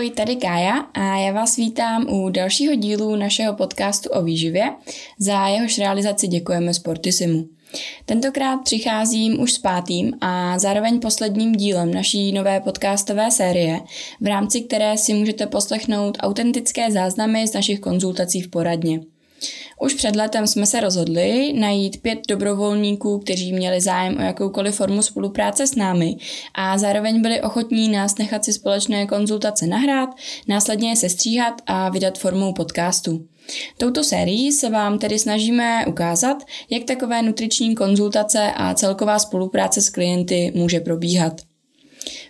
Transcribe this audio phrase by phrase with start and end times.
[0.00, 4.64] Ahoj, tady Kája a já vás vítám u dalšího dílu našeho podcastu o výživě.
[5.18, 7.48] Za jehož realizaci děkujeme Sportisimu.
[8.06, 13.80] Tentokrát přicházím už s pátým a zároveň posledním dílem naší nové podcastové série,
[14.20, 19.00] v rámci které si můžete poslechnout autentické záznamy z našich konzultací v poradně.
[19.80, 25.02] Už před letem jsme se rozhodli najít pět dobrovolníků, kteří měli zájem o jakoukoliv formu
[25.02, 26.16] spolupráce s námi
[26.54, 30.10] a zároveň byli ochotní nás nechat si společné konzultace nahrát,
[30.48, 33.26] následně je sestříhat a vydat formou podcastu.
[33.78, 36.36] Touto sérií se vám tedy snažíme ukázat,
[36.70, 41.49] jak takové nutriční konzultace a celková spolupráce s klienty může probíhat.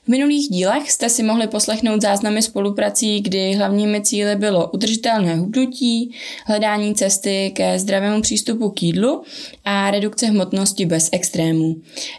[0.04, 6.14] V minulých dílech jste si mohli poslechnout záznamy spoluprací, kdy hlavními cíly bylo udržitelné hubnutí,
[6.46, 9.22] hledání cesty ke zdravému přístupu k jídlu
[9.64, 11.76] a redukce hmotnosti bez extrémů.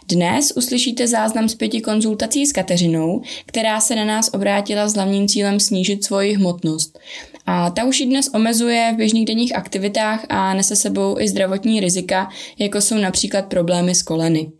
[0.08, 5.28] Dnes uslyšíte záznam z pěti konzultací s Kateřinou, která se na nás obrátila s hlavním
[5.28, 6.98] cílem snížit svoji hmotnost.
[7.46, 11.80] A ta už ji dnes omezuje v běžných denních aktivitách a nese sebou i zdravotní
[11.80, 12.28] rizika,
[12.58, 14.52] jako jsou například problémy s koleny.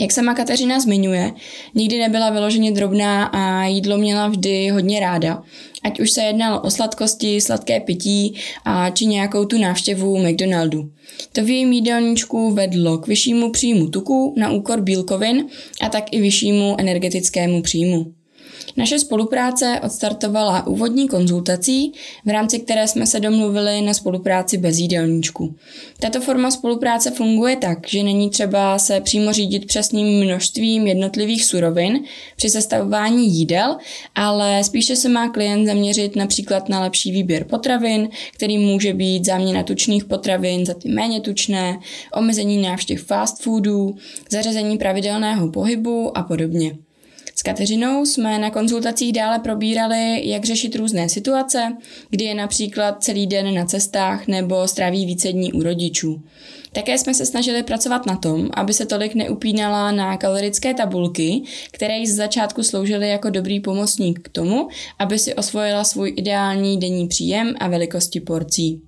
[0.00, 1.32] Jak sama Kateřina zmiňuje,
[1.74, 5.42] nikdy nebyla vyloženě drobná a jídlo měla vždy hodně ráda.
[5.82, 10.90] Ať už se jednalo o sladkosti, sladké pití a či nějakou tu návštěvu McDonaldu.
[11.32, 15.46] To v jejím jídelníčku vedlo k vyššímu příjmu tuku na úkor bílkovin
[15.80, 18.17] a tak i vyššímu energetickému příjmu.
[18.76, 21.92] Naše spolupráce odstartovala úvodní konzultací,
[22.24, 25.54] v rámci které jsme se domluvili na spolupráci bez jídelníčku.
[26.00, 32.04] Tato forma spolupráce funguje tak, že není třeba se přímo řídit přesným množstvím jednotlivých surovin
[32.36, 33.76] při sestavování jídel,
[34.14, 39.62] ale spíše se má klient zaměřit například na lepší výběr potravin, který může být záměna
[39.62, 41.78] tučných potravin za ty méně tučné,
[42.14, 43.96] omezení návštěv fast foodů,
[44.30, 46.87] zařazení pravidelného pohybu a podobně.
[47.38, 51.76] S Kateřinou jsme na konzultacích dále probírali, jak řešit různé situace,
[52.10, 56.22] kdy je například celý den na cestách nebo stráví více dní u rodičů.
[56.72, 61.98] Také jsme se snažili pracovat na tom, aby se tolik neupínala na kalorické tabulky, které
[61.98, 67.08] jí z začátku sloužily jako dobrý pomocník k tomu, aby si osvojila svůj ideální denní
[67.08, 68.87] příjem a velikosti porcí.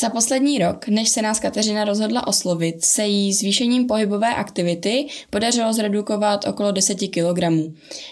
[0.00, 5.72] Za poslední rok, než se nás Kateřina rozhodla oslovit, se jí zvýšením pohybové aktivity podařilo
[5.72, 7.40] zredukovat okolo 10 kg.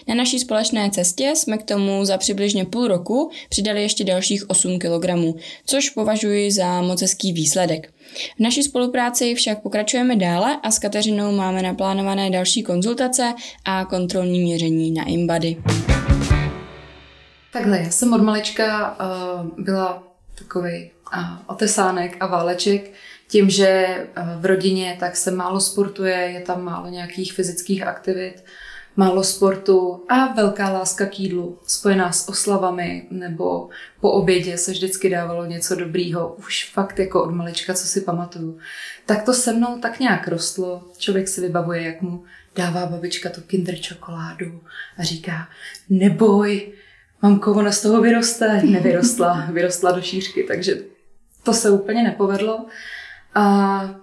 [0.07, 4.79] Na naší společné cestě jsme k tomu za přibližně půl roku přidali ještě dalších 8
[4.79, 5.35] kg,
[5.65, 7.93] což považuji za moc hezký výsledek.
[8.37, 13.33] V naší spolupráci však pokračujeme dále a s Kateřinou máme naplánované další konzultace
[13.65, 15.57] a kontrolní měření na InBody.
[17.53, 20.03] Takhle, já jsem od malička uh, byla
[20.35, 20.91] takový
[21.47, 22.91] otesánek a váleček.
[23.27, 24.07] Tím, že eh,
[24.39, 28.43] v rodině tak se málo sportuje, je tam málo nějakých fyzických aktivit,
[28.95, 33.69] málo sportu a velká láska k jídlu, spojená s oslavami nebo
[34.01, 38.59] po obědě se vždycky dávalo něco dobrýho, už fakt jako od malička, co si pamatuju.
[39.05, 42.23] Tak to se mnou tak nějak rostlo, člověk si vybavuje, jak mu
[42.55, 44.61] dává babička tu kinder čokoládu
[44.97, 45.47] a říká,
[45.89, 46.71] neboj,
[47.21, 48.61] mamko, ona z toho vyroste.
[48.63, 50.77] Nevyrostla, vyrostla do šířky, takže
[51.43, 52.65] to se úplně nepovedlo.
[53.35, 53.95] A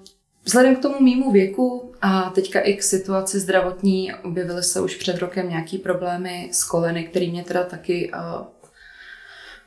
[0.44, 5.19] vzhledem k tomu mýmu věku a teďka i k situaci zdravotní objevily se už před
[5.19, 8.12] rokem nějaký problémy s koleny, které mě teda taky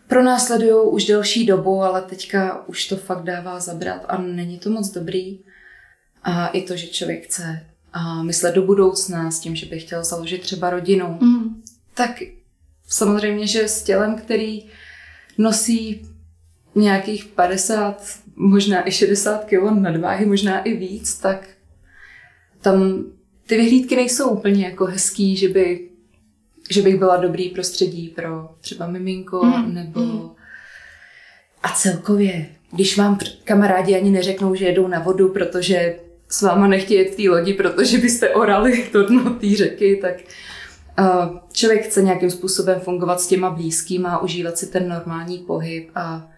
[0.08, 4.90] pronásledují už delší dobu, ale teďka už to fakt dává zabrat a není to moc
[4.92, 5.40] dobrý.
[6.24, 10.04] A i to, že člověk chce a myslet do budoucna s tím, že by chtěl
[10.04, 11.64] založit třeba rodinu, mm.
[11.94, 12.12] tak
[12.88, 14.70] samozřejmě, že s tělem, který
[15.38, 16.08] nosí
[16.76, 18.04] nějakých 50,
[18.36, 21.48] možná i 60 kg nadváhy, možná i víc, tak
[22.62, 23.04] tam
[23.48, 25.90] ty vyhlídky nejsou úplně jako hezký, že by
[26.70, 29.74] že bych byla dobrý prostředí pro třeba miminko mm.
[29.74, 30.30] nebo mm.
[31.64, 36.00] a celkově, když vám kamarádi ani neřeknou, že jedou na vodu, protože
[36.30, 40.16] s váma nechtějí jet v té lodi, protože byste orali to dno té řeky, tak
[41.00, 46.32] uh, člověk chce nějakým způsobem fungovat s těma blízkýma, užívat si ten normální pohyb a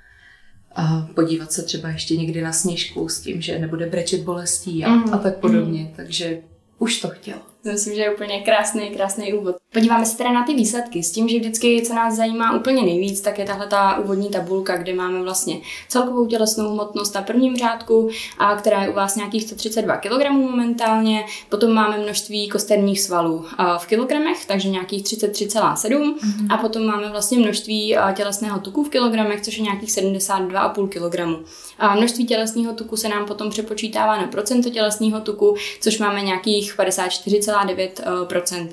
[0.76, 4.90] a podívat se třeba ještě někdy na sněžku s tím, že nebude brečet bolestí a,
[4.90, 5.14] mm.
[5.14, 5.82] a tak podobně.
[5.82, 5.94] Mm.
[5.96, 6.40] Takže
[6.80, 7.38] už to chtěl.
[7.64, 9.56] To myslím, že je úplně krásný, krásný úvod.
[9.74, 13.22] Podíváme se teda na ty výsledky s tím, že vždycky, co nás zajímá úplně nejvíc,
[13.22, 18.10] tak je tahle ta úvodní tabulka, kde máme vlastně celkovou tělesnou hmotnost na prvním řádku,
[18.38, 21.26] a která je u vás nějakých 132 kg momentálně.
[21.50, 23.46] Potom máme množství kosterních svalů
[23.78, 26.48] v kilogramech, takže nějakých 33,7 mm-hmm.
[26.50, 31.46] a potom máme vlastně množství tělesného tuku v kilogramech, což je nějakých 72,5 kg.
[31.80, 36.76] A množství tělesného tuku se nám potom přepočítává na procento tělesného tuku, což máme nějakých
[36.76, 38.70] 54 1,9%.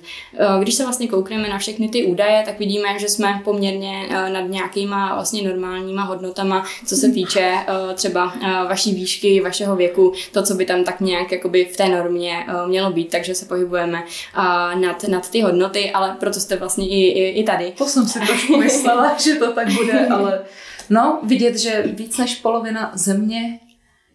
[0.61, 5.15] Když se vlastně koukneme na všechny ty údaje, tak vidíme, že jsme poměrně nad nějakýma
[5.15, 7.55] vlastně normálníma hodnotama, co se týče
[7.95, 8.33] třeba
[8.69, 12.91] vaší výšky, vašeho věku, to, co by tam tak nějak jakoby v té normě mělo
[12.91, 14.03] být, takže se pohybujeme
[14.75, 17.73] nad, nad ty hodnoty, ale proto jste vlastně i, i, i tady.
[17.79, 20.41] To jsem si trošku myslela, že to tak bude, ale
[20.91, 23.61] no, vidět, že víc než polovina země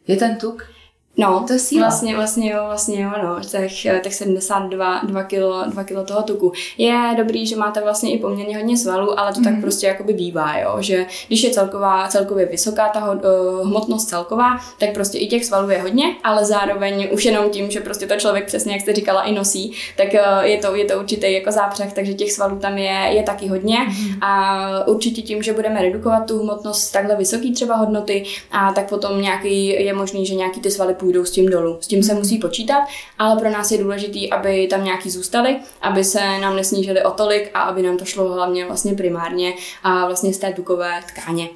[0.07, 0.73] je ten tuk.
[1.18, 1.88] No, to je síla.
[1.88, 6.51] Vlastně, vlastně jo, vlastně jo, no, těch, těch 72 2 kilo, 2 kilo toho tuku.
[6.77, 9.44] Je dobrý, že máte vlastně i poměrně hodně svalů, ale to mm.
[9.44, 9.62] tak mhm.
[9.62, 14.94] prostě jakoby bývá, jo, že když je celková, celkově vysoká ta uh, hmotnost celková, tak
[14.94, 18.45] prostě i těch svalů je hodně, ale zároveň už jenom tím, že prostě to člověk
[18.45, 21.94] přesně, jak jste říkala, i nosí, tak uh, je to, je to určitý jako zápřeh,
[21.94, 24.24] takže těch svalů tam je, je taky hodně mm.
[24.24, 29.21] a určitě tím, že budeme redukovat tu hmotnost takhle vysoký třeba hodnoty, a tak potom
[29.21, 31.78] nějaký, je možný, že nějaký ty svaly půjdou s tím dolů.
[31.82, 32.84] S tím se musí počítat,
[33.20, 37.52] ale pro nás je důležité, aby tam nějaký zůstaly, aby se nám nesnížily o tolik
[37.54, 39.54] a aby nám to šlo hlavně vlastně primárně
[39.84, 41.50] a vlastně z té tukové tkáně.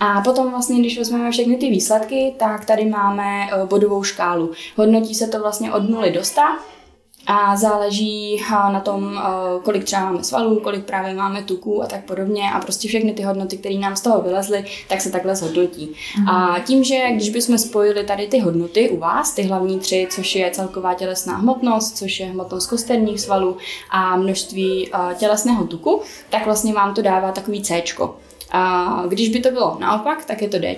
[0.00, 4.50] A potom vlastně, když vezmeme všechny ty výsledky, tak tady máme eh, bodovou škálu.
[4.76, 6.40] Hodnotí se to vlastně od 0 do 100
[7.26, 9.20] a záleží na tom,
[9.62, 13.22] kolik třeba máme svalů, kolik právě máme tuků a tak podobně a prostě všechny ty
[13.22, 15.94] hodnoty, které nám z toho vylezly, tak se takhle zhodnotí.
[16.18, 16.28] Mm.
[16.28, 20.34] A tím, že když bychom spojili tady ty hodnoty u vás, ty hlavní tři, což
[20.34, 23.56] je celková tělesná hmotnost, což je hmotnost kosterních svalů
[23.90, 27.82] a množství tělesného tuku, tak vlastně vám to dává takový C.
[28.54, 30.76] A když by to bylo naopak, tak je to D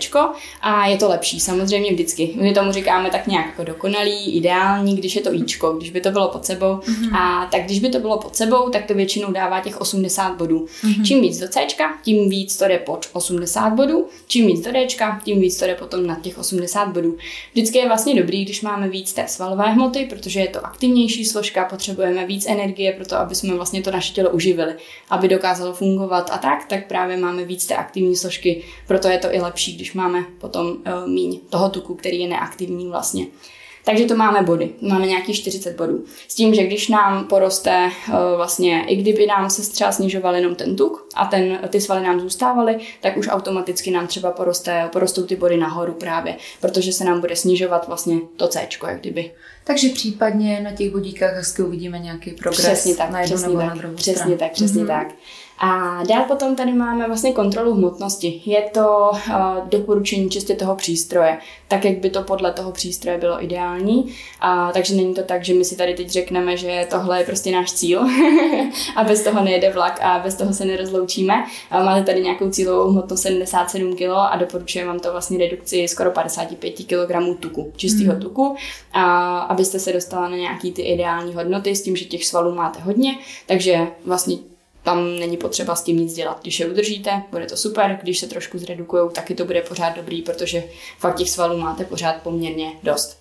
[0.60, 2.34] a je to lepší, samozřejmě vždycky.
[2.40, 6.10] My tomu říkáme tak nějak jako dokonalý, ideální, když je to Ičko, když by to
[6.10, 6.74] bylo pod sebou.
[6.74, 7.16] Mm-hmm.
[7.16, 10.66] A tak když by to bylo pod sebou, tak to většinou dává těch 80 bodů.
[10.82, 11.04] Mm-hmm.
[11.04, 11.66] Čím víc do C,
[12.02, 14.86] tím víc to jde pod 80 bodů, čím víc do D,
[15.24, 17.16] tím víc to jde potom na těch 80 bodů.
[17.52, 21.64] Vždycky je vlastně dobrý, když máme víc té svalové hmoty, protože je to aktivnější složka,
[21.64, 24.74] potřebujeme víc energie pro to, aby jsme vlastně to naše tělo uživili,
[25.10, 29.34] aby dokázalo fungovat a tak, tak právě máme víc té aktivní složky, proto je to
[29.34, 33.26] i lepší, když máme potom uh, míň toho tuku, který je neaktivní vlastně.
[33.84, 36.04] Takže to máme body, máme nějakých 40 bodů.
[36.28, 40.54] S tím, že když nám poroste uh, vlastně, i kdyby nám se třeba snižoval jenom
[40.54, 45.22] ten tuk a ten, ty svaly nám zůstávaly, tak už automaticky nám třeba poroste, porostou
[45.22, 49.30] ty body nahoru právě, protože se nám bude snižovat vlastně to C, jak kdyby.
[49.64, 53.60] Takže případně na těch bodíkách hezky uvidíme nějaký progres přesně tak, na jednu přesně nebo
[53.60, 54.36] tak, na druhou Přesně stranu.
[54.36, 54.86] tak, přesně mm-hmm.
[54.86, 55.08] tak.
[55.58, 58.42] A dál potom tady máme vlastně kontrolu hmotnosti.
[58.46, 63.44] Je to uh, doporučení čistě toho přístroje, tak jak by to podle toho přístroje bylo
[63.44, 64.14] ideální.
[64.40, 67.52] A, takže není to tak, že my si tady teď řekneme, že tohle je prostě
[67.52, 68.00] náš cíl
[68.96, 71.44] a bez toho nejede vlak a bez toho se nerozloučíme.
[71.70, 76.10] A máte tady nějakou cílovou hmotnost 77 kg a doporučuji vám to vlastně redukci skoro
[76.10, 78.20] 55 kg tuku, čistého mm.
[78.20, 78.56] tuku,
[78.92, 82.80] a abyste se dostala na nějaký ty ideální hodnoty s tím, že těch svalů máte
[82.80, 84.53] hodně, takže vlastně
[84.84, 86.38] tam není potřeba s tím nic dělat.
[86.42, 90.22] Když je udržíte, bude to super, když se trošku zredukují, taky to bude pořád dobrý,
[90.22, 90.64] protože
[90.98, 93.18] fakt těch svalů máte pořád poměrně dost.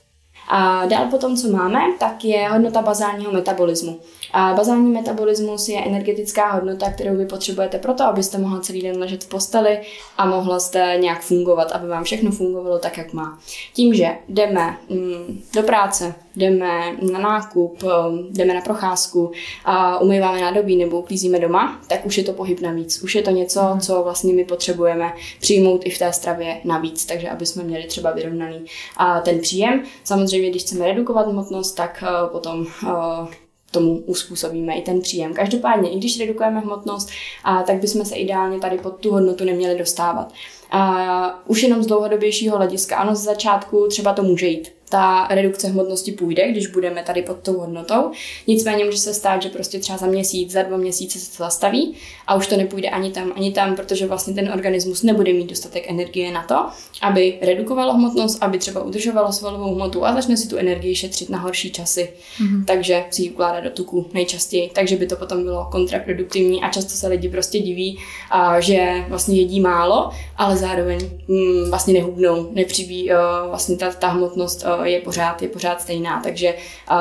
[0.48, 4.00] A dál potom, co máme, tak je hodnota bazálního metabolismu.
[4.34, 9.24] A bazální metabolismus je energetická hodnota, kterou vy potřebujete proto, abyste mohla celý den ležet
[9.24, 9.80] v posteli
[10.18, 13.40] a mohla jste nějak fungovat, aby vám všechno fungovalo tak, jak má.
[13.74, 19.32] Tím, že jdeme mm, do práce, jdeme na nákup, um, jdeme na procházku
[19.66, 23.04] a umýváme nádobí nebo uklízíme doma, tak už je to pohyb navíc.
[23.04, 23.80] Už je to něco, mhm.
[23.80, 28.12] co vlastně my potřebujeme přijmout i v té stravě navíc, takže aby jsme měli třeba
[28.12, 28.66] vyrovnaný
[28.98, 29.84] a ten příjem.
[30.04, 33.28] Samozřejmě, když chceme redukovat hmotnost, tak uh, potom uh,
[33.74, 35.34] tomu uspůsobíme i ten příjem.
[35.34, 37.10] Každopádně, i když redukujeme hmotnost,
[37.44, 40.34] a, tak bychom se ideálně tady pod tu hodnotu neměli dostávat.
[40.72, 45.68] A už jenom z dlouhodobějšího hlediska, ano, z začátku třeba to může jít ta redukce
[45.68, 48.12] hmotnosti půjde, když budeme tady pod tou hodnotou.
[48.48, 51.94] Nicméně může se stát, že prostě třeba za měsíc, za dva měsíce se to zastaví
[52.28, 55.90] a už to nepůjde ani tam, ani tam, protože vlastně ten organismus nebude mít dostatek
[55.90, 56.66] energie na to,
[57.02, 61.40] aby redukovalo hmotnost, aby třeba udržovalo svalovou hmotu a začne si tu energii šetřit na
[61.40, 62.10] horší časy.
[62.40, 62.66] Mm-hmm.
[62.66, 66.92] Takže si ji ukládá do tuku nejčastěji, takže by to potom bylo kontraproduktivní a často
[66.92, 67.98] se lidi prostě diví,
[68.30, 74.08] a, že vlastně jedí málo, ale zároveň mm, vlastně nehubnou, nepřibí uh, vlastně ta, ta
[74.08, 76.54] hmotnost uh, je pořád, je pořád stejná, takže
[76.92, 76.98] uh,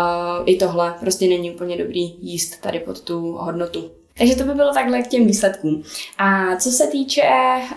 [0.47, 4.02] i tohle prostě není úplně dobrý jíst tady pod tu hodnotu.
[4.19, 5.83] Takže to by bylo takhle k těm výsledkům.
[6.19, 7.23] A co se týče,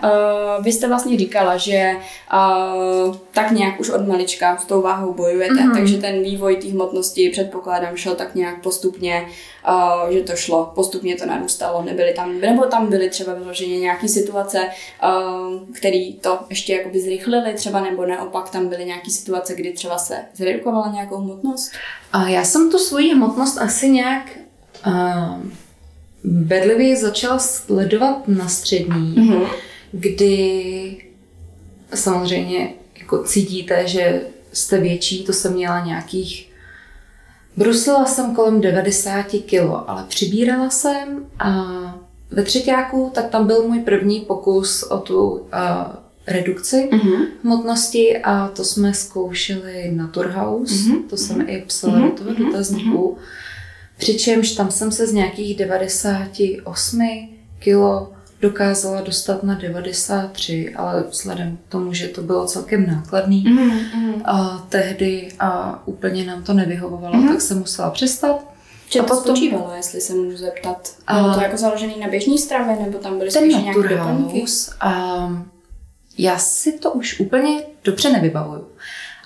[0.04, 1.92] uh, vy jste vlastně říkala, že
[2.32, 5.74] uh, tak nějak už od malička s tou váhou bojujete, mm-hmm.
[5.74, 9.26] takže ten vývoj té hmotnosti předpokládám šel tak nějak postupně,
[9.68, 14.08] uh, že to šlo, postupně to narůstalo, nebyly tam, nebo tam byly třeba vyloženě nějaké
[14.08, 19.72] situace, uh, které to ještě jakoby zrychlily třeba, nebo naopak tam byly nějaké situace, kdy
[19.72, 21.72] třeba se zredukovala nějakou hmotnost?
[22.12, 24.38] A já jsem tu svoji hmotnost asi nějak
[24.86, 25.40] uh,
[26.26, 29.46] bedlivě začala sledovat na střední, mm-hmm.
[29.92, 30.96] kdy
[31.94, 34.20] samozřejmě jako cítíte, že
[34.52, 36.46] jste větší, to jsem měla nějakých
[37.56, 39.54] Bruslila jsem kolem 90 kg,
[39.86, 41.64] ale přibírala jsem a
[42.30, 45.40] ve třetíku, tak tam byl můj první pokus o tu uh,
[46.26, 47.26] redukci mm-hmm.
[47.44, 51.02] hmotnosti a to jsme zkoušeli na Turhaus, mm-hmm.
[51.10, 52.10] to jsem i psala mm-hmm.
[52.10, 53.16] do toho dotazníku.
[53.18, 53.45] Mm-hmm.
[53.98, 61.70] Přičemž tam jsem se z nějakých 98 kilo dokázala dostat na 93, ale vzhledem k
[61.70, 64.22] tomu, že to bylo celkem nákladný mm-hmm.
[64.24, 67.28] a tehdy a úplně nám to nevyhovovalo, mm-hmm.
[67.28, 68.56] tak jsem musela přestat.
[68.88, 70.94] Čem to spočívalo, jestli se můžu zeptat?
[71.12, 74.44] Bylo to jako založený na běžní stravě, nebo tam byly spíš nějaké doplňky?
[74.80, 75.28] A
[76.18, 78.68] já si to už úplně dobře nevybavuju.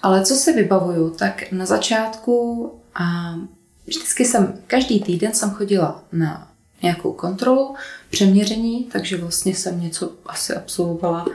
[0.03, 3.35] Ale co si vybavuju, tak na začátku a
[3.91, 6.51] vždycky jsem, každý týden jsem chodila na
[6.83, 7.75] nějakou kontrolu,
[8.11, 11.27] přeměření, takže vlastně jsem něco asi absolvovala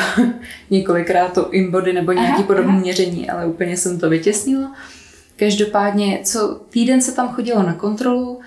[0.70, 4.76] několikrát to inbody nebo nějaký podobné měření, ale úplně jsem to vytěsnila.
[5.36, 8.40] Každopádně, co týden se tam chodilo na kontrolu,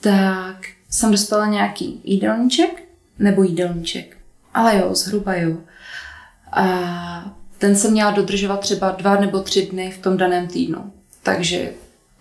[0.00, 0.56] tak
[0.90, 2.82] jsem dostala nějaký jídelníček
[3.18, 4.16] nebo jídelníček.
[4.54, 5.56] Ale jo, zhruba jo.
[6.52, 10.92] A ten jsem měla dodržovat třeba dva nebo tři dny v tom daném týdnu.
[11.22, 11.72] Takže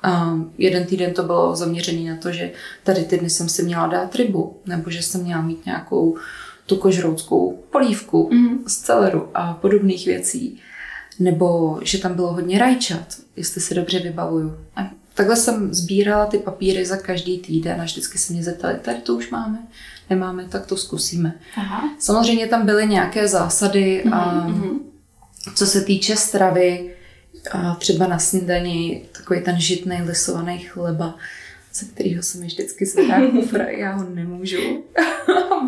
[0.08, 2.52] um, jeden týden to bylo zaměřený na to, že
[2.84, 6.18] tady ty dny jsem si měla dát rybu, nebo že jsem měla mít nějakou
[6.66, 8.64] tukožroutskou polívku mm.
[8.68, 10.60] z celeru a podobných věcí.
[11.20, 13.06] Nebo že tam bylo hodně rajčat,
[13.36, 14.58] jestli si dobře vybavuju.
[14.76, 18.98] A takhle jsem sbírala ty papíry za každý týden a vždycky se mě zeptali, tady
[19.02, 19.60] to už máme,
[20.10, 21.34] nemáme, tak to zkusíme.
[21.58, 21.90] Aha.
[22.00, 24.14] Samozřejmě tam byly nějaké zásady, mm-hmm.
[24.14, 24.80] a, mhm.
[25.56, 26.96] co se týče stravy,
[27.52, 31.16] a třeba na snídani takový ten žitný lisovaný chleba,
[31.74, 34.58] ze kterého se mi vždycky zvedá kufr, já ho nemůžu.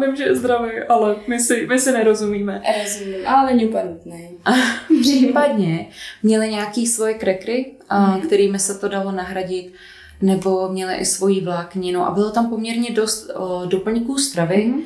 [0.05, 2.61] Vím, že je zdravý, ale my si, my si nerozumíme.
[2.83, 4.29] Rozumím, ale není úplně nutný.
[5.01, 5.89] Případně
[6.23, 8.21] měli nějaký svoje krekry, mm.
[8.21, 9.73] kterými se to dalo nahradit,
[10.21, 14.83] nebo měli i svoji vlákninu a bylo tam poměrně dost o, doplňků stravy, mm.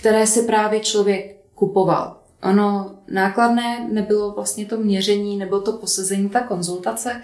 [0.00, 2.16] které si právě člověk kupoval.
[2.42, 7.22] Ono nákladné nebylo vlastně to měření nebo to posezení, ta konzultace,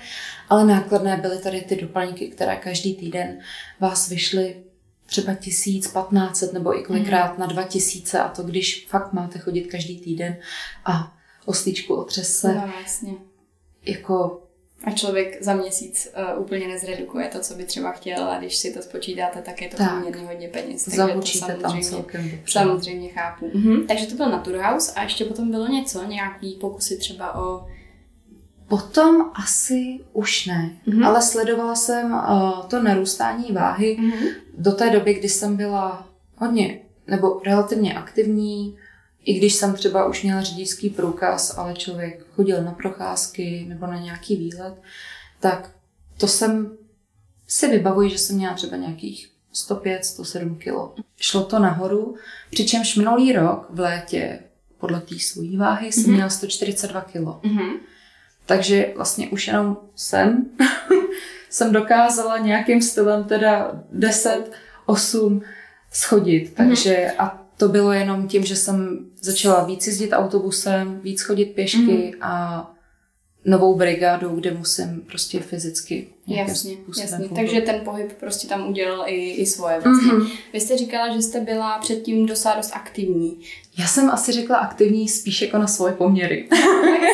[0.49, 3.39] ale nákladné byly tady ty doplňky, které každý týden
[3.81, 4.63] vás vyšly
[5.07, 7.41] třeba tisíc, patnácet nebo i kolikrát mm.
[7.41, 10.37] na dva tisíce a to, když fakt máte chodit každý týden
[10.85, 12.55] a oslíčku otřese.
[12.55, 13.19] No.
[13.87, 14.43] Jako
[14.85, 18.75] a člověk za měsíc uh, úplně nezredukuje to, co by třeba chtěl a když si
[18.75, 19.95] to spočítáte, tak je to tak.
[19.95, 20.89] poměrně hodně peněz.
[20.89, 23.51] Zahučíte tam celkem Samozřejmě chápu.
[23.55, 23.87] Mhm.
[23.87, 27.67] Takže to byl Naturhaus a ještě potom bylo něco, nějaký pokusy třeba o...
[28.69, 31.07] Potom asi už ne, mm-hmm.
[31.07, 34.35] ale sledovala jsem uh, to narůstání váhy mm-hmm.
[34.59, 38.77] do té doby, kdy jsem byla hodně nebo relativně aktivní,
[39.25, 43.99] i když jsem třeba už měla řidičský průkaz, ale člověk chodil na procházky nebo na
[43.99, 44.75] nějaký výlet,
[45.41, 45.71] tak
[46.17, 46.77] to jsem
[47.47, 51.05] si vybavuji, že jsem měla třeba nějakých 105-107 kg.
[51.17, 52.15] Šlo to nahoru,
[52.51, 54.41] přičemž minulý rok v létě
[54.79, 56.15] podle té svojí váhy jsem mm-hmm.
[56.15, 57.15] měla 142 kg.
[57.15, 57.79] Mm-hmm.
[58.47, 60.47] Takže vlastně už jenom jsem
[61.51, 64.53] jsem dokázala nějakým stylem teda 10,
[64.87, 65.43] 8
[65.93, 66.55] schodit.
[66.55, 67.15] Takže mm-hmm.
[67.19, 72.23] a to bylo jenom tím, že jsem začala víc jezdit autobusem, víc chodit pěšky mm.
[72.23, 72.75] a
[73.45, 77.29] novou brigádu, kde musím prostě fyzicky Jasně, jasně.
[77.35, 80.13] Takže ten pohyb prostě tam udělal i, i svoje vlastně.
[80.13, 80.31] Mm-hmm.
[80.53, 83.41] Vy jste říkala, že jste byla předtím dosa dost aktivní.
[83.79, 86.49] Já jsem asi řekla aktivní spíš jako na svoje poměry.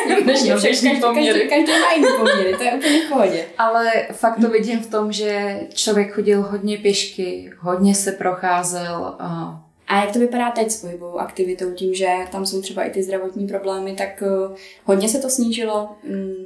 [0.27, 1.41] Než na každý, poměry.
[1.41, 3.47] Každý, každý má jiný poměry, to je úplně v pohodě.
[3.59, 9.63] Ale fakt to vidím v tom, že člověk chodil hodně pěšky, hodně se procházel a
[9.87, 13.03] a jak to vypadá teď s pohybovou aktivitou, tím, že tam jsou třeba i ty
[13.03, 15.97] zdravotní problémy, tak uh, hodně se to snížilo?
[16.05, 16.45] Mm.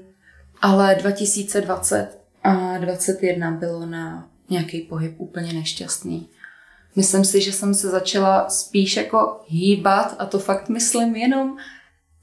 [0.62, 6.28] Ale 2020 a 2021 bylo na nějaký pohyb úplně nešťastný.
[6.96, 11.56] Myslím si, že jsem se začala spíš jako hýbat a to fakt myslím jenom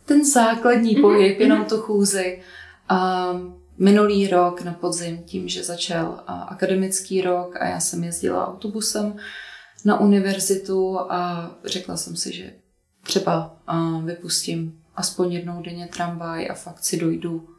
[0.06, 1.02] ten základní mm-hmm.
[1.02, 2.42] pohyb, jenom tu chůzi.
[2.90, 3.30] A
[3.78, 9.16] minulý rok na podzim tím, že začal akademický rok a já jsem jezdila autobusem,
[9.86, 12.53] na univerzitu a řekla jsem si, že
[13.03, 13.62] třeba
[14.03, 17.50] vypustím aspoň jednou denně tramvaj a fakt si dojdu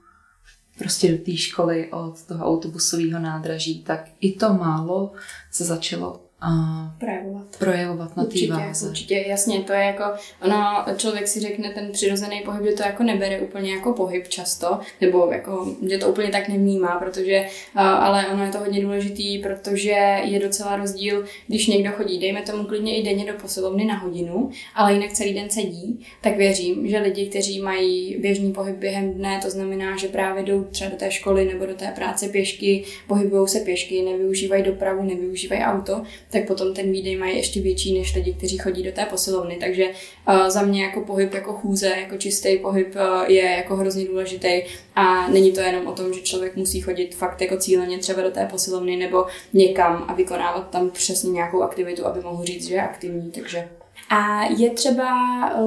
[0.78, 5.12] prostě do té školy od toho autobusového nádraží, tak i to málo
[5.50, 6.50] se začalo a
[7.00, 7.46] projevovat.
[7.58, 8.88] projevovat na té váze.
[8.88, 10.04] Určitě, jasně, to je jako,
[10.42, 14.78] ono, člověk si řekne ten přirozený pohyb, že to jako nebere úplně jako pohyb často,
[15.00, 20.20] nebo jako, že to úplně tak nevnímá, protože, ale ono je to hodně důležitý, protože
[20.24, 24.50] je docela rozdíl, když někdo chodí, dejme tomu klidně i denně do posilovny na hodinu,
[24.74, 29.40] ale jinak celý den sedí, tak věřím, že lidi, kteří mají běžný pohyb během dne,
[29.42, 33.48] to znamená, že právě jdou třeba do té školy nebo do té práce pěšky, pohybují
[33.48, 38.34] se pěšky, nevyužívají dopravu, nevyužívají auto, tak potom ten výdej mají ještě větší než lidi,
[38.34, 39.56] kteří chodí do té posilovny.
[39.60, 39.90] Takže
[40.28, 44.62] uh, za mě jako pohyb, jako chůze, jako čistý pohyb uh, je jako hrozně důležitý
[44.94, 48.30] a není to jenom o tom, že člověk musí chodit fakt jako cíleně třeba do
[48.30, 52.82] té posilovny nebo někam a vykonávat tam přesně nějakou aktivitu, aby mohl říct, že je
[52.82, 53.30] aktivní.
[53.30, 53.68] Takže
[54.10, 55.10] a je třeba,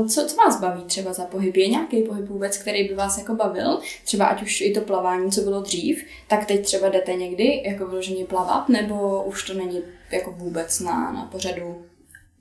[0.10, 1.58] co, co vás baví třeba za pohyb?
[1.58, 3.80] Je nějaký pohyb vůbec, který by vás jako bavil?
[4.06, 7.86] Třeba ať už i to plavání, co bylo dřív, tak teď třeba jdete někdy jako
[7.86, 9.82] vyloženě plavat, nebo už to není
[10.14, 11.86] jako vůbec na, na pořadu?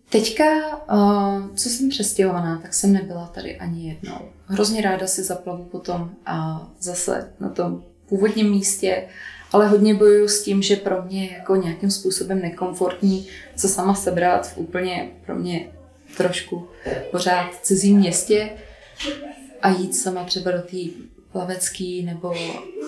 [0.08, 0.44] Teďka,
[0.92, 4.18] uh, co jsem přestěhovaná, tak jsem nebyla tady ani jednou.
[4.46, 9.08] Hrozně ráda si zaplavu potom a zase na tom původním místě,
[9.52, 13.94] ale hodně bojuju s tím, že pro mě je jako nějakým způsobem nekomfortní se sama
[13.94, 15.70] sebrat v úplně pro mě
[16.16, 16.68] trošku
[17.10, 18.50] pořád cizím městě
[19.62, 20.76] a jít sama třeba do té
[21.32, 22.34] plavecký nebo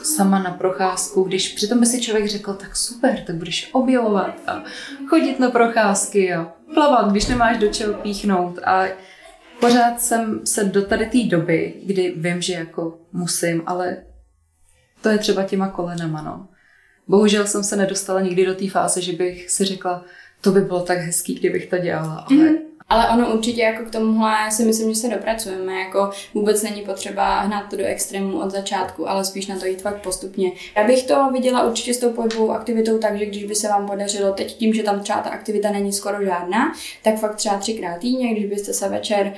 [0.03, 4.65] sama na procházku, když přitom by si člověk řekl, tak super, tak budeš objevovat a
[5.07, 8.85] chodit na procházky a plavat, když nemáš do čeho píchnout a
[9.61, 13.97] pořád jsem se do tady té doby, kdy vím, že jako musím, ale
[15.01, 16.49] to je třeba těma kolenama, no.
[17.09, 20.05] Bohužel jsem se nedostala nikdy do té fáze, že bych si řekla,
[20.41, 23.91] to by bylo tak hezký, kdybych to dělala, ale mm-hmm ale ono určitě jako k
[23.91, 25.81] tomuhle si myslím, že se dopracujeme.
[25.81, 29.83] Jako vůbec není potřeba hnát to do extrému od začátku, ale spíš na to jít
[29.83, 30.53] fakt postupně.
[30.77, 33.87] Já bych to viděla určitě s tou pohybovou aktivitou tak, že když by se vám
[33.87, 36.73] podařilo teď tím, že tam třeba ta aktivita není skoro žádná,
[37.03, 39.33] tak fakt třeba třikrát týdně, když byste se večer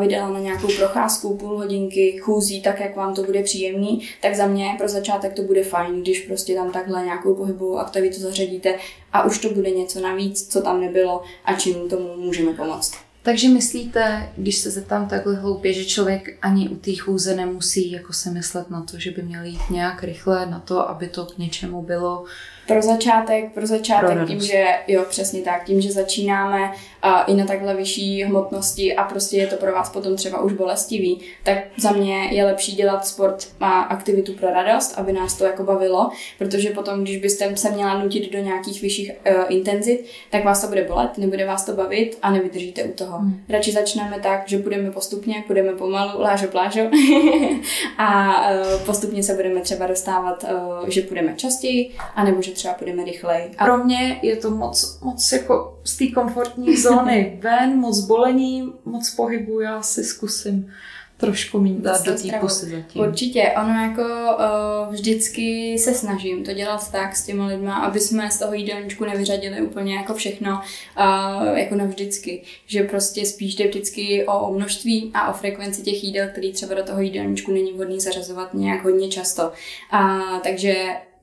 [0.00, 4.46] vydala na nějakou procházku, půl hodinky, chůzí, tak jak vám to bude příjemný, tak za
[4.46, 8.74] mě pro začátek to bude fajn, když prostě tam takhle nějakou pohybovou aktivitu zařadíte
[9.12, 12.94] a už to bude něco navíc, co tam nebylo a čím tomu můžeme pomoct.
[13.22, 18.12] Takže myslíte, když se zeptám takhle hloupě, že člověk ani u té chůze nemusí jako
[18.12, 21.38] se myslet na to, že by měl jít nějak rychle na to, aby to k
[21.38, 22.24] něčemu bylo
[22.70, 27.34] pro začátek, pro začátek pro tím, že jo, přesně tak, tím, že začínáme uh, i
[27.34, 31.58] na takhle vyšší hmotnosti a prostě je to pro vás potom třeba už bolestivý, tak
[31.76, 36.10] za mě je lepší dělat sport a aktivitu pro radost, aby nás to jako bavilo,
[36.38, 40.66] protože potom, když byste se měla nutit do nějakých vyšších uh, intenzit, tak vás to
[40.66, 43.18] bude bolet, nebude vás to bavit a nevydržíte u toho.
[43.18, 43.40] Hmm.
[43.48, 46.80] Radši začneme tak, že budeme postupně, budeme pomalu, lážo plážo
[47.98, 53.04] a uh, postupně se budeme třeba dostávat, uh, že půjdeme častěji, anebo že třeba půjdeme
[53.04, 53.50] rychleji.
[53.58, 58.72] A pro mě je to moc, moc jako z té komfortní zóny ven, moc bolení,
[58.84, 60.72] moc pohybu, já si zkusím
[61.20, 63.02] trošku mít dát do té pusy zatím.
[63.02, 68.30] Určitě, ono jako uh, vždycky se snažím to dělat tak s těma lidma, aby jsme
[68.30, 70.60] z toho jídelníčku nevyřadili úplně jako všechno,
[70.98, 72.42] uh, jako navždycky.
[72.66, 76.82] Že prostě spíš jde vždycky o množství a o frekvenci těch jídel, který třeba do
[76.82, 79.52] toho jídelníčku není vhodný zařazovat nějak hodně často.
[79.92, 80.74] Uh, takže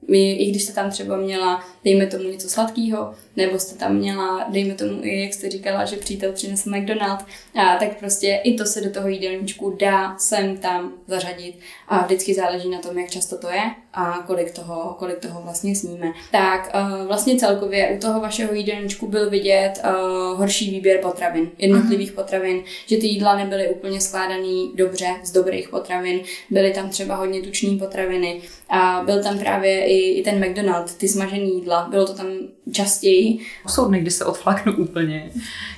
[0.07, 4.45] my, i když jste tam třeba měla, dejme tomu něco sladkého, nebo jste tam měla,
[4.49, 7.19] dejme tomu i, jak jste říkala, že přítel přinesl McDonald,
[7.55, 11.55] a tak prostě i to se do toho jídelníčku dá sem tam zařadit
[11.87, 13.61] a vždycky záleží na tom, jak často to je
[13.93, 16.11] a kolik toho, kolik toho vlastně sníme.
[16.31, 22.11] Tak uh, vlastně celkově u toho vašeho jídelníčku byl vidět uh, horší výběr potravin, jednotlivých
[22.11, 22.15] uh-huh.
[22.15, 27.41] potravin, že ty jídla nebyly úplně skládaný dobře z dobrých potravin, byly tam třeba hodně
[27.41, 32.13] tučné potraviny a byl tam právě i, i ten McDonald, ty smažené jídla, bylo to
[32.13, 32.27] tam
[32.71, 33.39] častěji.
[33.67, 35.31] Jsou dny, kdy se odflaknu úplně,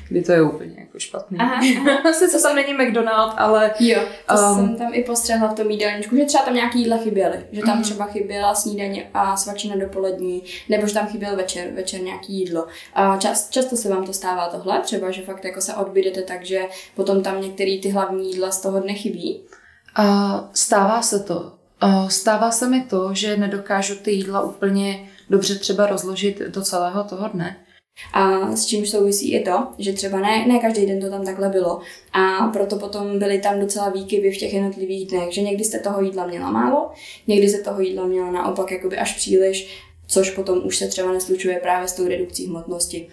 [0.09, 1.37] kdy to je úplně jako špatný.
[1.39, 2.13] Aha, aha.
[2.19, 3.71] Sice tam není McDonald, ale...
[3.79, 6.97] Jo, to um, jsem tam i postřehla v tom jídelníčku, že třeba tam nějaký jídla
[6.97, 7.45] chyběly.
[7.51, 7.83] Že tam uh-huh.
[7.83, 12.67] třeba chyběla snídaně a svačina dopolední, nebo že tam chyběl večer, večer nějaký jídlo.
[12.93, 16.45] A čas, často se vám to stává tohle, třeba, že fakt jako se odbydete tak,
[16.45, 16.61] že
[16.95, 19.41] potom tam některé ty hlavní jídla z toho dne chybí.
[19.99, 21.53] Uh, stává se to.
[21.83, 27.03] Uh, stává se mi to, že nedokážu ty jídla úplně dobře třeba rozložit do celého
[27.03, 27.57] toho dne.
[28.13, 31.49] A s čím souvisí i to, že třeba ne, ne každý den to tam takhle
[31.49, 31.81] bylo.
[32.13, 36.01] A proto potom byly tam docela výkyvy v těch jednotlivých dnech, že někdy jste toho
[36.01, 36.91] jídla měla málo,
[37.27, 41.59] někdy se toho jídla měla naopak jakoby až příliš, což potom už se třeba neslučuje
[41.59, 43.07] právě s tou redukcí hmotnosti.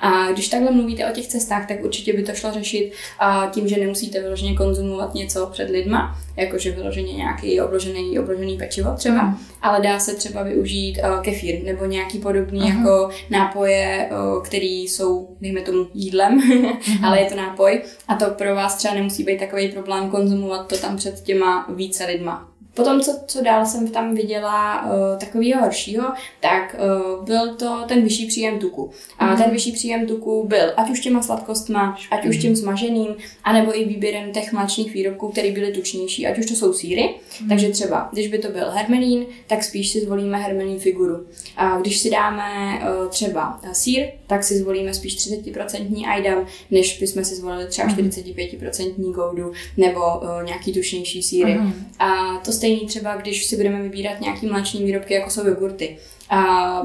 [0.00, 3.68] A když takhle mluvíte o těch cestách, tak určitě by to šlo řešit a tím,
[3.68, 9.38] že nemusíte vyloženě konzumovat něco před lidma, jakože vyloženě nějaký obložený, obložený pečivo třeba, mm.
[9.62, 12.66] ale dá se třeba využít uh, kefír nebo nějaký podobný mm.
[12.66, 17.04] jako nápoje, uh, který jsou, dejme tomu, jídlem, mm.
[17.04, 20.78] ale je to nápoj a to pro vás třeba nemusí být takový problém konzumovat to
[20.78, 22.49] tam před těma více lidma.
[22.74, 26.04] Potom, co, co dál jsem tam viděla uh, takového horšího,
[26.40, 28.90] tak uh, byl to ten vyšší příjem tuku.
[29.18, 29.36] A mm.
[29.42, 33.84] ten vyšší příjem tuku byl ať už těma sladkostma, ať už tím smaženým, anebo i
[33.84, 37.14] výběrem těch mléčných výrobků, které byly tučnější, ať už to jsou síry.
[37.40, 37.48] Mm.
[37.48, 41.26] Takže třeba, když by to byl hermelín, tak spíš si zvolíme hermelín figuru.
[41.56, 47.24] A když si dáme uh, třeba sír, tak si zvolíme spíš 30% ajdam, než bychom
[47.24, 49.12] si zvolili třeba 45% mhm.
[49.12, 51.54] goudu nebo uh, nějaký tučnější síry.
[51.54, 51.72] Mm.
[51.98, 55.98] A to stejný třeba, když si budeme vybírat nějaký mléční výrobky, jako jsou jogurty.
[56.30, 56.40] A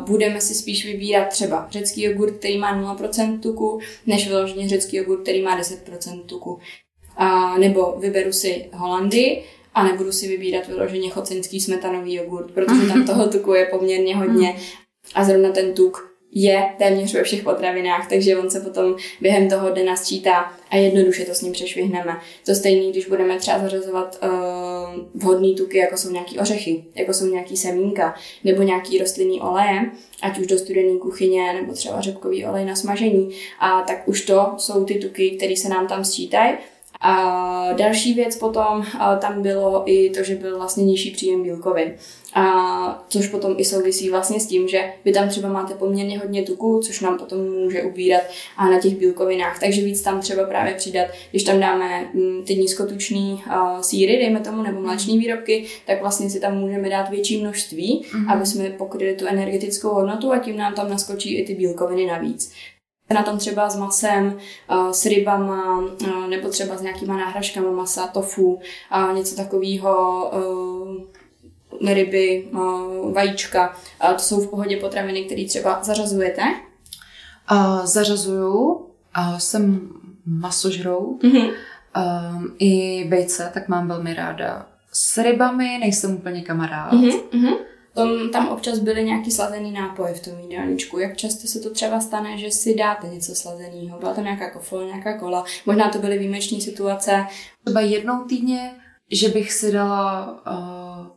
[0.07, 5.21] budeme si spíš vybírat třeba řecký jogurt, který má 0% tuku, než vyloženě řecký jogurt,
[5.21, 6.59] který má 10% tuku.
[7.17, 13.05] A, nebo vyberu si Holandy, a nebudu si vybírat vyloženě chocenský smetanový jogurt, protože tam
[13.05, 14.57] toho tuku je poměrně hodně mm.
[15.15, 19.69] a zrovna ten tuk je téměř ve všech potravinách, takže on se potom během toho
[19.69, 22.17] dne nasčítá a jednoduše to s ním přešvihneme.
[22.45, 24.29] To stejný, když budeme třeba zařazovat uh,
[25.21, 30.39] vhodný tuky, jako jsou nějaký ořechy, jako jsou nějaký semínka, nebo nějaký rostlinný oleje, ať
[30.39, 34.85] už do studené kuchyně, nebo třeba řepkový olej na smažení, a tak už to jsou
[34.85, 36.53] ty tuky, které se nám tam sčítají
[37.01, 38.85] a další věc potom
[39.19, 41.93] tam bylo i to, že byl vlastně nižší příjem bílkovin.
[42.35, 46.43] A což potom i souvisí vlastně s tím, že vy tam třeba máte poměrně hodně
[46.43, 48.21] tuku, což nám potom může ubírat
[48.57, 49.59] a na těch bílkovinách.
[49.59, 54.39] Takže víc tam třeba právě přidat, když tam dáme mm, ty nízkotučný uh, síry, dejme
[54.39, 58.33] tomu, nebo mléčné výrobky, tak vlastně si tam můžeme dát větší množství, mm-hmm.
[58.33, 62.51] aby jsme pokryli tu energetickou hodnotu a tím nám tam naskočí i ty bílkoviny navíc
[63.13, 64.37] na tom třeba s masem,
[64.91, 65.83] s rybama,
[66.29, 70.31] nebo třeba s nějakýma náhražkama masa, tofu, a něco takového,
[71.81, 72.47] ryby,
[73.13, 73.77] vajíčka.
[74.13, 76.41] To jsou v pohodě potraviny, které třeba zařazujete?
[77.51, 78.63] Uh, zařazuju.
[79.17, 79.89] Uh, jsem
[80.25, 81.19] masožrou.
[81.23, 81.53] Mm-hmm.
[81.97, 84.67] Uh, I vejce, tak mám velmi ráda.
[84.93, 86.93] S rybami nejsem úplně kamarád.
[86.93, 87.55] Mm-hmm.
[87.93, 90.99] Tom, tam občas byly nějaký slazený nápoje v tom jídelníčku.
[90.99, 93.99] Jak často se to třeba stane, že si dáte něco slazeného?
[93.99, 95.45] Byla to nějaká kofol, nějaká kola?
[95.65, 97.25] Možná to byly výjimeční situace.
[97.65, 98.73] Třeba jednou týdně,
[99.11, 101.07] že bych si dala uh,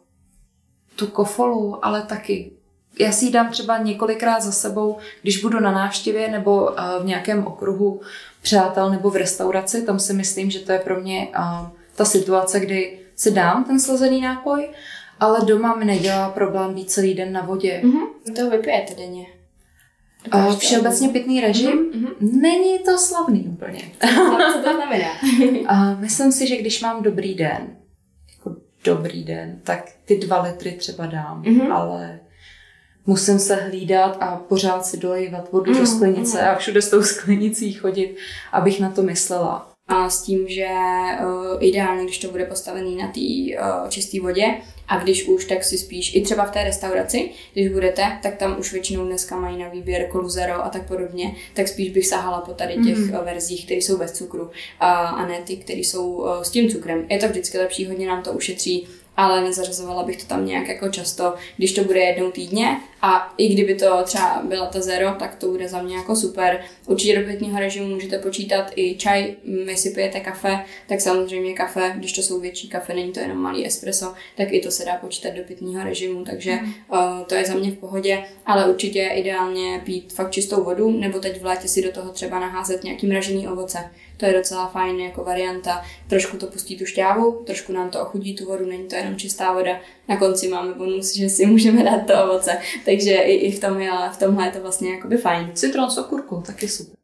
[0.98, 2.50] tu kofolu, ale taky
[2.98, 7.04] já si ji dám třeba několikrát za sebou, když budu na návštěvě nebo uh, v
[7.04, 8.00] nějakém okruhu
[8.42, 12.60] přátel nebo v restauraci, tam si myslím, že to je pro mě uh, ta situace,
[12.60, 14.68] kdy si dám ten slazený nápoj
[15.20, 17.80] ale doma mi nedělá problém být celý den na vodě.
[17.84, 18.34] Mm-hmm.
[18.36, 19.26] To vypijete denně.
[20.30, 22.40] A všeobecně pitný režim mm-hmm.
[22.40, 23.80] není to slavný úplně.
[24.52, 25.08] Co to znamená?
[25.66, 27.76] a myslím si, že když mám dobrý den,
[28.88, 31.72] dobrý den, tak ty dva litry třeba dám, mm-hmm.
[31.72, 32.20] ale
[33.06, 35.80] musím se hlídat a pořád si dolejvat vodu mm-hmm.
[35.80, 36.52] do sklenice mm-hmm.
[36.52, 38.16] a všude s tou sklenicí chodit,
[38.52, 43.08] abych na to myslela a s tím, že uh, ideálně, když to bude postavený na
[43.08, 44.54] té uh, čisté vodě
[44.88, 48.58] a když už, tak si spíš i třeba v té restauraci, když budete, tak tam
[48.58, 52.40] už většinou dneska mají na výběr kolu zero a tak podobně, tak spíš bych sahala
[52.40, 53.24] po tady těch mm-hmm.
[53.24, 57.06] verzích, které jsou bez cukru a, a ne ty, které jsou uh, s tím cukrem.
[57.08, 60.88] Je to vždycky lepší, hodně nám to ušetří ale nezařazovala bych to tam nějak jako
[60.88, 65.34] často, když to bude jednou týdně a i kdyby to třeba byla ta zero, tak
[65.34, 66.60] to bude za mě jako super.
[66.86, 69.34] Určitě do pitního režimu můžete počítat i čaj,
[69.64, 73.38] my si pijete kafe, tak samozřejmě kafe, když to jsou větší kafe, není to jenom
[73.38, 76.74] malý espresso, tak i to se dá počítat do pitního režimu, takže mm.
[76.92, 80.90] uh, to je za mě v pohodě, ale určitě je ideálně pít fakt čistou vodu,
[80.90, 83.78] nebo teď v létě si do toho třeba naházet nějaký mražený ovoce
[84.18, 85.82] to je docela fajn jako varianta.
[86.08, 89.52] Trošku to pustí tu šťávu, trošku nám to ochudí tu vodu, není to jenom čistá
[89.52, 89.80] voda.
[90.08, 92.58] Na konci máme bonus, že si můžeme dát to ovoce,
[92.88, 95.50] takže i, i v, tom je, v tomhle je to vlastně jakoby fajn.
[95.54, 96.94] Citron s okurkou, taky super.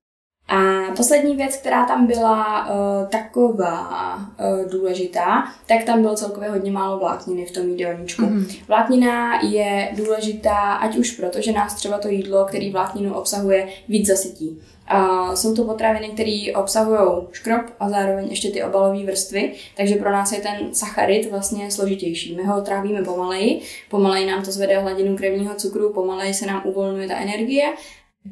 [0.49, 6.73] A poslední věc, která tam byla uh, taková uh, důležitá, tak tam bylo celkově hodně
[6.73, 8.23] málo vlákniny v tom jídelníčku.
[8.23, 8.62] Mm-hmm.
[8.68, 14.07] Vláknina je důležitá, ať už proto, že nás třeba to jídlo, který vlákninu obsahuje, víc
[14.07, 14.61] zasytí.
[14.87, 20.12] A jsou to potraviny, které obsahují škrob a zároveň ještě ty obalové vrstvy, takže pro
[20.12, 22.37] nás je ten sacharid vlastně složitější.
[22.37, 27.09] My ho trávíme pomaleji, pomaleji nám to zvede hladinu krevního cukru, pomaleji se nám uvolňuje
[27.09, 27.75] ta energie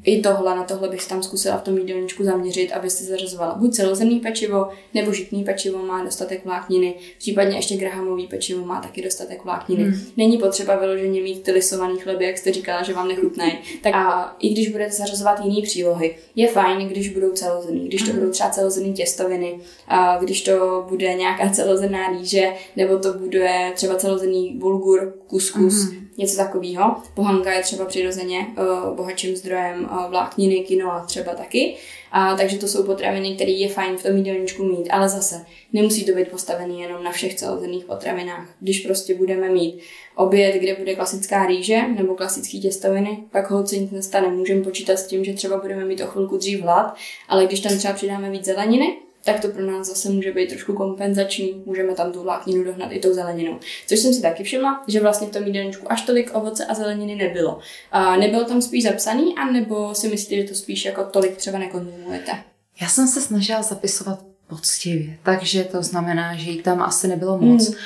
[0.04, 4.20] I tohle, na tohle bych tam zkusila v tom jídelníčku zaměřit, abyste zařazovala buď celozrnný
[4.20, 9.84] pečivo, nebo žitný pečivo má dostatek vlákniny, případně ještě grahamový pečivo má taky dostatek vlákniny.
[9.84, 10.00] Hmm.
[10.16, 13.52] Není potřeba vyloženě mít ty lisovaný chleby, jak jste říkala, že vám nechutnají.
[13.82, 18.10] Tak a i když budete zařazovat jiné přílohy, je fajn, když budou celozrnný, když to
[18.10, 18.18] hmm.
[18.18, 23.94] budou třeba celozrnný těstoviny, a když to bude nějaká celozrnná rýže, nebo to bude třeba
[23.94, 26.96] celozrný bulgur, kuskus, hmm něco takového.
[27.14, 31.76] Pohanka je třeba přirozeně uh, bohatším zdrojem uh, vlákniny, a třeba taky.
[32.12, 36.04] A, takže to jsou potraviny, které je fajn v tom jídelníčku mít, ale zase nemusí
[36.04, 38.48] to být postavený jenom na všech celozrnných potravinách.
[38.60, 39.80] Když prostě budeme mít
[40.14, 44.28] oběd, kde bude klasická rýže nebo klasické těstoviny, pak holci nic nestane.
[44.28, 46.94] Můžeme počítat s tím, že třeba budeme mít o chvilku dřív hlad,
[47.28, 50.72] ale když tam třeba přidáme víc zeleniny, tak to pro nás zase může být trošku
[50.72, 53.58] kompenzační, můžeme tam tu vlákninu dohnat i tou zeleninou.
[53.86, 57.14] Což jsem si taky všimla, že vlastně v tom jídelníčku až tolik ovoce a zeleniny
[57.14, 57.58] nebylo.
[57.92, 62.32] A nebylo tam spíš zapsaný, anebo si myslíte, že to spíš jako tolik třeba nekonzumujete?
[62.80, 67.68] Já jsem se snažila zapisovat poctivě, takže to znamená, že jí tam asi nebylo moc.
[67.68, 67.76] Hmm.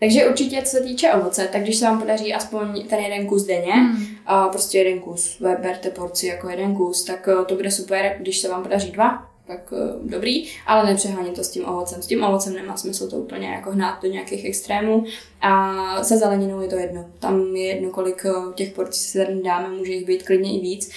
[0.00, 3.44] Takže určitě, co se týče ovoce, tak když se vám podaří aspoň ten jeden kus
[3.44, 4.06] denně, hmm.
[4.26, 8.38] a prostě jeden kus, berte porci jako jeden kus, tak eh, to bude super, když
[8.38, 12.02] se vám podaří dva, tak uh, dobrý, ale nepřehánět to s tím ovocem.
[12.02, 15.04] S tím ovocem nemá smysl to úplně jako hnát do nějakých extrémů
[15.40, 17.10] a se zeleninou je to jedno.
[17.18, 20.90] Tam je jedno, kolik uh, těch porcí se dáme, může jich být klidně i víc.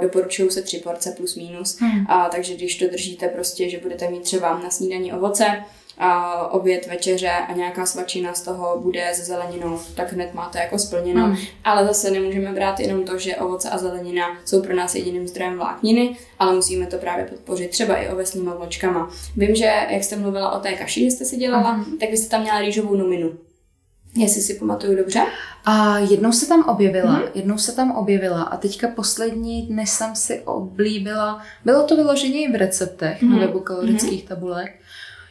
[0.00, 2.00] Doporučují se tři porce plus minus, hmm.
[2.00, 5.46] uh, takže když to držíte prostě, že budete mít třeba na snídaní ovoce,
[6.00, 10.78] a oběd, večeře a nějaká svačina z toho bude se zeleninou, tak hned máte jako
[10.78, 11.26] splněno.
[11.26, 11.36] Hmm.
[11.64, 15.56] Ale zase nemůžeme brát jenom to, že ovoce a zelenina jsou pro nás jediným zdrojem
[15.56, 19.10] vlákniny, ale musíme to právě podpořit třeba i ovesnýma vločkama.
[19.36, 21.98] Vím, že jak jste mluvila o té kaši, že jste si dělala, hmm.
[21.98, 23.32] tak vy jste tam měla rýžovou numinu.
[24.16, 25.20] Jestli si pamatuju dobře.
[25.64, 27.28] A jednou se tam objevila, hmm.
[27.34, 32.52] jednou se tam objevila a teďka poslední dny jsem si oblíbila, bylo to vyloženě i
[32.52, 33.32] v receptech hmm.
[33.32, 34.28] na webu kalorických hmm.
[34.28, 34.79] tabulek,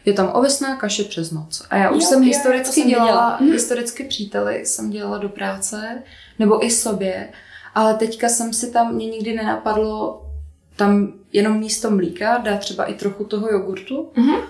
[0.10, 1.64] je tam ovesná kaše přes noc.
[1.70, 3.38] A já už jo, jsem jo, historicky jsem dělala, dělala.
[3.42, 3.52] Mhm.
[3.52, 6.04] historicky příteli jsem dělala do práce,
[6.40, 7.30] nebo i sobě,
[7.76, 10.26] ale teďka jsem si tam, mě nikdy nenapadlo
[10.76, 14.10] tam jenom místo mlíka dá třeba i trochu toho jogurtu.
[14.16, 14.42] Mm-hmm.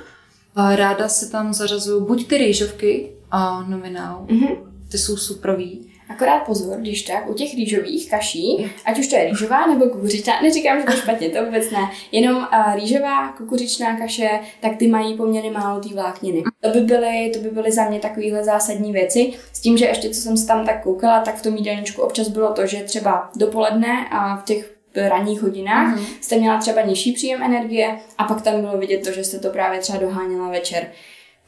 [0.55, 4.57] A ráda si tam zařazuju buď ty rýžovky a nominál, mm-hmm.
[4.91, 9.25] ty jsou suprový, Akorát pozor, když tak, u těch rýžových kaší, ať už to je
[9.25, 11.79] rýžová nebo kukuřičná, neříkám, že to je špatně, to vůbec ne,
[12.11, 14.29] jenom uh, rýžová, kukuřičná kaše,
[14.61, 16.43] tak ty mají poměrně málo té vlákniny.
[16.61, 20.09] To by, byly, to by byly za mě takovéhle zásadní věci, s tím, že ještě
[20.09, 23.29] co jsem se tam tak koukala, tak v tom jídelníčku občas bylo to, že třeba
[23.35, 26.05] dopoledne a v těch ranních hodinách mm-hmm.
[26.21, 29.49] jste měla třeba nižší příjem energie a pak tam bylo vidět to, že jste to
[29.49, 30.87] právě třeba doháněla večer.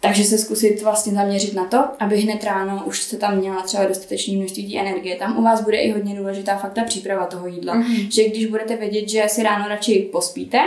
[0.03, 3.85] Takže se zkusit vlastně zaměřit na to, aby hned ráno už se tam měla třeba
[3.85, 5.15] dostatečné množství té energie.
[5.15, 7.75] Tam u vás bude i hodně důležitá fakt ta příprava toho jídla.
[7.75, 8.07] Mm-hmm.
[8.11, 10.59] Že když budete vědět, že si ráno radši pospíte,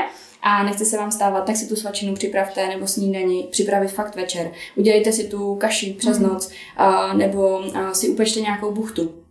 [0.47, 4.51] a nechce se vám stávat, tak si tu svačinu připravte nebo snídaní připravit fakt večer.
[4.77, 6.27] Udělejte si tu kaši přes mm.
[6.27, 9.24] noc a, nebo a, si upečte nějakou buchtu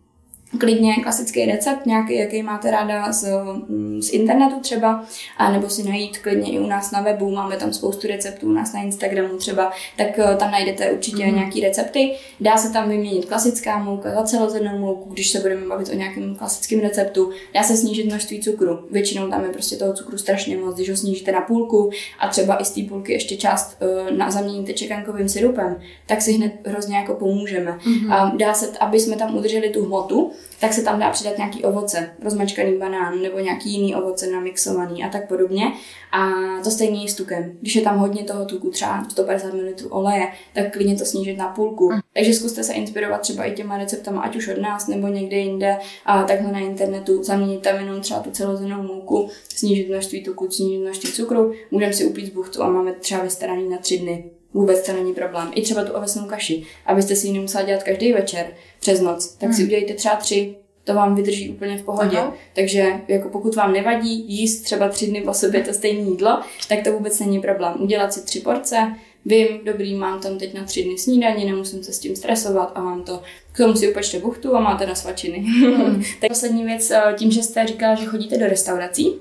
[0.58, 3.28] klidně klasický recept, nějaký, jaký máte ráda z,
[3.68, 5.04] mm, z internetu třeba,
[5.36, 8.52] a nebo si najít klidně i u nás na webu, máme tam spoustu receptů u
[8.52, 11.34] nás na Instagramu třeba, tak eh, tam najdete určitě mm.
[11.34, 12.12] nějaký recepty.
[12.40, 16.36] Dá se tam vyměnit klasická mouka za celozrnnou mouku, když se budeme bavit o nějakém
[16.36, 17.30] klasickém receptu.
[17.54, 18.78] Dá se snížit množství cukru.
[18.90, 22.56] Většinou tam je prostě toho cukru strašně moc, když ho snížíte na půlku a třeba
[22.56, 26.96] i z té půlky ještě část uh, na zaměníte čekankovým syrupem, tak si hned hrozně
[26.96, 27.78] jako pomůžeme.
[27.78, 28.12] Mm-hmm.
[28.12, 31.64] A dá se, aby jsme tam udrželi tu hmotu, tak se tam dá přidat nějaký
[31.64, 35.64] ovoce, rozmačkaný banán nebo nějaký jiný ovoce namixovaný a tak podobně.
[36.12, 36.30] A
[36.64, 37.52] to stejně i s tukem.
[37.60, 41.48] Když je tam hodně toho tuku, třeba 150 ml oleje, tak klidně to snížit na
[41.48, 41.92] půlku.
[41.92, 42.00] Mm.
[42.14, 45.76] Takže zkuste se inspirovat třeba i těma receptama, ať už od nás nebo někde jinde,
[46.06, 50.82] a takhle na internetu, zaměnit tam jenom třeba tu celozrnnou mouku, snížit množství tuku, snížit
[50.82, 54.30] množství cukru, můžeme si upít z buchtu a máme třeba vystaraný na tři dny.
[54.54, 55.50] Vůbec to není problém.
[55.54, 58.46] I třeba tu ovesnou kaši, abyste si ji nemusela dělat každý večer
[58.80, 59.56] přes noc, tak hmm.
[59.56, 62.18] si udělejte třeba tři, to vám vydrží úplně v pohodě.
[62.18, 62.34] Aha.
[62.54, 66.78] Takže jako pokud vám nevadí jíst třeba tři dny po sobě to stejné jídlo, tak
[66.84, 67.74] to vůbec není problém.
[67.78, 71.92] Udělat si tři porce, vím, dobrý, mám tam teď na tři dny snídaní, nemusím se
[71.92, 75.38] s tím stresovat a mám to, k tomu si upečte buchtu a máte na svačiny.
[75.38, 76.02] Hmm.
[76.20, 79.12] tak poslední věc, eh, tím, že jste říkala, že chodíte do restaurací,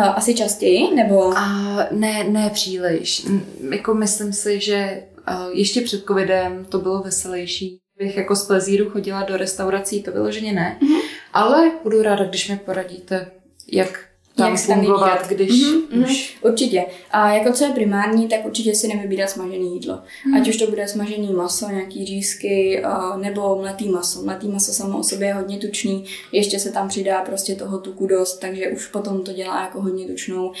[0.00, 1.38] asi častěji, nebo?
[1.38, 3.26] A ne, ne příliš.
[3.70, 8.90] Jako myslím si, že eh, ještě před covidem to bylo veselější bych jako z plezíru
[8.90, 10.78] chodila do restaurací, to vyloženě ne.
[10.82, 11.00] Mm-hmm.
[11.32, 13.30] Ale budu ráda, když mi poradíte,
[13.72, 14.04] jak
[14.36, 16.38] tam fungovat, když mm-hmm, už...
[16.42, 16.84] Určitě.
[17.10, 19.98] A jako co je primární, tak určitě si nevybírat smažené jídlo.
[20.26, 20.34] Mm.
[20.34, 22.82] Ať už to bude smažený maso, nějaký řízky,
[23.16, 24.22] nebo mletý maso.
[24.22, 28.06] Mletý maso samo o sobě je hodně tučný, ještě se tam přidá prostě toho tuku
[28.06, 30.52] dost, takže už potom to dělá jako hodně tučnou,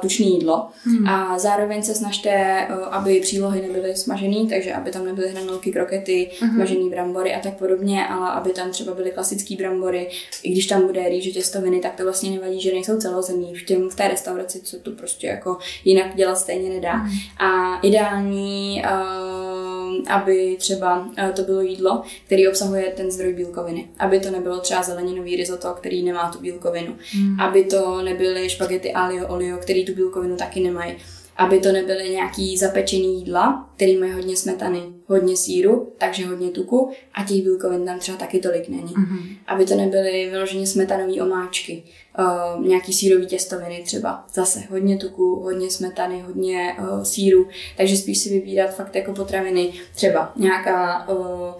[0.00, 0.68] tučný jídlo.
[0.86, 1.08] Mm.
[1.08, 6.50] A zároveň se snažte, aby přílohy nebyly smažený, takže aby tam nebyly hranolky, krokety, mm.
[6.54, 10.08] smažený brambory a tak podobně, ale aby tam třeba byly klasické brambory.
[10.42, 13.62] I když tam bude rýže těstoviny, tak to vlastně nevadí, že nejsou celou celozemí v,
[13.62, 16.94] těm, v té restauraci, co to prostě jako jinak dělat stejně nedá.
[16.94, 17.10] Mm.
[17.38, 23.88] A ideální, uh, aby třeba uh, to bylo jídlo, který obsahuje ten zdroj bílkoviny.
[23.98, 26.96] Aby to nebylo třeba zeleninový risotto, který nemá tu bílkovinu.
[27.16, 27.40] Mm.
[27.40, 30.96] Aby to nebyly špagety alio olio, který tu bílkovinu taky nemají
[31.38, 36.90] aby to nebyly nějaký zapečený jídla, který mají hodně smetany, hodně síru, takže hodně tuku
[37.14, 38.94] a těch bílkovin tam třeba taky tolik není.
[38.94, 39.36] Mm-hmm.
[39.46, 41.82] Aby to nebyly vyloženě smetanové omáčky,
[42.18, 44.24] uh, nějaký sírový těstoviny třeba.
[44.34, 49.72] Zase hodně tuku, hodně smetany, hodně uh, síru, takže spíš si vybírat fakt jako potraviny,
[49.94, 51.54] třeba nějaká uh,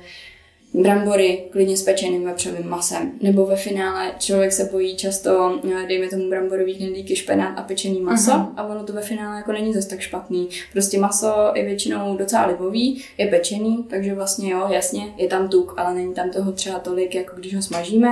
[0.75, 3.13] brambory klidně s pečeným vepřovým masem.
[3.21, 8.01] Nebo ve finále člověk se bojí často, eh, dejme tomu bramborový knedlíky, špenát a pečený
[8.01, 8.53] maso uh-huh.
[8.57, 10.49] a ono to ve finále jako není zase tak špatný.
[10.73, 15.75] Prostě maso je většinou docela libový, je pečený, takže vlastně jo, jasně, je tam tuk,
[15.77, 18.09] ale není tam toho třeba tolik, jako když ho smažíme.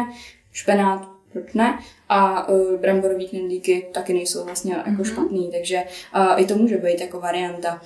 [0.53, 1.79] Špenát proč ne?
[2.09, 5.13] A uh, bramborový knedlíky taky nejsou vlastně jako mm-hmm.
[5.13, 5.83] špatný, takže
[6.17, 7.81] uh, i to může být jako varianta.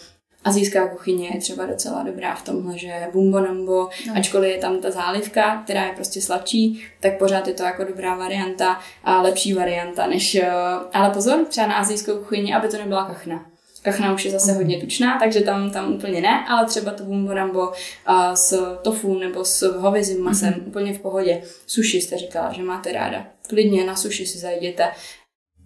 [0.44, 4.14] Azijská kuchyně je třeba docela dobrá v tomhle, že bumbo nambo, no.
[4.16, 8.14] ačkoliv je tam ta zálivka, která je prostě sladší, tak pořád je to jako dobrá
[8.14, 10.34] varianta a lepší varianta než...
[10.34, 10.50] Eh,
[10.92, 13.46] ale pozor, třeba na azijskou kuchyni, aby to nebyla kachna.
[13.82, 14.86] Kachna už je zase hodně mhm.
[14.86, 17.72] tučná, takže tam, tam úplně ne, ale třeba to bumbo nambo
[18.06, 20.66] a s tofu nebo s hovězím masem mm-hmm.
[20.66, 21.42] úplně v pohodě.
[21.66, 23.26] Sushi jste říkala, že máte ráda.
[23.48, 24.90] Klidně na sushi si zajděte.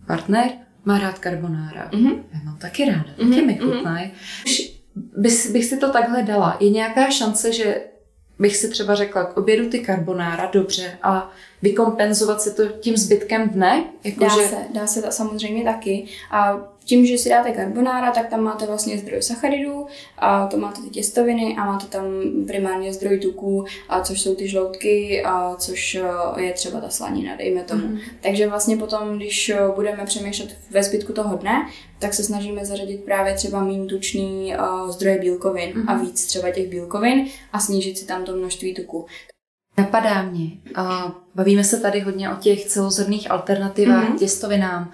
[0.06, 0.50] Partner?
[0.85, 1.90] Má rád carbonara.
[1.90, 2.23] Mm-hmm.
[2.35, 3.47] Já mám taky ráda, taky mm-hmm.
[3.47, 4.11] mi chutnají.
[5.16, 6.57] Bych, bych si to takhle dala.
[6.61, 7.81] Je nějaká šance, že
[8.38, 11.31] bych si třeba řekla k obědu ty carbonara, dobře, a
[11.62, 13.85] vykompenzovat se to tím zbytkem dne?
[14.05, 14.49] Jako dá že...
[14.49, 16.07] se, dá se to samozřejmě taky.
[16.31, 19.87] A tím, že si dáte carbonara, tak tam máte vlastně zdroj sacharidů,
[20.18, 22.05] a to máte ty těstoviny a máte tam
[22.47, 27.37] primárně zdroj tuků, a což jsou ty žloutky, a což eh, je třeba ta slanina,
[27.37, 27.87] dejme tomu.
[27.87, 27.99] Mm.
[28.20, 31.68] Takže vlastně potom, když eh, budeme přemýšlet ve zbytku toho dne,
[31.99, 35.88] tak se snažíme zařadit právě třeba méně tučný uh, zdroje bílkovin mm.
[35.88, 39.07] a víc třeba těch bílkovin a snížit si tam to množství tuku.
[39.79, 40.51] Napadá mě,
[41.35, 44.18] bavíme se tady hodně o těch celozrnných alternativách mm-hmm.
[44.18, 44.92] těstovinám,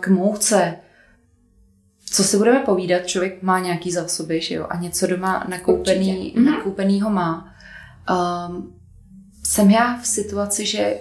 [0.00, 0.76] k mouce,
[2.10, 6.44] co si budeme povídat, člověk má nějaký zásoby, že jo, a něco doma nakoupený, mm-hmm.
[6.44, 7.54] nakoupenýho má.
[8.10, 8.74] Um,
[9.44, 10.98] jsem já v situaci, že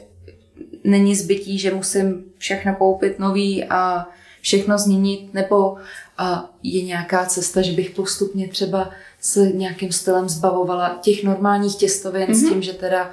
[0.84, 4.08] není zbytí, že musím všechno koupit nový a
[4.42, 5.78] všechno změnit, nebo
[6.18, 8.90] a je nějaká cesta, že bych postupně třeba
[9.20, 12.36] se nějakým stylem zbavovala těch normálních těstovin mm-hmm.
[12.36, 12.52] s mhm.
[12.54, 13.12] tím, že teda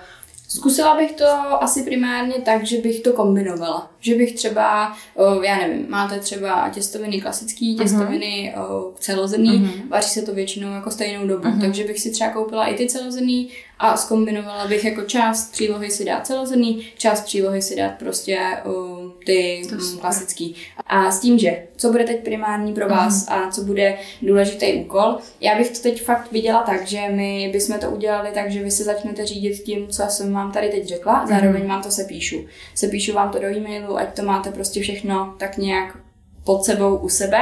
[0.49, 1.27] Zkusila bych to
[1.63, 3.91] asi primárně tak, že bych to kombinovala.
[4.05, 4.97] Že bych třeba,
[5.43, 8.93] já nevím, máte třeba těstoviny klasické, těstoviny uh-huh.
[8.99, 9.89] celozrný, uh-huh.
[9.89, 11.61] vaří se to většinou jako stejnou dobu, uh-huh.
[11.61, 16.05] takže bych si třeba koupila i ty celozrný a skombinovala bych jako část přílohy si
[16.05, 20.57] dát celozrný, část přílohy si dát prostě uh, ty um, klasický.
[20.87, 23.47] A s tím, že co bude teď primární pro vás uh-huh.
[23.47, 27.79] a co bude důležitý úkol, já bych to teď fakt viděla tak, že my bychom
[27.79, 31.27] to udělali tak, že vy se začnete řídit tím, co jsem vám tady teď řekla,
[31.29, 32.47] zároveň vám to sepíšu.
[32.75, 35.97] Sepíšu vám to do e-mailu, ať to máte prostě všechno tak nějak
[36.45, 37.39] pod sebou u sebe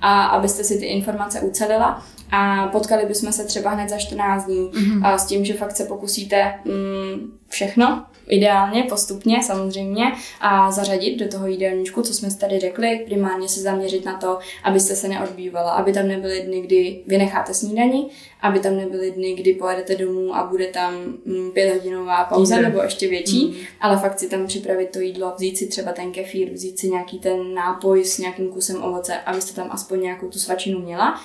[0.00, 4.70] a abyste si ty informace ucelila a potkali bychom se třeba hned za 14 dní
[4.70, 5.06] mm-hmm.
[5.06, 10.04] a s tím, že fakt se pokusíte mm, všechno, ideálně, postupně samozřejmě
[10.40, 14.38] a zařadit do toho jídelníčku, co jsme si tady řekli, primárně se zaměřit na to,
[14.64, 18.08] abyste se neodbývala, aby tam nebyly dny, kdy vynecháte snídaní,
[18.40, 23.08] aby tam nebyly dny, kdy pojedete domů a bude tam mm, pěthodinová pauza nebo ještě
[23.08, 23.54] větší, mm.
[23.80, 27.18] ale fakt si tam připravit to jídlo, vzít si třeba ten kefír, vzít si nějaký
[27.18, 31.20] ten nápoj s nějakým kusem ovoce, abyste tam aspoň nějakou tu svačinu měla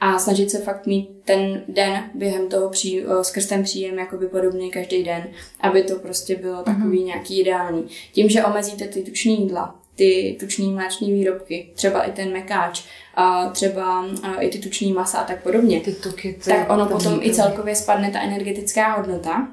[0.00, 4.28] a snažit se fakt mít ten den během toho pří, eh, skrz ten příjem jakoby
[4.28, 5.28] podobný každý den,
[5.60, 6.64] aby to prostě bylo mhm.
[6.64, 7.06] takový mm-hmm.
[7.06, 7.86] nějaký ideální.
[8.12, 13.48] Tím, že omezíte ty tučné jídla, ty tučné mléčné výrobky, třeba i ten mekáč, a
[13.48, 14.06] třeba
[14.40, 17.74] i ty tučné masa a tak podobně, ty tuky, ty tak ono potom i celkově
[17.76, 19.48] spadne ta energetická hodnota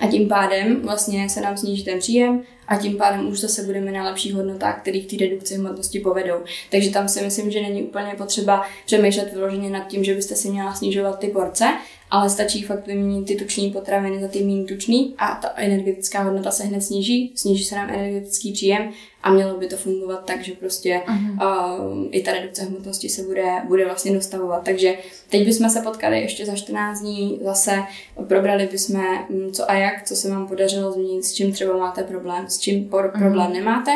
[0.00, 3.92] a tím pádem vlastně se nám sníží ten příjem a tím pádem už zase budeme
[3.92, 6.34] na lepších hodnotách, které k té redukci hmotnosti povedou.
[6.70, 10.50] Takže tam si myslím, že není úplně potřeba přemýšlet vyloženě nad tím, že byste si
[10.50, 11.64] měla snižovat ty porce,
[12.10, 16.50] ale stačí fakt vyměnit ty tuční potraviny za ty méně tučný a ta energetická hodnota
[16.50, 18.90] se hned sníží, sníží se nám energetický příjem
[19.22, 23.62] a mělo by to fungovat tak, že prostě uh, i ta redukce hmotnosti se bude,
[23.68, 24.64] bude vlastně dostavovat.
[24.64, 24.94] Takže
[25.28, 27.82] teď bychom se potkali ještě za 14 dní zase,
[28.28, 32.02] probrali bychom mm, co a jak, co se vám podařilo změnit, s čím třeba máte
[32.02, 33.90] problém, s čím por- problém nemáte.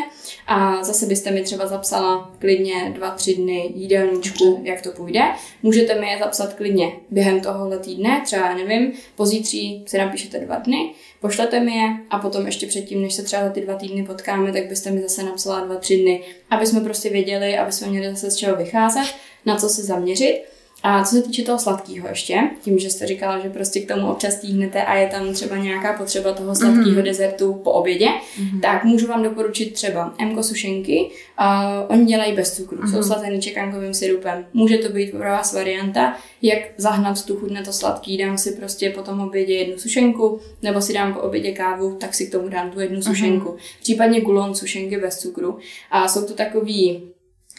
[0.46, 5.20] A zase byste mi třeba zapsala klidně dva, tři dny jídelníčku, jak to půjde.
[5.62, 10.94] Můžete mi je zapsat klidně během tohohle týdne, třeba nevím, pozítří si napíšete dva dny,
[11.24, 14.52] pošlete mi je a potom ještě předtím, než se třeba za ty dva týdny potkáme,
[14.52, 18.10] tak byste mi zase napsala dva, tři dny, aby jsme prostě věděli, aby jsme měli
[18.10, 19.14] zase z čeho vycházet,
[19.46, 20.42] na co se zaměřit.
[20.86, 24.10] A co se týče toho sladkého ještě, tím, že jste říkala, že prostě k tomu
[24.10, 27.02] občas tíhnete a je tam třeba nějaká potřeba toho sladkého mm-hmm.
[27.02, 28.60] dezertu po obědě, mm-hmm.
[28.60, 31.10] tak můžu vám doporučit třeba MKO sušenky.
[31.40, 31.46] Uh,
[31.88, 32.90] oni dělají bez cukru, mm-hmm.
[32.90, 34.46] jsou slazený čekankovým syrupem.
[34.52, 38.16] Může to být pro vás varianta, jak zahnat tu chuť na to sladký.
[38.16, 42.14] Dám si prostě po tom obědě jednu sušenku, nebo si dám po obědě kávu, tak
[42.14, 43.08] si k tomu dám tu jednu mm-hmm.
[43.08, 43.56] sušenku.
[43.80, 45.58] Případně gulon sušenky bez cukru.
[45.90, 47.02] A jsou to takový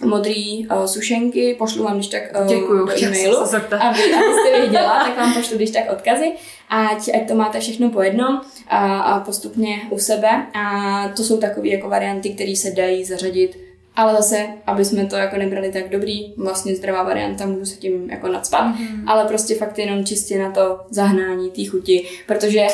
[0.03, 5.17] modrý uh, sušenky, pošlu vám když tak uh, Děkuju, do e-mailu, aby, abyste věděla, tak
[5.17, 6.31] vám pošlu když tak odkazy,
[6.69, 10.47] ať, ať to máte všechno po jednom a, a postupně u sebe.
[10.53, 13.65] A to jsou takové jako varianty, které se dají zařadit
[13.95, 18.09] ale zase, aby jsme to jako nebrali tak dobrý, vlastně zdravá varianta, můžu se tím
[18.09, 19.03] jako nadspat, mm-hmm.
[19.07, 22.67] ale prostě fakt jenom čistě na to zahnání té chuti, protože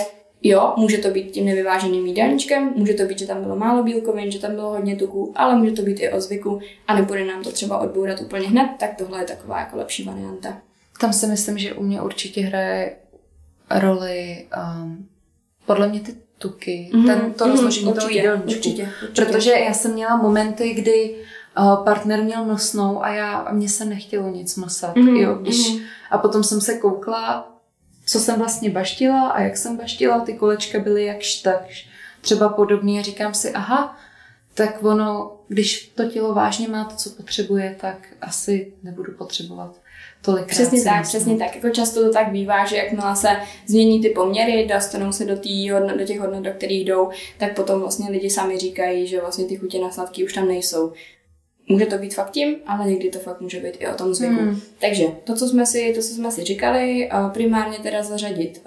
[0.44, 4.32] Jo, může to být tím nevyváženým jídelníčkem, může to být, že tam bylo málo bílkovin,
[4.32, 7.44] že tam bylo hodně tuků, ale může to být i o zvyku a nebude nám
[7.44, 10.58] to třeba odbourat úplně hned, tak tohle je taková jako lepší varianta.
[11.00, 12.96] Tam si myslím, že u mě určitě hraje
[13.70, 14.46] roli
[14.84, 15.08] um,
[15.66, 17.06] podle mě ty tuky, mm-hmm.
[17.06, 18.58] ten, to mm-hmm, rozložení určitě, toho jídelníčku.
[18.58, 19.26] Určitě, určitě.
[19.26, 21.16] Protože já jsem měla momenty, kdy
[21.60, 24.96] uh, partner měl nosnou a já a mně se nechtělo nic masat.
[24.96, 25.82] Mm-hmm, jo, když, mm-hmm.
[26.12, 27.51] A potom jsem se koukla
[28.12, 31.88] co jsem vlastně baštila a jak jsem baštila, ty kolečka byly jakž takž.
[32.22, 33.98] Třeba podobně a říkám si, aha,
[34.54, 39.82] tak ono, když to tělo vážně má to, co potřebuje, tak asi nebudu potřebovat
[40.22, 40.46] tolik.
[40.46, 41.20] Přesně tak, myslím.
[41.20, 41.56] přesně tak.
[41.56, 43.30] Jako často to tak bývá, že jakmile se
[43.68, 47.80] změní ty poměry, dostanou se do, tý do těch hodnot, do kterých jdou, tak potom
[47.80, 50.94] vlastně lidi sami říkají, že vlastně ty chutě na sladký už tam nejsou.
[51.68, 54.34] Může to být fakt tím, ale někdy to fakt může být i o tom zvyku.
[54.34, 54.62] Hmm.
[54.80, 58.62] Takže to, co jsme si, to, co jsme si říkali, primárně teda zařadit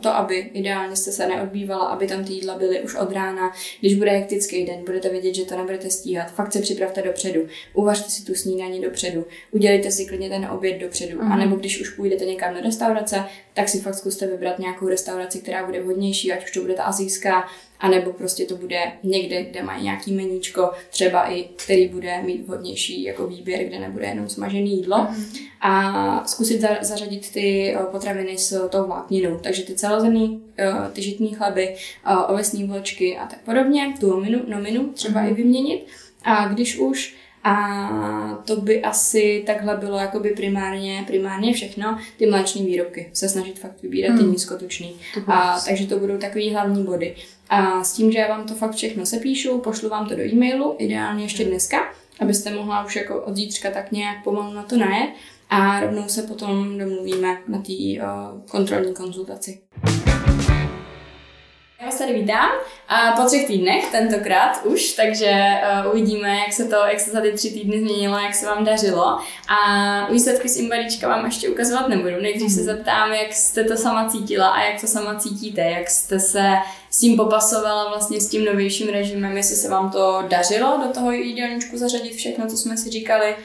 [0.00, 3.52] to, aby ideálně jste se neodbývala, aby tam ty jídla byly už od rána.
[3.80, 6.32] Když bude hektický den, budete vědět, že to nebudete stíhat.
[6.32, 7.40] Fakt se připravte dopředu.
[7.74, 9.24] Uvařte si tu snídaní dopředu.
[9.50, 11.20] Udělejte si klidně ten oběd dopředu.
[11.20, 11.32] Hmm.
[11.32, 13.24] A nebo když už půjdete někam do restaurace,
[13.54, 16.82] tak si fakt zkuste vybrat nějakou restauraci, která bude vhodnější, ať už to bude ta
[16.82, 17.48] azijská,
[17.80, 23.02] anebo prostě to bude někde, kde mají nějaký meníčko, třeba i který bude mít vhodnější
[23.02, 25.06] jako výběr, kde nebude jenom smažený jídlo.
[25.10, 25.24] Mm.
[25.60, 29.38] A zkusit zařadit ty eh, potraviny s tou vlákninou.
[29.38, 34.42] Takže ty celozemní, eh, ty žitní chleby, eh, ovesní vločky a tak podobně, tu nominu,
[34.48, 35.28] nominu třeba mm.
[35.28, 35.86] i vyměnit.
[36.24, 37.14] A když už
[37.44, 41.98] a to by asi takhle bylo jakoby primárně, primárně všechno.
[42.16, 44.18] Ty mléčné výrobky se snažit fakt vybírat, hmm.
[44.18, 44.96] ty nízkotučný.
[45.26, 47.14] A, takže to budou takový hlavní body.
[47.50, 50.74] A s tím, že já vám to fakt všechno sepíšu, pošlu vám to do e-mailu,
[50.78, 55.10] ideálně ještě dneska, abyste mohla už jako od zítřka tak nějak pomalu na to najet
[55.50, 59.60] a rovnou se potom domluvíme na té uh, kontrolní konzultaci.
[61.80, 62.50] Já vás tady vítám
[62.88, 65.44] a po třech týdnech tentokrát už, takže
[65.84, 68.64] uh, uvidíme, jak se to, jak se za ty tři týdny změnilo, jak se vám
[68.64, 69.18] dařilo.
[69.48, 72.20] A výsledky z Imbaríčka vám ještě ukazovat nebudu.
[72.20, 72.64] Nejdřív se mhm.
[72.64, 76.52] zeptám, jak jste to sama cítila a jak to sama cítíte, jak jste se
[76.90, 81.12] s tím popasovala vlastně s tím novějším režimem, jestli se vám to dařilo do toho
[81.12, 83.36] jídelníčku zařadit všechno, co jsme si říkali,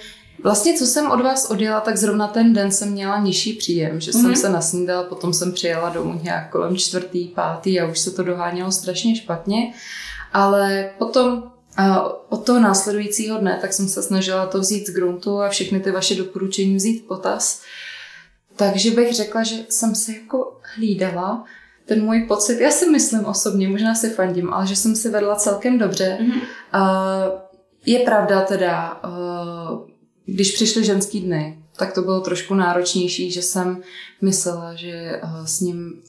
[0.44, 4.12] Vlastně, co jsem od vás odjela, tak zrovna ten den jsem měla nižší příjem, že
[4.12, 4.22] mm-hmm.
[4.22, 4.36] jsem mhm.
[4.36, 8.72] se nasnídala, potom jsem přijela domů nějak kolem čtvrtý, pátý a už se to dohánělo
[8.72, 9.74] strašně špatně.
[10.34, 11.44] Ale potom
[11.78, 15.80] a od toho následujícího dne, tak jsem se snažila to vzít z gruntu a všechny
[15.80, 17.62] ty vaše doporučení vzít potaz.
[18.56, 21.44] Takže bych řekla, že jsem se jako hlídala
[21.86, 25.36] ten můj pocit, já si myslím osobně, možná si fandím, ale že jsem si vedla
[25.36, 26.18] celkem dobře.
[26.22, 26.42] Mm-hmm.
[26.74, 27.40] Uh,
[27.86, 29.02] je pravda teda,
[30.26, 33.82] když přišly ženský dny, tak to bylo trošku náročnější, že jsem
[34.22, 36.02] myslela, že eh, s ním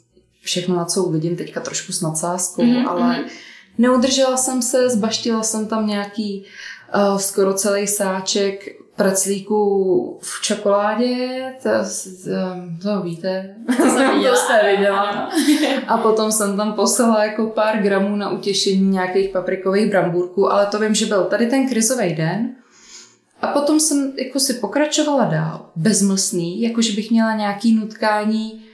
[0.42, 2.88] všechno, na co uvidím, teďka trošku s nadsázkou, mm-hmm.
[2.88, 3.28] ale mhm.
[3.78, 6.44] neudržela jsem se, zbaštila jsem tam nějaký
[6.94, 11.68] uh, skoro celý sáček praclíků v čokoládě, to,
[12.24, 13.82] to, to víte, to,
[14.30, 15.30] to jste viděla.
[15.86, 20.78] A potom jsem tam poslala jako pár gramů na utěšení nějakých paprikových brambůrků, ale to
[20.78, 22.54] vím, že byl tady ten krizový den
[23.42, 28.66] a potom jsem jako si pokračovala dál, bezmlsný, jakože bych měla nějaký nutkání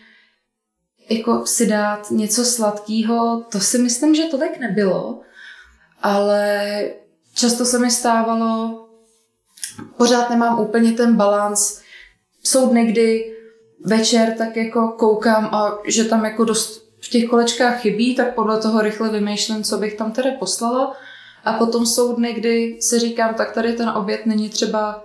[1.11, 5.21] jako si dát něco sladkého, to si myslím, že to tak nebylo,
[6.03, 6.69] ale
[7.35, 8.79] často se mi stávalo,
[9.97, 11.81] pořád nemám úplně ten balans.
[12.43, 13.37] Jsou dny, kdy
[13.85, 18.63] večer tak jako koukám a že tam jako dost v těch kolečkách chybí, tak podle
[18.63, 20.97] toho rychle vymýšlím, co bych tam tedy poslala.
[21.45, 25.05] A potom jsou dny, kdy se říkám, tak tady ten oběd není třeba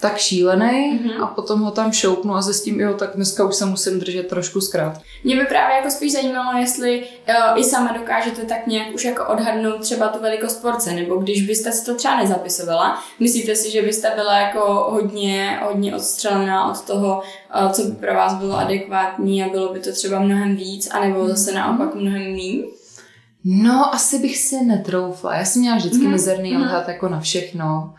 [0.00, 1.22] tak šílený mm-hmm.
[1.22, 4.60] a potom ho tam šoupnu a zjistím, jo, tak dneska už se musím držet trošku
[4.60, 5.00] zkrát.
[5.24, 9.24] Mě by právě jako spíš zajímalo, jestli uh, i sama dokážete tak nějak už jako
[9.24, 13.82] odhadnout třeba tu velikost porce, nebo když byste si to třeba nezapisovala, myslíte si, že
[13.82, 17.22] byste byla jako hodně, hodně odstřelená od toho,
[17.62, 21.28] uh, co by pro vás bylo adekvátní a bylo by to třeba mnohem víc, anebo
[21.28, 21.60] zase mhm.
[21.60, 22.62] naopak mnohem méně?
[23.48, 25.36] No, asi bych si netroufla.
[25.36, 26.10] Já jsem měla vždycky mm-hmm.
[26.10, 26.62] mizerný mm-hmm.
[26.62, 27.94] odhad jako na všechno.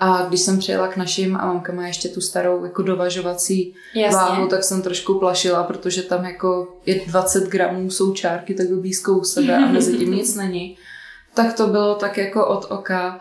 [0.00, 4.16] A když jsem přijela k našim a mamka má ještě tu starou jako dovažovací Jasně.
[4.16, 9.12] váhu, tak jsem trošku plašila, protože tam jako je 20 gramů jsou čárky tak blízko
[9.12, 10.76] u sebe a mezi tím nic není.
[11.34, 13.20] Tak to bylo tak jako od oka.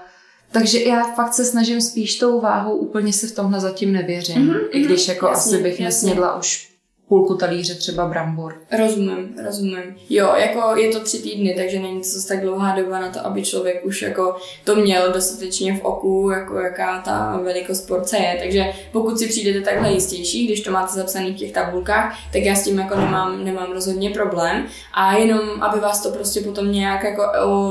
[0.52, 4.48] Takže já fakt se snažím spíš tou váhou, úplně si v tomhle zatím nevěřím.
[4.48, 5.86] Mm-hmm, I když jako jasně, asi bych jasně.
[5.86, 6.69] nesnědla už
[7.10, 8.56] půlku talíře třeba brambor.
[8.78, 9.96] Rozumím, rozumím.
[10.10, 13.26] Jo, jako je to tři týdny, takže není to zase tak dlouhá doba na to,
[13.26, 18.38] aby člověk už jako to měl dostatečně v oku, jako jaká ta velikost porce je.
[18.42, 22.56] Takže pokud si přijdete takhle jistější, když to máte zapsané v těch tabulkách, tak já
[22.56, 24.66] s tím jako nemám, nemám rozhodně problém.
[24.94, 27.24] A jenom, aby vás to prostě potom nějak jako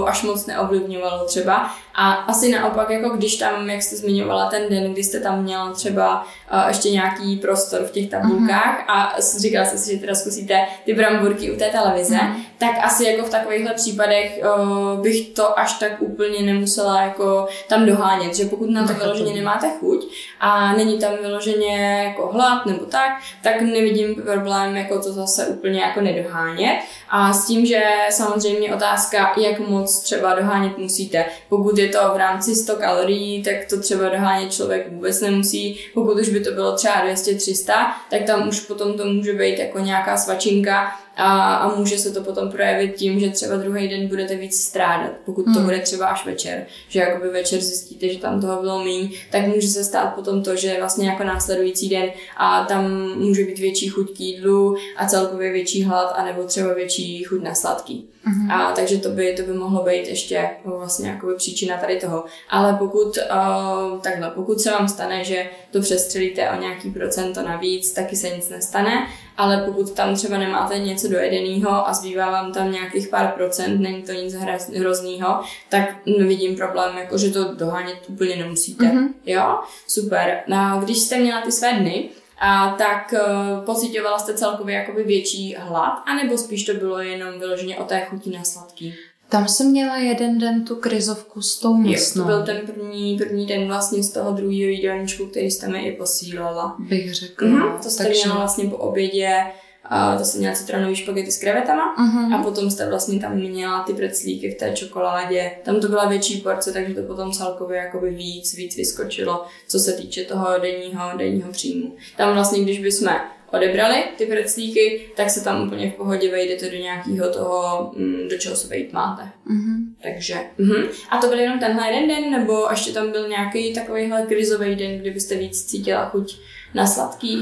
[0.07, 1.71] až moc neovlivňovalo třeba.
[2.01, 5.73] A asi naopak, jako když tam, jak jste zmiňovala ten den, kdy jste tam měla
[5.73, 8.93] třeba uh, ještě nějaký prostor v těch tabulkách mm-hmm.
[8.93, 12.43] a říkala jste si, že teda zkusíte ty bramburky u té televize, mm.
[12.59, 17.87] tak asi jako v takovýchhle případech uh, bych to až tak úplně nemusela jako tam
[17.87, 20.05] dohánět, že pokud na to vyloženě nemáte chuť
[20.41, 23.11] a není tam vyloženě jako hlad nebo tak,
[23.43, 26.79] tak nevidím problém jako to zase úplně jako nedohánět.
[27.09, 31.25] A s tím, že samozřejmě otázka, jak moc třeba dohánět musíte.
[31.49, 35.81] Pokud je to v rámci 100 kalorií, tak to třeba dohánět člověk vůbec nemusí.
[35.95, 39.79] Pokud už by to bylo třeba 200-300, tak tam už potom to může být jako
[39.79, 44.37] nějaká svačinka a, a může se to potom projevit tím, že třeba druhý den budete
[44.37, 45.65] víc strádat, pokud to hmm.
[45.65, 49.69] bude třeba až večer, že jakoby večer zjistíte, že tam toho bylo méně, tak může
[49.69, 54.17] se stát potom to, že vlastně jako následující den a tam může být větší chuť
[54.17, 58.09] k jídlu a celkově větší hlad, anebo třeba větší chuť na sladký.
[58.29, 58.53] Mm-hmm.
[58.53, 62.25] A takže to by, to by mohlo být ještě vlastně jakoby příčina tady toho.
[62.51, 67.93] Ale pokud uh, takhle, pokud se vám stane, že to přestřelíte o nějaký procento navíc,
[67.93, 72.73] taky se nic nestane, ale pokud tam třeba nemáte něco dojedeného a zbývá vám tam
[72.73, 74.35] nějakých pár procent, není to nic
[74.77, 78.85] hroznýho, tak nevidím problém, jako že to dohánět úplně nemusíte.
[78.85, 79.09] Mm-hmm.
[79.27, 80.41] Jo, super.
[80.47, 82.09] No a když jste měla ty své dny,
[82.41, 87.79] a tak uh, pocitovala jste celkově jakoby větší hlad, anebo spíš to bylo jenom vyloženě
[87.79, 88.95] o té chuti na sladký?
[89.29, 92.23] Tam jsem měla jeden den tu krizovku s tou místnou.
[92.23, 95.97] to byl ten první, první den vlastně z toho druhého jídelníčku, který jste mi i
[95.97, 96.77] posílala.
[96.79, 97.49] Bych řekla.
[97.49, 98.21] Mm-hmm, to jste takže...
[98.25, 99.45] měla vlastně po obědě
[99.89, 102.35] a to jsem měla citronový špagety s krevetama uh-huh.
[102.35, 105.51] a potom jste vlastně tam měla ty preclíky v té čokoládě.
[105.65, 109.93] Tam to byla větší porce, takže to potom celkově jakoby víc, víc vyskočilo, co se
[109.93, 111.97] týče toho denního, denního příjmu.
[112.17, 113.09] Tam vlastně, když bychom
[113.53, 118.39] odebrali ty preclíky, tak se tam úplně v pohodě vejdete do nějakého toho, mm, do
[118.39, 119.23] čeho se vejít máte.
[119.23, 119.77] Uh-huh.
[120.03, 120.89] Takže, uh-huh.
[121.11, 124.99] A to byl jenom tenhle jeden den, nebo ještě tam byl nějaký takovýhle krizový den,
[124.99, 126.39] kdybyste víc cítila chuť
[126.75, 127.37] na sladký?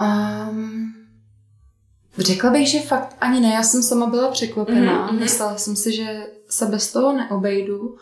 [0.00, 1.03] Um,
[2.18, 5.10] Řekla bych, že fakt ani ne, já jsem sama byla překvapená.
[5.10, 5.20] Mm-hmm.
[5.20, 7.96] Myslela jsem si, že se bez toho neobejdu.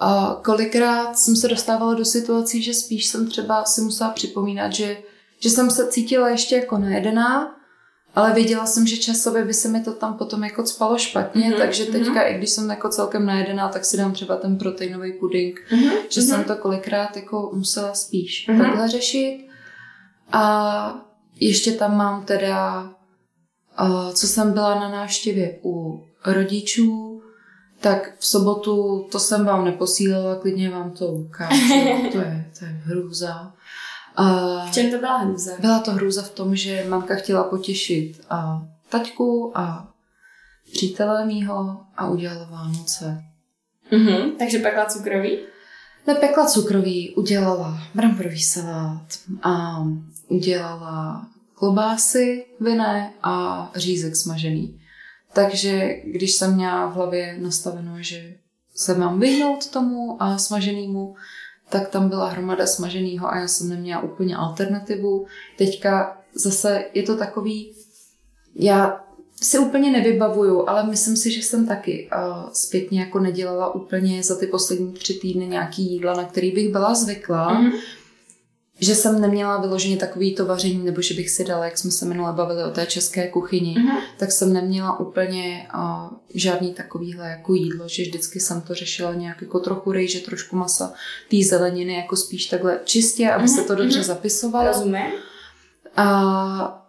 [0.00, 4.96] A kolikrát jsem se dostávala do situací, že spíš jsem třeba si musela připomínat, že,
[5.40, 7.56] že jsem se cítila ještě jako najedená,
[8.14, 11.58] ale věděla jsem, že časově by se mi to tam potom jako spalo špatně, mm-hmm,
[11.58, 12.34] takže teďka, mm-hmm.
[12.34, 16.20] i když jsem jako celkem najedená, tak si dám třeba ten proteinový puding, mm-hmm, že
[16.20, 16.28] mm-hmm.
[16.28, 18.62] jsem to kolikrát jako musela spíš mm-hmm.
[18.62, 19.48] takhle řešit.
[20.32, 21.06] A
[21.40, 22.90] ještě tam mám teda
[24.12, 27.22] co jsem byla na návštěvě u rodičů,
[27.80, 31.68] tak v sobotu to jsem vám neposílala, klidně vám to ukážu.
[32.12, 33.52] to je, to je hrůza.
[34.68, 35.52] v čem to byla hrůza?
[35.60, 39.88] Byla to hrůza v tom, že mamka chtěla potěšit a taťku a
[40.72, 43.22] přítele mýho a udělala Vánoce.
[43.92, 45.38] Mm-hmm, takže pekla cukroví?
[46.06, 49.06] Nepekla cukroví, udělala bramborový salát
[49.42, 49.84] a
[50.28, 51.26] udělala
[51.64, 54.80] klobásy vinné a řízek smažený.
[55.32, 58.34] Takže když jsem měla v hlavě nastaveno, že
[58.74, 61.14] se mám vyhnout tomu a smaženému,
[61.68, 65.26] tak tam byla hromada smaženého a já jsem neměla úplně alternativu.
[65.58, 67.72] Teďka zase je to takový,
[68.54, 69.04] já
[69.42, 74.38] si úplně nevybavuju, ale myslím si, že jsem taky uh, zpětně jako nedělala úplně za
[74.38, 77.62] ty poslední tři týdny nějaký jídla, na který bych byla zvyklá.
[77.62, 78.03] Mm-hmm
[78.80, 82.04] že jsem neměla vyloženě takový to vaření, nebo že bych si dala, jak jsme se
[82.04, 84.00] minule bavili o té české kuchyni, mm-hmm.
[84.16, 89.42] tak jsem neměla úplně uh, žádný takovýhle jako jídlo, že vždycky jsem to řešila nějak
[89.42, 90.92] jako trochu rejže, trošku masa,
[91.30, 93.54] té zeleniny, jako spíš takhle čistě, aby mm-hmm.
[93.54, 94.04] se to dobře mm-hmm.
[94.04, 94.68] zapisovalo.
[94.68, 95.12] Rozumím.
[95.96, 96.86] A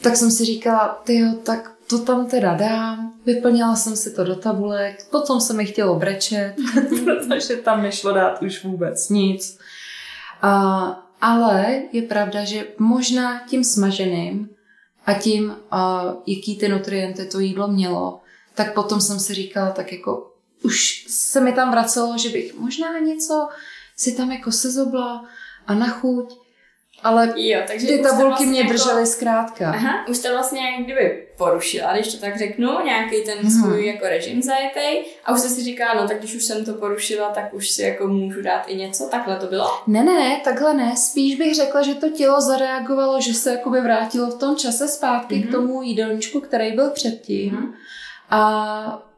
[0.00, 4.36] tak jsem si říkala, ty tak to tam teda dám, vyplnila jsem si to do
[4.36, 6.54] tabulek, potom se mi chtělo brečet,
[7.04, 9.58] protože tam nešlo dát už vůbec nic.
[10.42, 14.50] A ale je pravda, že možná tím smaženým
[15.06, 15.54] a tím, uh,
[16.26, 18.20] jaký ty nutrienty to jídlo mělo,
[18.54, 22.98] tak potom jsem si říkala, tak jako už se mi tam vracelo, že bych možná
[22.98, 23.48] něco
[23.96, 25.24] si tam jako sezobla
[25.66, 26.41] a na chuť
[27.02, 29.70] ale jo, takže ty tabulky vlastně mě jako, držely zkrátka.
[29.70, 33.50] Aha, už to vlastně jak kdyby porušila, když to tak řeknu, nějaký ten hmm.
[33.50, 36.74] svůj jako režim zajetej a už jsi si říká, no tak když už jsem to
[36.74, 39.66] porušila, tak už si jako můžu dát i něco, takhle to bylo?
[39.86, 43.80] Ne, ne, ne, takhle ne, spíš bych řekla, že to tělo zareagovalo, že se jakoby
[43.80, 45.42] vrátilo v tom čase zpátky mm-hmm.
[45.42, 45.52] k mhm.
[45.52, 47.52] tomu jídelníčku, který byl předtím.
[47.52, 47.72] Mm-hmm.
[48.30, 49.11] A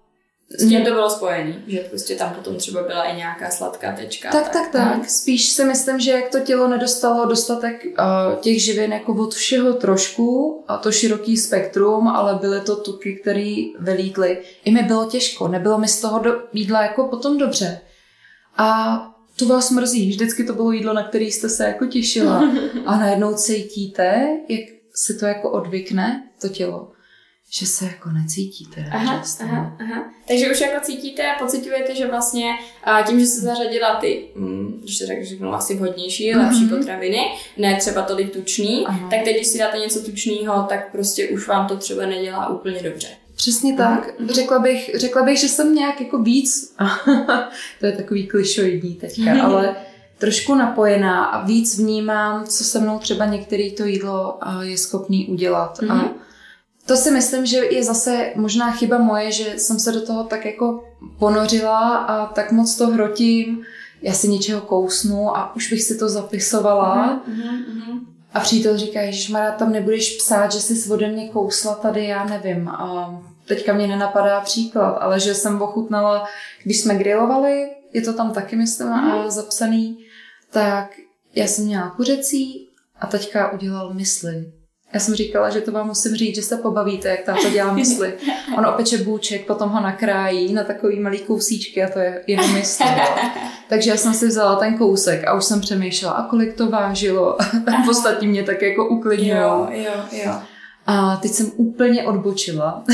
[0.50, 4.30] s tím to bylo spojený, že prostě tam potom třeba byla i nějaká sladká tečka.
[4.30, 4.72] Tak, tak, tak.
[4.72, 5.10] tak.
[5.10, 9.72] Spíš si myslím, že jak to tělo nedostalo dostatek uh, těch živin jako od všeho
[9.72, 14.42] trošku, a to široký spektrum, ale byly to tuky, které vylítly.
[14.64, 17.80] I mi bylo těžko, nebylo mi z toho do, jídla jako potom dobře.
[18.56, 18.98] A
[19.36, 22.48] to vás mrzí, vždycky to bylo jídlo, na který jste se jako těšila.
[22.86, 26.93] A najednou cítíte, jak se to jako odvykne, to tělo
[27.58, 28.84] že se jako necítíte.
[28.92, 30.04] Aha, aha, aha.
[30.28, 32.50] Takže už jako cítíte a pocitujete, že vlastně
[32.84, 36.42] a tím, že se zařadila ty, mm, když to řeknu, asi vhodnější, mm-hmm.
[36.42, 37.20] lepší potraviny,
[37.56, 39.08] ne třeba tolik tučný, aha.
[39.10, 42.82] tak teď, když si dáte něco tučného, tak prostě už vám to třeba nedělá úplně
[42.82, 43.08] dobře.
[43.34, 44.20] Přesně tak.
[44.20, 44.30] Mm-hmm.
[44.30, 46.74] Řekla, bych, řekla bych, že jsem nějak jako víc,
[47.80, 49.44] to je takový klišoidní teďka, mm-hmm.
[49.44, 49.76] ale
[50.18, 55.78] trošku napojená a víc vnímám, co se mnou třeba některé to jídlo je schopný udělat.
[55.78, 55.92] Mm-hmm.
[55.92, 56.24] A
[56.86, 60.44] to si myslím, že je zase možná chyba moje, že jsem se do toho tak
[60.44, 60.84] jako
[61.18, 63.62] ponořila a tak moc to hrotím.
[64.02, 67.22] Já si něčeho kousnu a už bych si to zapisovala.
[67.28, 68.00] Uh-huh, uh-huh.
[68.32, 72.24] A přítel říká, že Mara, tam nebudeš psát, že jsi ode mě kousla tady, já
[72.24, 72.68] nevím.
[72.68, 73.10] A
[73.48, 76.24] teďka mě nenapadá příklad, ale že jsem ochutnala,
[76.64, 79.30] když jsme grilovali, je to tam taky, myslím, uh-huh.
[79.30, 79.98] zapsaný,
[80.50, 80.90] tak
[81.34, 82.68] já jsem měla kuřecí
[83.00, 84.52] a teďka udělal mysli.
[84.94, 88.14] Já jsem říkala, že to vám musím říct, že se pobavíte, jak táto dělá mysli.
[88.58, 92.84] On opeče bůček, potom ho nakrájí na takový malý kousíčky a to je jeho mysl.
[93.68, 97.36] Takže já jsem si vzala ten kousek a už jsem přemýšlela, a kolik to vážilo.
[97.86, 99.30] v ostatní mě tak jako uklidňují.
[99.30, 99.92] Jo, jo,
[100.24, 100.32] jo.
[100.86, 102.84] A teď jsem úplně odbočila.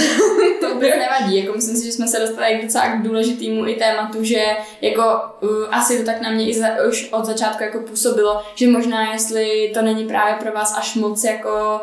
[0.81, 4.25] Vůbec nevadí, jako myslím si, že jsme se dostali k docela k důležitému i tématu,
[4.25, 4.45] že
[4.81, 5.03] jako
[5.41, 9.13] uh, asi to tak na mě i za, už od začátku jako působilo, že možná
[9.13, 11.81] jestli to není právě pro vás až moc jako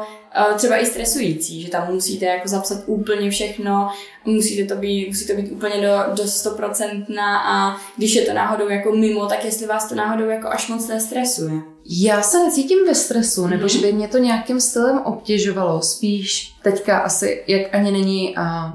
[0.55, 3.89] třeba i stresující, že tam musíte jako zapsat úplně všechno,
[4.25, 8.69] musíte to být, musí to být úplně do, do 100% a když je to náhodou
[8.69, 11.53] jako mimo, tak jestli vás to náhodou jako až moc nestresuje.
[11.89, 13.69] Já se necítím ve stresu, nebo mhm.
[13.69, 18.73] že by mě to nějakým stylem obtěžovalo, spíš teďka asi, jak ani není a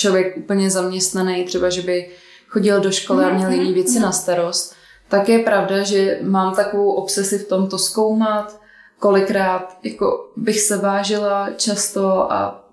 [0.00, 2.10] člověk úplně zaměstnaný, třeba že by
[2.48, 4.74] chodil do školy a měl jiný mhm, věci na starost,
[5.08, 8.60] tak je pravda, že mám takovou obsesi v tom to zkoumat,
[8.98, 12.64] kolikrát jako bych se vážila často a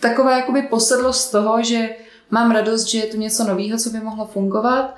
[0.00, 1.88] taková jakoby posedlost toho, že
[2.30, 4.94] mám radost, že je tu něco nového, co by mohlo fungovat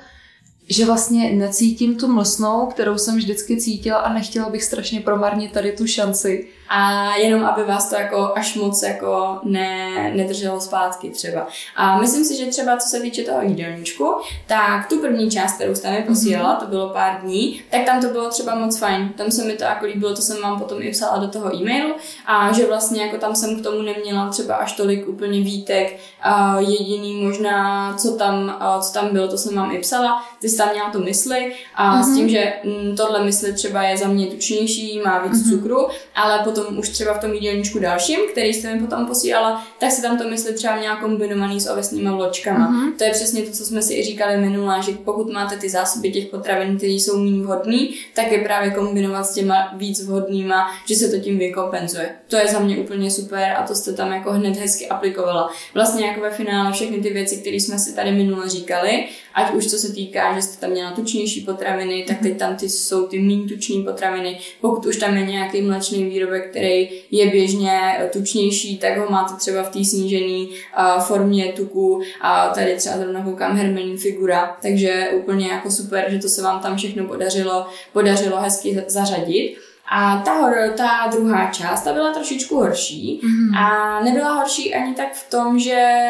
[0.68, 5.72] že vlastně necítím tu mlsnou, kterou jsem vždycky cítila a nechtěla bych strašně promarnit tady
[5.72, 6.49] tu šanci.
[6.68, 11.46] A jenom, aby vás to jako až moc jako ne, nedrželo zpátky třeba.
[11.76, 14.14] A myslím si, že třeba co se týče toho jídelníčku,
[14.46, 16.60] tak tu první část, kterou jste mi posílala, mm-hmm.
[16.60, 19.08] to bylo pár dní, tak tam to bylo třeba moc fajn.
[19.16, 21.94] Tam se mi to jako líbilo, to jsem vám potom i psala do toho e-mailu
[22.26, 25.98] a že vlastně jako tam jsem k tomu neměla třeba až tolik úplně výtek.
[26.20, 30.24] A jediný možná, co tam, co tam bylo, to jsem vám i psala.
[30.40, 32.02] Ty jsi tam měla tu mysli a mm-hmm.
[32.02, 32.16] s mhm.
[32.16, 35.50] tím, že mm, tohle mysli třeba je za mě tučnější, má víc mm-hmm.
[35.50, 39.90] cukru, ale potom už třeba v tom jídelníčku dalším, který jste mi potom posílala, tak
[39.90, 42.72] se tam to mysli třeba měla kombinovaný s ovesnýma vločkama.
[42.72, 42.96] Mm-hmm.
[42.98, 46.12] To je přesně to, co jsme si i říkali minule, že pokud máte ty zásoby
[46.12, 47.78] těch potravin, které jsou méně vhodné,
[48.14, 52.11] tak je právě kombinovat s těma víc vhodnýma, že se to tím vykompenzuje.
[52.28, 55.50] To je za mě úplně super a to jste tam jako hned hezky aplikovala.
[55.74, 59.04] Vlastně jako ve finále všechny ty věci, které jsme si tady minule říkali
[59.37, 62.68] ať už co se týká, že jste tam měla tučnější potraviny, tak teď tam ty
[62.68, 64.39] jsou ty méně tuční potraviny.
[64.61, 67.80] Pokud už tam je nějaký mlečný výrobek, který je běžně
[68.12, 73.24] tučnější, tak ho máte třeba v té snížené uh, formě tuku a tady třeba zrovna
[73.24, 78.41] koukám hermelní figura, takže úplně jako super, že to se vám tam všechno podařilo, podařilo
[78.41, 79.65] hezky zařadit.
[79.89, 83.59] A ta, hor, ta druhá část, ta byla trošičku horší mm-hmm.
[83.59, 86.05] a nebyla horší ani tak v tom, že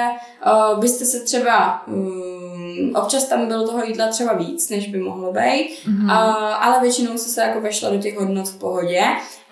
[0.47, 5.33] uh, byste se třeba um, občas tam bylo toho jídla třeba víc, než by mohlo
[5.33, 6.05] být, mm-hmm.
[6.05, 9.03] uh, ale většinou se se jako vešla do těch hodnot v pohodě,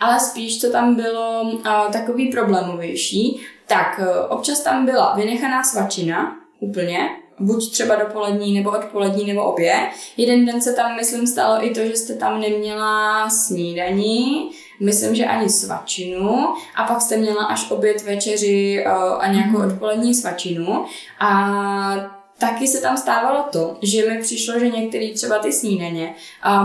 [0.01, 6.37] ale spíš to tam bylo uh, takový problémovější, tak uh, občas tam byla vynechaná svačina
[6.61, 7.09] úplně,
[7.39, 9.89] buď třeba dopolední, nebo odpolední, nebo obě.
[10.16, 15.24] Jeden den se tam, myslím, stalo i to, že jste tam neměla snídaní, myslím, že
[15.24, 18.85] ani svačinu a pak jste měla až oběd, večeři
[19.20, 19.66] a nějakou mhm.
[19.66, 20.85] odpolední svačinu
[21.20, 26.14] a taky se tam stávalo to, že mi přišlo, že některé třeba ty snídaně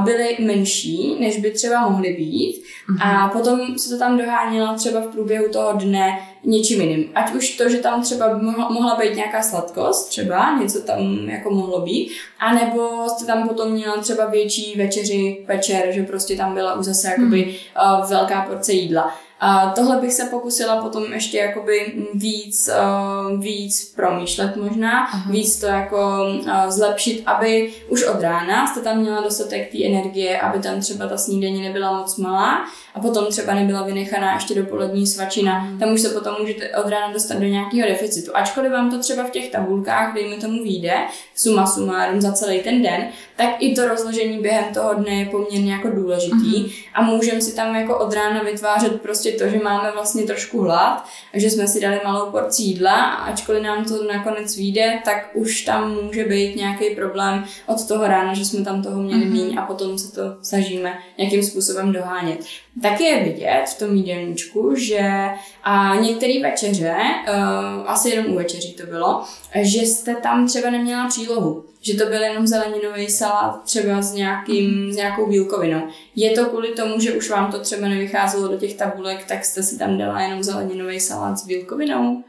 [0.03, 3.24] byly menší, než by třeba mohly být mm-hmm.
[3.24, 7.09] a potom se to tam dohánělo třeba v průběhu toho dne něčím jiným.
[7.15, 11.49] Ať už to, že tam třeba mohla, mohla být nějaká sladkost, třeba něco tam jako
[11.49, 16.74] mohlo být, anebo jste tam potom měla třeba větší večeři, večer, že prostě tam byla
[16.74, 18.09] už zase jakoby mm.
[18.09, 19.15] velká porce jídla.
[19.39, 25.31] A tohle bych se pokusila potom ještě jakoby víc, uh, víc promýšlet možná, Aha.
[25.31, 30.39] víc to jako uh, zlepšit, aby už od rána jste tam měla dostatek té energie,
[30.39, 32.65] aby tam třeba ta snídaně nebyla moc malá
[32.95, 35.59] a potom třeba nebyla vynechaná ještě dopolední svačina.
[35.59, 35.79] Hmm.
[35.79, 38.31] Tam už se potom můžete od rána dostat do nějakého deficitu.
[38.33, 40.93] Ačkoliv vám to třeba v těch tabulkách, dejme tomu výjde,
[41.35, 45.73] suma sumárum za celý ten den, tak i to rozložení během toho dne je poměrně
[45.73, 46.71] jako důležitý mm-hmm.
[46.93, 51.05] a můžeme si tam jako od rána vytvářet prostě to, že máme vlastně trošku hlad,
[51.33, 55.61] že jsme si dali malou porci jídla a ačkoliv nám to nakonec vyjde, tak už
[55.61, 59.31] tam může být nějaký problém od toho rána, že jsme tam toho měli mm-hmm.
[59.31, 62.39] míň a potom se to snažíme nějakým způsobem dohánět.
[62.82, 65.30] Taky je vidět v tom jídelníčku, že
[65.63, 66.95] a některé večeře,
[67.27, 69.23] uh, asi jenom u večeří to bylo,
[69.61, 74.93] že jste tam třeba neměla přílohu že to byl jenom zeleninový salát třeba s, nějakým,
[74.93, 75.88] s nějakou bílkovinou.
[76.15, 79.63] Je to kvůli tomu, že už vám to třeba nevycházelo do těch tabulek, tak jste
[79.63, 82.23] si tam dala jenom zeleninový salát s bílkovinou?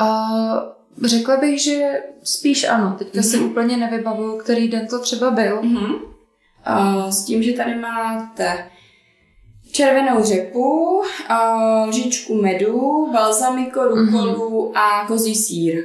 [0.00, 0.58] Uh,
[1.04, 2.96] řekla bych, že spíš ano.
[2.98, 3.30] Teďka mm-hmm.
[3.30, 3.46] si mhm.
[3.46, 5.62] úplně nevybavuju, který den to třeba byl.
[5.62, 5.94] Mm-hmm.
[5.94, 8.66] Uh, s tím, že tady máte
[9.74, 11.02] červenou řepu,
[11.86, 14.78] lžičku medu, balzamiko, rukolu mm-hmm.
[14.78, 15.84] a kozí sír.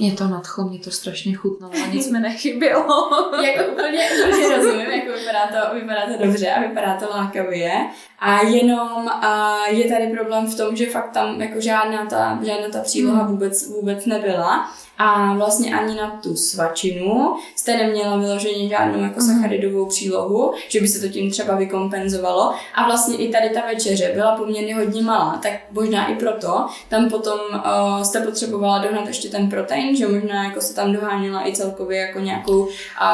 [0.00, 3.10] Mě to nadchlo, mě to strašně chutnalo a nic mi nechybělo.
[3.44, 7.72] jako úplně, úplně rozumím, jako vypadá to, vypadá to dobře a vypadá to lákavě.
[8.18, 12.68] A jenom a je tady problém v tom, že fakt tam jako žádná ta, žádná
[12.68, 13.30] ta příloha hmm.
[13.30, 19.26] vůbec, vůbec nebyla a vlastně ani na tu svačinu jste neměla vyloženě žádnou jako mhm.
[19.26, 22.54] sacharidovou přílohu, že by se to tím třeba vykompenzovalo.
[22.74, 27.10] A vlastně i tady ta večeře byla poměrně hodně malá, tak možná i proto tam
[27.10, 31.52] potom uh, jste potřebovala dohnat ještě ten protein, že možná jako se tam doháněla i
[31.52, 32.70] celkově jako nějakou uh,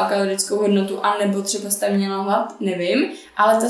[0.09, 3.11] kalorickou hodnotu, anebo třeba jste měla hlad, nevím.
[3.37, 3.67] Ale ta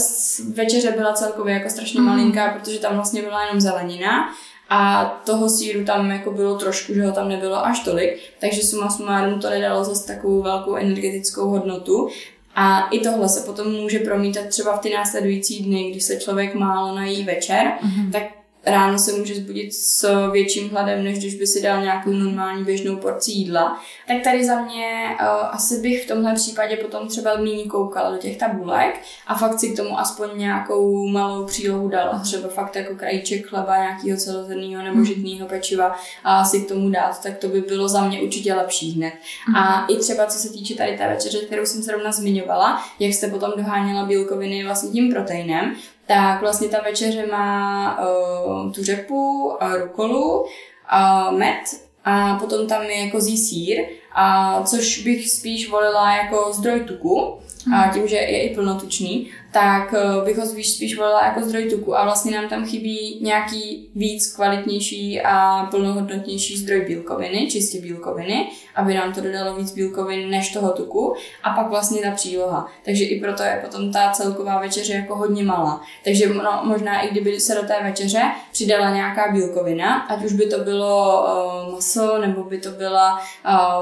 [0.53, 2.05] večeře byla celkově jako strašně mm.
[2.05, 4.29] malinká, protože tam vlastně byla jenom zelenina
[4.73, 8.89] a toho síru tam jako bylo trošku, že ho tam nebylo až tolik, takže suma
[8.89, 12.09] sumárum to nedalo zase takovou velkou energetickou hodnotu.
[12.55, 16.55] A i tohle se potom může promítat třeba v ty následující dny, když se člověk
[16.55, 18.11] málo nají večer, mm-hmm.
[18.11, 18.23] tak
[18.65, 22.95] ráno se může zbudit s větším hladem, než když by si dal nějakou normální běžnou
[22.95, 23.79] porci jídla.
[24.07, 28.17] Tak tady za mě uh, asi bych v tomhle případě potom třeba méně koukala do
[28.17, 32.19] těch tabulek a fakt si k tomu aspoň nějakou malou přílohu dala.
[32.19, 35.05] Třeba fakt jako krajíček chleba, nějakého celozrnného nebo mhm.
[35.05, 38.91] žitného pečiva a si k tomu dát, tak to by bylo za mě určitě lepší
[38.91, 39.13] hned.
[39.49, 39.55] Mm.
[39.55, 43.27] A i třeba co se týče tady té večeře, kterou jsem zrovna zmiňovala, jak jste
[43.27, 45.75] potom doháněla bílkoviny vlastně tím proteinem,
[46.07, 51.59] tak vlastně ta večeře má uh, tu řepu, uh, rukolu, uh, med
[52.05, 53.77] a potom tam je kozí sír,
[54.15, 57.39] a což bych spíš volila jako zdroj tuku,
[57.75, 61.69] a tím, že je i plnotučný, tak eh, bych ho spíš, spíš volila jako zdroj
[61.69, 68.47] tuku a vlastně nám tam chybí nějaký víc kvalitnější a plnohodnotnější zdroj bílkoviny, čistě bílkoviny,
[68.75, 72.71] aby nám to dodalo víc bílkovin než toho tuku a pak vlastně ta příloha.
[72.85, 75.81] Takže i proto je potom ta celková večeře jako hodně malá.
[76.03, 80.45] Takže no, možná i kdyby se do té večeře přidala nějaká bílkovina, ať už by
[80.45, 83.21] to bylo uh, maso, nebo by to byla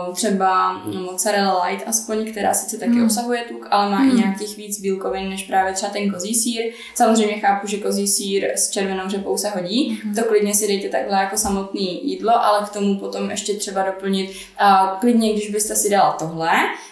[0.07, 3.05] uh, třeba mozzarella light aspoň, která sice taky hmm.
[3.05, 4.11] obsahuje tuk, ale má hmm.
[4.11, 6.63] i nějakých víc bílkovin než právě třeba ten kozí sír.
[6.95, 10.15] Samozřejmě chápu, že kozí sír s červenou řepou se hodí, hmm.
[10.15, 14.31] to klidně si dejte takhle jako samotný jídlo, ale k tomu potom ještě třeba doplnit,
[14.57, 16.51] a klidně když byste si dala tohle,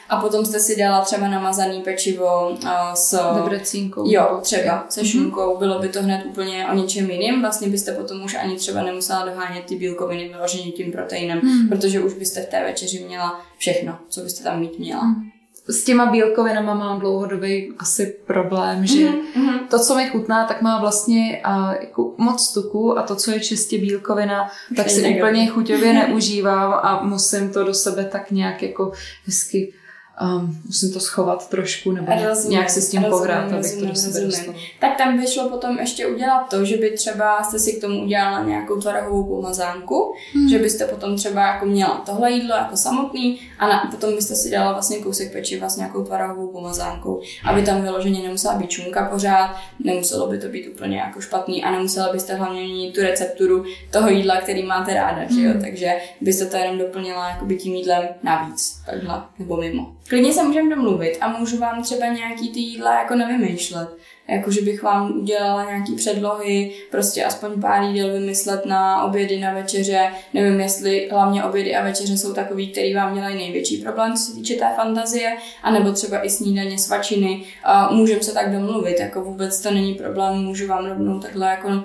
[0.10, 2.58] a potom jste si dala třeba namazaný pečivo
[2.94, 3.20] s...
[3.36, 4.04] Debrecínkou.
[4.12, 5.10] Jo, třeba se mhm.
[5.10, 5.60] šunkou, mm-hmm.
[5.60, 7.42] bylo by to hned úplně o něčem jiným.
[7.42, 11.70] Vlastně byste potom už ani třeba nemusela dohánět ty bílkoviny vyloženě tím proteinem, mm.
[11.70, 15.04] protože už byste v té večeři měla všechno, co byste tam mít měla.
[15.04, 15.39] Mm
[15.70, 19.68] s těma bílkovinama mám dlouhodobý asi problém, že mm-hmm.
[19.70, 23.40] to, co mi chutná, tak má vlastně a, jako moc tuku a to, co je
[23.40, 28.92] čistě bílkovina, tak si úplně chuťově neužívám a musím to do sebe tak nějak jako
[29.26, 29.74] hezky
[30.22, 33.86] um, musím to schovat trošku nebo rozumím, nějak si s tím rozumím, pohrát, abych to
[33.86, 34.58] do sebe dostala.
[34.80, 38.04] Tak tam by šlo potom ještě udělat to, že by třeba jste si k tomu
[38.04, 40.50] udělala nějakou tvarohovou pomazánku, hmm.
[40.50, 44.52] že byste potom třeba jako měla tohle jídlo jako samotný a na, potom byste si
[44.52, 49.56] dala vlastně kousek pečiva s nějakou tvarohovou pomazánkou, aby tam vyloženě nemusela být čunka pořád,
[49.84, 54.10] nemuselo by to být úplně jako špatný a nemusela byste hlavně měnit tu recepturu toho
[54.10, 55.36] jídla, který máte ráda, hmm.
[55.36, 55.52] že jo?
[55.52, 55.62] Hmm.
[55.62, 59.96] takže byste to jenom doplnila jako by tím jídlem navíc, takhle, nebo mimo.
[60.10, 63.90] Klidně se můžeme domluvit a můžu vám třeba nějaký ty jídla jako nevymýšlet.
[64.28, 69.54] Jako, že bych vám udělala nějaký předlohy, prostě aspoň pár jídel vymyslet na obědy, na
[69.54, 70.12] večeře.
[70.34, 74.34] Nevím, jestli hlavně obědy a večeře jsou takový, který vám dělají největší problém, co se
[74.34, 77.44] týče té fantazie, anebo třeba i snídaně, svačiny.
[77.92, 81.84] Můžeme se tak domluvit, jako vůbec to není problém, můžu vám rovnou takhle jako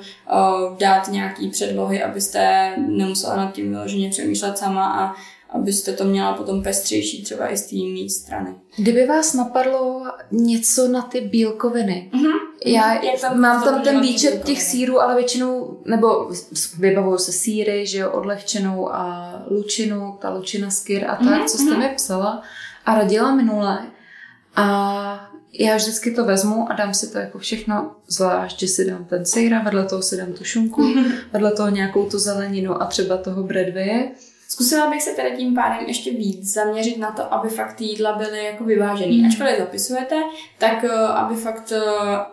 [0.78, 5.14] dát nějaký předlohy, abyste nemusela nad tím vyloženě přemýšlet sama a
[5.54, 8.54] abyste to měla potom pestřejší třeba i z té jiné strany.
[8.76, 12.32] Kdyby vás napadlo něco na ty bílkoviny, mm-hmm.
[12.64, 16.30] já tam, mám tam ten výčet těch sírů, ale většinou, nebo
[16.78, 21.46] vybavuju se síry, že jo, odlehčenou a lučinu, ta lučina skyr a tak, mm-hmm.
[21.46, 21.78] co jste mhm.
[21.78, 22.42] mi psala
[22.86, 23.86] a radila minule.
[24.56, 29.04] A já vždycky to vezmu a dám si to jako všechno, zvlášť, že si dám
[29.04, 31.12] ten sejra, vedle toho si dám tu šunku, mm-hmm.
[31.32, 34.10] vedle toho nějakou tu zeleninu a třeba toho bredvie
[34.48, 38.12] Zkusila bych se teda tím pádem ještě víc zaměřit na to, aby fakt ty jídla
[38.12, 39.18] byly jako vyvážený.
[39.18, 39.26] Mm.
[39.26, 40.16] Ačkoliv zapisujete,
[40.58, 41.80] tak eh, aby fakt, eh,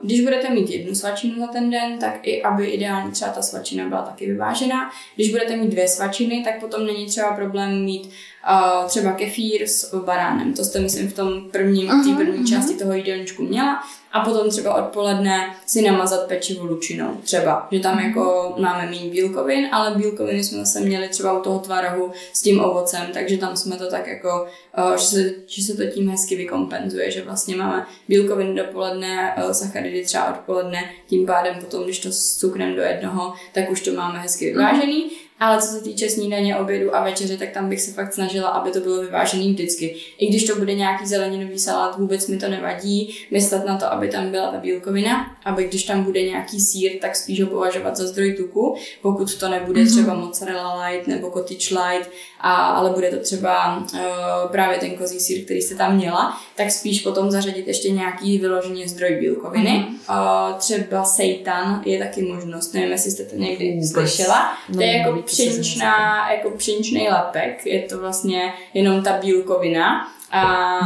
[0.01, 3.89] když budete mít jednu svačinu za ten den, tak i aby ideálně třeba ta svačina
[3.89, 4.91] byla taky vyvážená.
[5.15, 8.09] Když budete mít dvě svačiny, tak potom není třeba problém mít
[8.49, 10.53] uh, třeba kefír s baránem.
[10.53, 12.49] To jste, myslím, v tom prvním, uh-huh, té první uh-huh.
[12.49, 13.83] části toho jídelníčku měla
[14.13, 17.15] a potom třeba odpoledne si namazat pečivo lučinou.
[17.23, 21.59] Třeba, že tam jako máme méně bílkovin, ale bílkoviny jsme zase měli třeba u toho
[21.59, 24.47] tvarohu s tím ovocem, takže tam jsme to tak jako,
[24.97, 30.29] že se, že se to tím hezky vykompenzuje, že vlastně máme bílkoviny dopoledne, sacharidy třeba
[30.29, 34.45] odpoledne, tím pádem potom, když to s cukrem do jednoho, tak už to máme hezky
[34.45, 35.11] vyvážený.
[35.41, 38.71] Ale co se týče snídaně, obědu a večeře, tak tam bych se fakt snažila, aby
[38.71, 39.95] to bylo vyvážený vždycky.
[40.17, 43.15] I když to bude nějaký zeleninový salát, vůbec mi to nevadí.
[43.31, 47.15] Myslet na to, aby tam byla ta bílkovina, aby když tam bude nějaký sír, tak
[47.15, 49.91] spíš ho považovat za zdroj tuku, pokud to nebude mm-hmm.
[49.91, 52.11] třeba mozzarella light nebo cottage light,
[52.41, 53.99] a, ale bude to třeba uh,
[54.51, 58.87] právě ten kozí sír, který jste tam měla, tak spíš potom zařadit ještě nějaký vyložený
[58.87, 59.69] zdroj bílkoviny.
[59.69, 60.51] Mm-hmm.
[60.51, 64.57] Uh, třeba seitan je taky možnost, nevím, jestli jste to někdy slyšela.
[64.73, 70.79] To je jako pšeničná, jako pšeničný lepek, je to vlastně jenom ta bílkovina a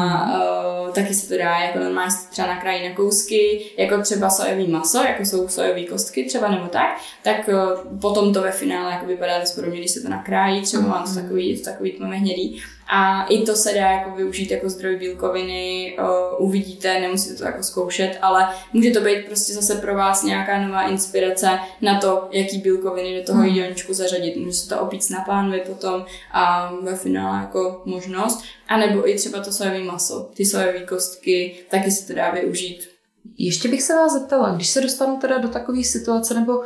[0.86, 4.68] uh, taky se to dá jako normálně třeba na kraji na kousky, jako třeba sojový
[4.68, 9.06] maso, jako jsou sojové kostky třeba nebo tak, tak uh, potom to ve finále jako
[9.06, 11.22] vypadá dost podobně, když se to nakrájí, třeba mám to hmm.
[11.22, 15.98] takový, to takový tmavě hnědý a i to se dá jako využít jako zdroj bílkoviny,
[16.00, 20.62] uh, uvidíte, nemusíte to jako zkoušet, ale může to být prostě zase pro vás nějaká
[20.62, 23.48] nová inspirace na to, jaký bílkoviny do toho hmm.
[23.48, 24.36] jídelníčku zařadit.
[24.36, 28.44] Může se to opít na pánvi potom a ve finále jako možnost.
[28.68, 32.90] A nebo i třeba to sojové maso, ty sojové kostky, taky se to dá využít.
[33.38, 36.64] Ještě bych se vás zeptala, když se dostanu teda do takové situace, nebo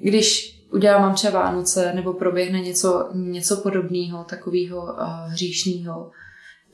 [0.00, 6.10] když udělám třeba Vánoce nebo proběhne něco, něco podobného, takového uh, hříšného,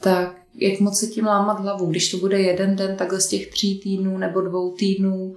[0.00, 3.50] tak jak moc se tím lámat hlavu, když to bude jeden den takhle z těch
[3.50, 5.36] tří týdnů nebo dvou týdnů.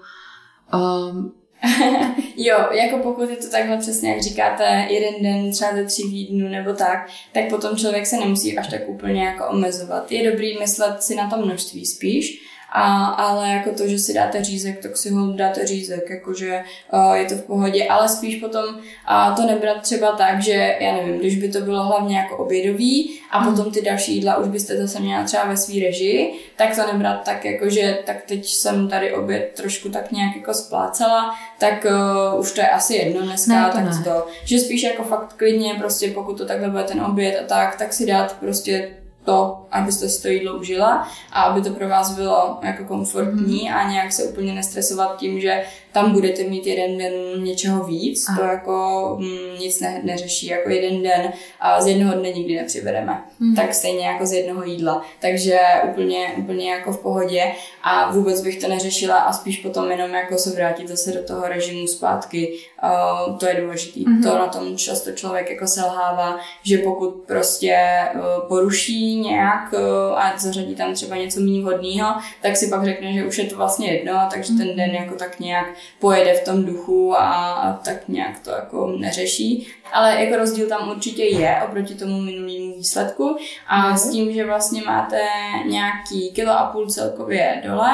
[0.74, 1.34] Um,
[2.38, 6.50] jo, jako pokud je to takhle přesně, jak říkáte, jeden den třeba ze tří týdnů
[6.50, 10.12] nebo tak, tak potom člověk se nemusí až tak úplně jako omezovat.
[10.12, 14.44] Je dobrý myslet si na to množství spíš, a, ale jako to, že si dáte
[14.44, 16.64] řízek, tak si ho dáte řízek, jakože
[16.94, 20.94] uh, je to v pohodě, ale spíš potom uh, to nebrat třeba tak, že já
[20.94, 23.50] nevím, když by to bylo hlavně jako obědový a mm.
[23.50, 27.24] potom ty další jídla už byste zase měla třeba ve svý režii, tak to nebrat
[27.24, 32.40] tak jako, že tak teď jsem tady oběd trošku tak nějak jako splácela, tak uh,
[32.40, 34.04] už to je asi jedno dneska, ne, to tak ne.
[34.04, 37.78] to, že spíš jako fakt klidně prostě pokud to takhle bude ten oběd a tak,
[37.78, 38.90] tak si dát prostě
[39.28, 43.76] to, abyste si to jídlo užila a aby to pro vás bylo jako komfortní mm.
[43.76, 45.64] a nějak se úplně nestresovat tím, že
[46.02, 48.38] tam budete mít jeden den něčeho víc, Aha.
[48.38, 53.24] to jako mm, nic ne, neřeší, jako jeden den a z jednoho dne nikdy nepřibereme,
[53.40, 53.56] mm.
[53.56, 57.44] tak stejně jako z jednoho jídla, takže úplně, úplně jako v pohodě
[57.84, 61.48] a vůbec bych to neřešila a spíš potom jenom jako se vrátit zase do toho
[61.48, 64.24] režimu zpátky, uh, to je důležité, mm.
[64.24, 67.78] to na tom často člověk jako selhává, že pokud prostě
[68.16, 69.80] uh, poruší nějak uh,
[70.20, 73.56] a zařadí tam třeba něco méně vhodného, tak si pak řekne, že už je to
[73.56, 75.68] vlastně jedno, takže ten den jako tak nějak
[76.00, 79.68] pojede v tom duchu a, a tak nějak to jako neřeší.
[79.94, 83.98] Ale jako rozdíl tam určitě je oproti tomu minulému výsledku a mm.
[83.98, 85.22] s tím, že vlastně máte
[85.66, 87.92] nějaký kilo a půl celkově dole,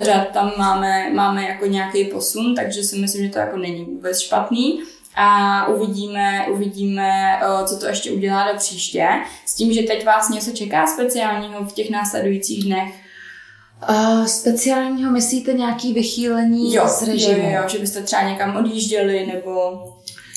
[0.00, 4.20] řád tam máme, máme jako nějaký posun, takže si myslím, že to jako není vůbec
[4.20, 4.82] špatný
[5.16, 9.08] a uvidíme, uvidíme, co to ještě udělá do příště.
[9.46, 12.94] S tím, že teď vás něco čeká speciálního v těch následujících dnech.
[13.90, 17.42] Uh, speciálního myslíte nějaký vychýlení jo, z režimu?
[17.42, 19.82] Jo, jo, že byste třeba někam odjížděli nebo...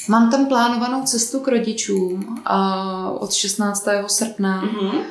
[0.10, 3.88] Mám tam plánovanou cestu k rodičům uh, od 16.
[4.08, 4.64] srpna.
[4.64, 5.02] Mm-hmm.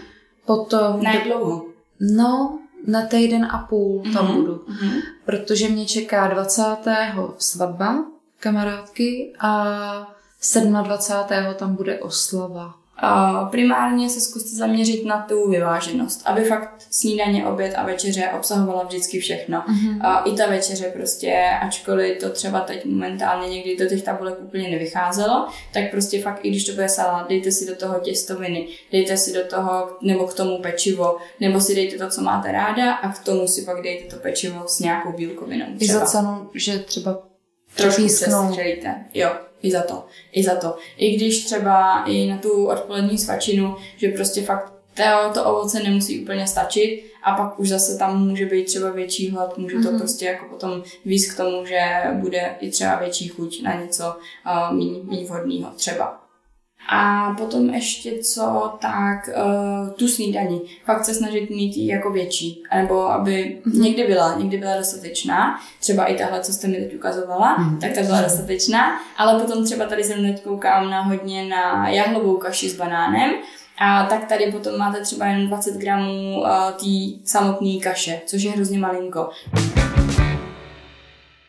[0.46, 1.02] Potom...
[1.02, 1.66] Na jak dlouho?
[2.00, 4.34] No, na týden a půl tam mm-hmm.
[4.34, 4.54] budu.
[4.54, 5.00] Mm-hmm.
[5.24, 6.62] Protože mě čeká 20.
[7.38, 8.04] svatba
[8.40, 10.16] kamarádky a
[10.82, 11.54] 27.
[11.54, 12.74] tam bude oslava.
[13.50, 19.20] Primárně se zkuste zaměřit na tu vyváženost, aby fakt snídaně, oběd a večeře obsahovala vždycky
[19.20, 19.64] všechno.
[19.68, 20.22] Mm-hmm.
[20.24, 25.48] I ta večeře prostě, ačkoliv to třeba teď momentálně někdy do těch tabulek úplně nevycházelo,
[25.72, 29.32] tak prostě fakt i když to bude salát, dejte si do toho těstoviny, dejte si
[29.32, 33.18] do toho nebo k tomu pečivo, nebo si dejte to, co máte ráda a k
[33.18, 35.66] tomu si pak dejte to pečivo s nějakou bílkovinou.
[35.78, 37.18] I za cenu, že třeba
[37.76, 38.30] trošku se
[39.14, 39.30] Jo,
[39.62, 40.76] i za to, i za to.
[40.96, 46.22] I když třeba i na tu odpolední svačinu, že prostě fakt to, to ovoce nemusí
[46.22, 49.98] úplně stačit a pak už zase tam může být třeba větší hlad, může to mm-hmm.
[49.98, 51.80] prostě jako potom víc k tomu, že
[52.12, 54.04] bude i třeba větší chuť na něco
[54.46, 56.25] uh, méně vhodného třeba.
[56.88, 60.60] A potom ještě co, tak uh, tu snídaní.
[60.84, 62.62] Fakt se snažit mít ji jako větší.
[62.74, 63.80] Nebo aby mm-hmm.
[63.80, 65.60] někdy byla, někdy byla dostatečná.
[65.80, 67.78] Třeba i tahle, co jste mi teď ukazovala, mm-hmm.
[67.78, 69.00] tak ta byla dostatečná.
[69.16, 73.30] Ale potom třeba tady teď koukám na hodně na jahlovou kaši s banánem.
[73.78, 78.50] A tak tady potom máte třeba jen 20 gramů uh, té samotné kaše, což je
[78.50, 79.30] hrozně malinko.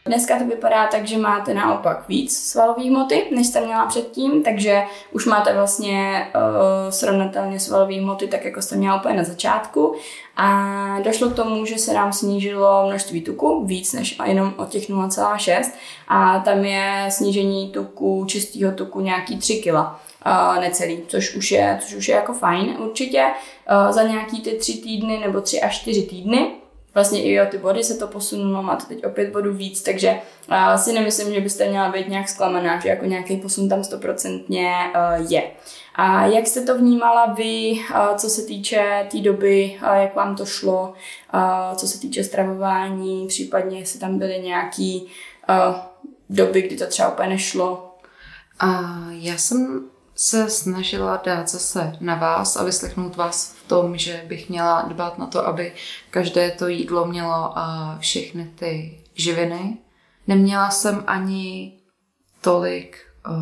[0.07, 4.83] Dneska to vypadá tak, že máte naopak víc svalové hmoty, než jste měla předtím, takže
[5.11, 9.95] už máte vlastně uh, srovnatelně svalové hmoty, tak jako jste měla úplně na začátku.
[10.37, 14.89] A došlo k tomu, že se nám snížilo množství tuku, víc než jenom o těch
[14.89, 15.71] 0,6
[16.07, 19.73] a tam je snížení tuku, čistého tuku nějaký 3 kg.
[19.73, 23.25] Uh, necelý, což už je, což už je jako fajn určitě.
[23.85, 26.51] Uh, za nějaký ty tři týdny nebo tři až čtyři týdny
[26.97, 30.19] vlastně i o ty body se to posunulo, máte teď opět bodů víc, takže
[30.49, 34.73] uh, si nemyslím, že byste měla být nějak zklamaná, že jako nějaký posun tam stoprocentně
[34.95, 35.51] uh, je.
[35.95, 40.15] A jak jste to vnímala vy, uh, co se týče té tý doby, uh, jak
[40.15, 40.93] vám to šlo,
[41.33, 45.07] uh, co se týče stravování, případně jestli tam byly nějaký
[45.49, 45.75] uh,
[46.29, 47.95] doby, kdy to třeba úplně nešlo?
[48.59, 54.23] A já jsem se snažila dát zase na vás a vyslechnout vás v tom, že
[54.27, 55.73] bych měla dbát na to, aby
[56.09, 57.53] každé to jídlo mělo
[57.99, 59.77] všechny ty živiny.
[60.27, 61.77] Neměla jsem ani
[62.41, 62.97] tolik
[63.27, 63.35] uh,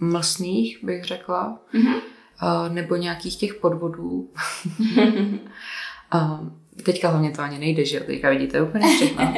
[0.00, 1.94] mlsných, bych řekla, mm-hmm.
[1.94, 2.02] uh,
[2.74, 4.32] nebo nějakých těch podvodů.
[6.14, 6.48] uh,
[6.84, 8.02] teďka hlavně to ani nejde, že jo?
[8.06, 9.24] Teďka vidíte úplně všechno.
[9.24, 9.34] Uh,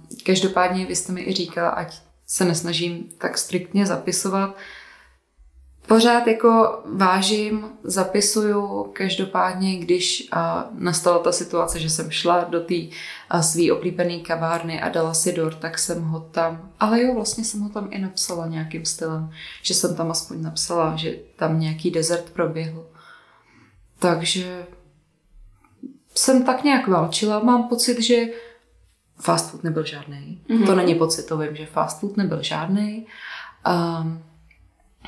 [0.26, 4.56] každopádně vy jste mi i říkala, ať se nesnažím tak striktně zapisovat,
[5.88, 12.74] Pořád jako vážím, zapisuju, každopádně, když a, nastala ta situace, že jsem šla do té
[13.40, 17.60] své oblíbené kavárny a dala si dort, tak jsem ho tam, ale jo, vlastně jsem
[17.60, 19.30] ho tam i napsala nějakým stylem,
[19.62, 22.86] že jsem tam aspoň napsala, že tam nějaký desert proběhl.
[23.98, 24.66] Takže
[26.14, 27.38] jsem tak nějak válčila.
[27.38, 28.26] Mám pocit, že
[29.20, 30.42] fast food nebyl žádný.
[30.50, 30.66] Mm-hmm.
[30.66, 33.06] To není pocit, to vím, že fast food nebyl žádný.
[33.68, 34.22] Um,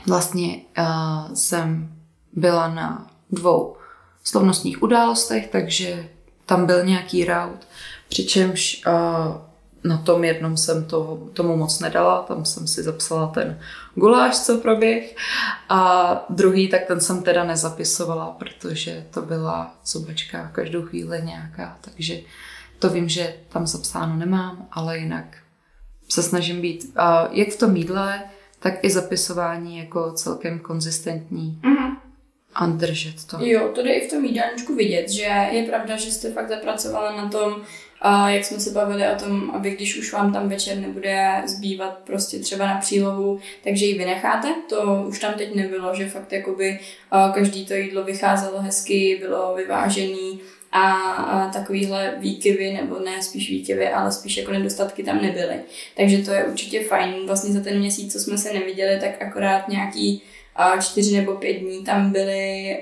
[0.06, 1.94] vlastně uh, jsem
[2.32, 3.76] byla na dvou
[4.24, 6.08] slavnostních událostech, takže
[6.46, 7.66] tam byl nějaký rout,
[8.08, 9.36] přičemž uh,
[9.84, 13.60] na tom jednom jsem to, tomu moc nedala, tam jsem si zapsala ten
[13.94, 15.16] guláš, co proběh
[15.68, 22.20] a druhý, tak ten jsem teda nezapisovala, protože to byla zubačka každou chvíli nějaká, takže
[22.78, 25.36] to vím, že tam zapsáno nemám, ale jinak
[26.08, 28.22] se snažím být, uh, jak v tom jídle,
[28.60, 31.60] tak i zapisování jako celkem konzistentní.
[31.62, 31.96] Mm-hmm.
[32.54, 33.36] a držet to.
[33.40, 37.16] Jo, to jde i v tom jídelníčku vidět, že je pravda, že jste fakt zapracovala
[37.16, 37.62] na tom,
[38.02, 41.98] a jak jsme se bavili o tom, aby když už vám tam večer nebude zbývat
[41.98, 44.54] prostě třeba na přílohu, takže ji vynecháte.
[44.68, 46.78] To už tam teď nebylo, že fakt jakoby
[47.34, 50.40] každý to jídlo vycházelo hezky, bylo vyvážený
[50.72, 55.60] a, a takovýhle výkyvy, nebo ne spíš výkyvy, ale spíš jako nedostatky tam nebyly.
[55.96, 57.14] Takže to je určitě fajn.
[57.26, 60.22] Vlastně za ten měsíc, co jsme se neviděli, tak akorát nějaký
[60.80, 62.76] čtyři nebo pět dní tam byly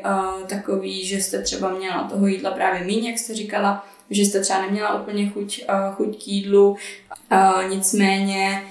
[0.48, 4.62] takový, že jste třeba měla toho jídla právě méně, jak jste říkala, že jste třeba
[4.62, 6.76] neměla úplně chuť, chuť k jídlu,
[7.68, 8.62] nicméně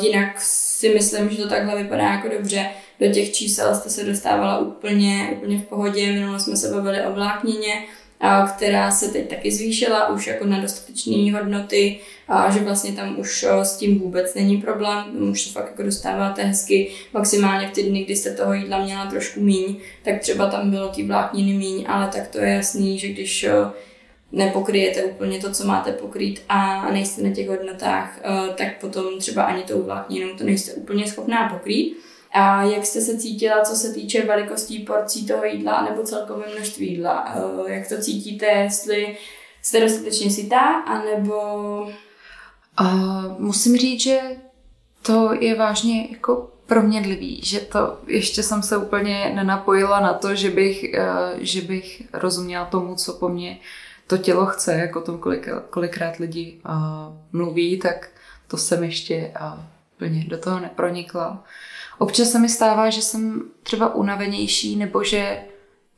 [0.00, 2.70] jinak si myslím, že to takhle vypadá jako dobře.
[3.00, 7.12] Do těch čísel jste se dostávala úplně, úplně v pohodě, minule jsme se bavili o
[7.12, 7.84] vláknině,
[8.56, 13.46] která se teď taky zvýšila už jako na dostatečné hodnoty, a že vlastně tam už
[13.62, 18.04] s tím vůbec není problém, už se fakt jako dostáváte hezky, maximálně v ty dny,
[18.04, 22.08] kdy jste toho jídla měla trošku míň, tak třeba tam bylo ty vlákniny míň, ale
[22.08, 23.46] tak to je jasný, že když
[24.32, 28.20] nepokryjete úplně to, co máte pokrýt a nejste na těch hodnotách,
[28.54, 31.96] tak potom třeba ani tou vlákninou to nejste úplně schopná pokrýt.
[32.36, 36.90] A jak jste se cítila, co se týče velikostí porcí toho jídla nebo celkové množství
[36.90, 37.34] jídla?
[37.66, 39.16] Eh, jak to cítíte, jestli
[39.62, 41.36] jste dostatečně sytá, anebo...
[42.80, 44.20] Uh, musím říct, že
[45.02, 50.50] to je vážně jako proměnlivý, že to ještě jsem se úplně nenapojila na to, že
[50.50, 53.58] bych, uh, že bych rozuměla tomu, co po mně
[54.06, 56.60] to tělo chce, jako tom kolik, kolikrát lidi
[57.32, 58.08] mluví, tak
[58.48, 59.32] to jsem ještě
[59.96, 61.44] úplně do toho nepronikla.
[61.98, 65.44] Občas se mi stává, že jsem třeba unavenější nebo že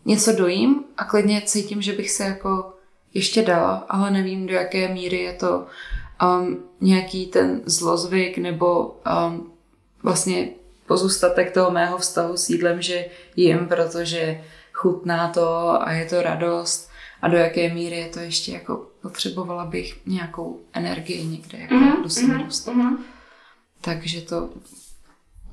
[0.05, 2.75] něco dojím a klidně cítím, že bych se jako
[3.15, 5.67] ještě dala, ale nevím, do jaké míry je to
[6.23, 8.97] um, nějaký ten zlozvyk nebo
[9.29, 9.53] um,
[10.03, 10.49] vlastně
[10.87, 16.91] pozůstatek toho mého vztahu s jídlem, že jim, protože chutná to a je to radost
[17.23, 22.03] a do jaké míry je to ještě jako potřebovala bych nějakou energii někde jako mm-hmm,
[22.03, 22.75] do sebe dostat.
[22.75, 22.97] Mm-hmm.
[23.81, 24.51] Takže to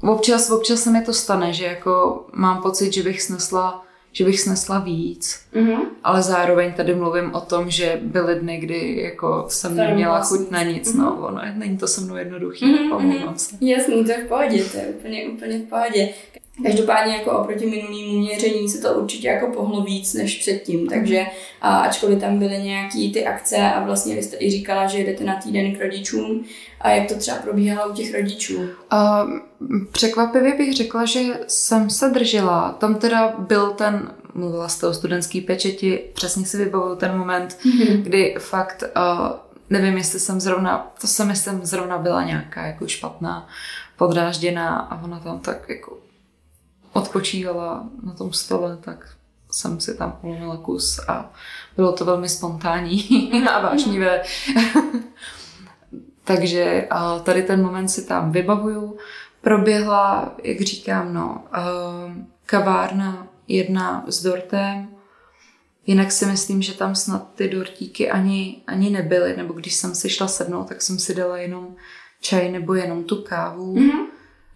[0.02, 3.86] občas, občas se mi to stane, že jako mám pocit, že bych snesla
[4.16, 5.80] že bych snesla víc, mm-hmm.
[6.04, 10.64] ale zároveň tady mluvím o tom, že byly dny, kdy jako jsem neměla chuť na
[10.64, 11.00] nic, mm-hmm.
[11.00, 12.90] no, ono, není to se mnou jednoduchý, mm-hmm.
[12.90, 13.58] pomlouvám se.
[13.62, 16.10] Jasný, to je v pohodě, to je úplně, úplně v pohodě.
[16.64, 21.26] Každopádně jako oproti minulému měření se to určitě jako pohlo víc než předtím, takže
[21.62, 25.24] a, ačkoliv tam byly nějaký ty akce a vlastně vy jste i říkala, že jdete
[25.24, 26.46] na týden k rodičům
[26.82, 28.58] a jak to třeba probíhalo u těch rodičů?
[28.58, 28.68] Uh,
[29.92, 32.72] překvapivě bych řekla, že jsem se držela.
[32.72, 38.02] Tam teda byl ten, mluvila jste o studentský pečeti, přesně si vybavuju ten moment, mm-hmm.
[38.02, 39.28] kdy fakt uh,
[39.70, 43.48] nevím, jestli jsem zrovna, to jsem myslím zrovna byla nějaká jako špatná,
[43.98, 46.05] podrážděná a ona tam tak jako
[46.96, 49.16] odpočívala na tom stole, tak
[49.52, 51.32] jsem si tam ulomila kus a
[51.76, 54.24] bylo to velmi spontánní a vášnivé.
[56.24, 56.88] Takže
[57.24, 58.98] tady ten moment si tam vybavuju.
[59.42, 61.44] Proběhla, jak říkám, no,
[62.46, 64.88] kavárna jedna s dortem,
[65.88, 70.10] Jinak si myslím, že tam snad ty dortíky ani, ani nebyly, nebo když jsem si
[70.10, 71.76] šla sednout, tak jsem si dala jenom
[72.22, 73.76] čaj nebo jenom tu kávu.
[73.76, 74.05] Mm-hmm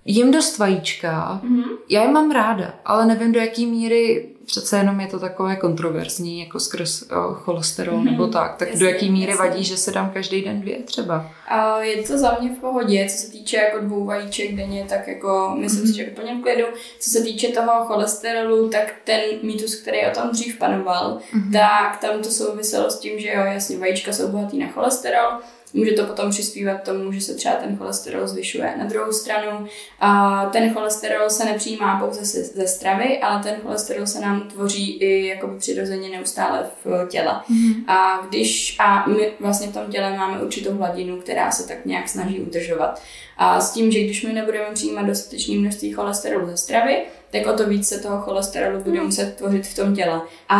[0.10, 1.42] jim dost vajíčka.
[1.44, 1.64] Mm-hmm.
[1.90, 6.40] Já je mám ráda, ale nevím do jaký míry, přece jenom je to takové kontroverzní,
[6.40, 8.12] jako skrz uh, cholesterol mm-hmm.
[8.12, 9.50] nebo tak, tak jasně, do jaký míry jasně.
[9.50, 11.32] vadí, že se dám každý den dvě třeba?
[11.48, 15.08] A je to za mě v pohodě, co se týče jako dvou vajíček denně, tak
[15.08, 15.88] jako myslím mm-hmm.
[15.88, 16.66] si, že úplně v klidu.
[17.00, 21.52] Co se týče toho cholesterolu, tak ten mýtus, který o tom dřív panoval, mm-hmm.
[21.52, 25.32] tak tam to souviselo s tím, že jo, jasně, vajíčka jsou bohatý na cholesterol,
[25.74, 28.74] může to potom přispívat tomu, že se třeba ten cholesterol zvyšuje.
[28.78, 29.68] Na druhou stranu,
[30.00, 35.28] a ten cholesterol se nepřijímá pouze ze stravy, ale ten cholesterol se nám tvoří i
[35.28, 37.32] jakoby přirozeně neustále v těle.
[37.32, 37.84] Mm-hmm.
[37.88, 42.10] A když, a my vlastně v tom těle máme určitou hladinu, která se tak nějak
[42.10, 43.02] snaží udržovat.
[43.38, 47.58] A s tím, že když my nebudeme přijímat dostatečné množství cholesterolu ze stravy, tak o
[47.58, 49.06] to víc se toho cholesterolu bude hmm.
[49.06, 50.22] muset tvořit v tom těle.
[50.50, 50.60] A,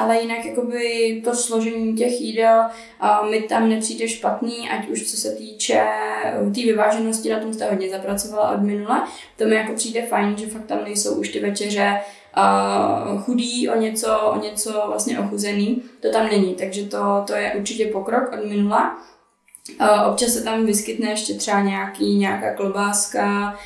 [0.00, 2.62] ale jinak jakoby to složení těch jídel
[3.30, 5.84] mi tam nepřijde špatný, ať už co se týče
[6.44, 9.02] té tý vyváženosti, na tom jste hodně zapracovala od minule,
[9.36, 12.00] to mi jako přijde fajn, že fakt tam nejsou už ty večeře
[12.36, 17.52] uh, chudý, o něco, o něco vlastně ochuzený, to tam není, takže to, to je
[17.58, 18.98] určitě pokrok od minula.
[20.06, 23.58] Občas se tam vyskytne ještě třeba nějaký, nějaká klobáska,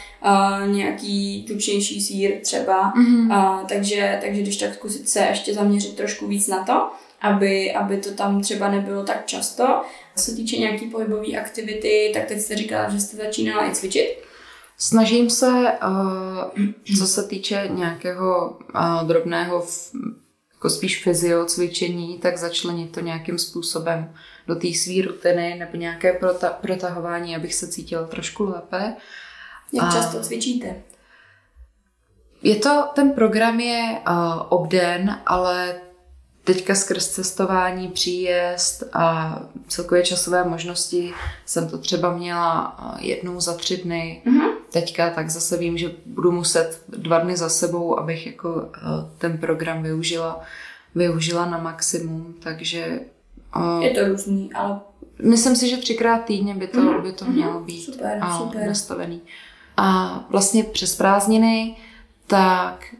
[0.66, 3.66] nějaký tučnější sír třeba, mm-hmm.
[3.68, 6.90] takže, takže když tak zkusit se ještě zaměřit trošku víc na to,
[7.20, 9.82] aby, aby to tam třeba nebylo tak často.
[10.16, 14.08] Co se týče nějaký pohybové aktivity, tak teď jste říkala, že jste začínala i cvičit.
[14.78, 16.64] Snažím se, uh,
[16.98, 19.66] co se týče nějakého uh, drobného,
[20.54, 24.14] jako spíš fyzio cvičení, tak začlenit to nějakým způsobem
[24.46, 28.94] do té své rutiny nebo nějaké prota- protahování, abych se cítila trošku lépe.
[29.72, 30.76] Jak často cvičíte?
[32.42, 34.14] Je to, ten program je uh,
[34.48, 35.74] obden, ale
[36.44, 39.38] teďka skrz cestování, příjezd a
[39.68, 41.12] celkové časové možnosti
[41.46, 44.22] jsem to třeba měla jednou za tři dny.
[44.26, 44.50] Mm-hmm.
[44.72, 48.68] Teďka tak zase vím, že budu muset dva dny za sebou, abych jako
[49.18, 50.40] ten program využila,
[50.94, 53.00] využila na maximum, takže...
[53.80, 54.80] Je to různý, ale...
[55.22, 57.02] Myslím si, že třikrát týdně by to, mm-hmm.
[57.02, 58.66] by to mělo být super, a super.
[58.66, 59.20] nastavený.
[59.76, 61.76] A vlastně přes prázdniny
[62.26, 62.94] tak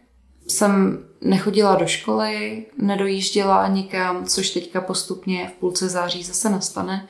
[0.49, 7.09] jsem nechodila do školy, nedojížděla nikam, což teďka postupně v půlce září zase nastane,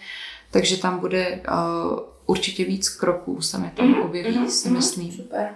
[0.51, 5.13] takže tam bude uh, určitě víc kroků, se mi tam mhm, objeví, mm-hmm, si myslím.
[5.13, 5.55] Super.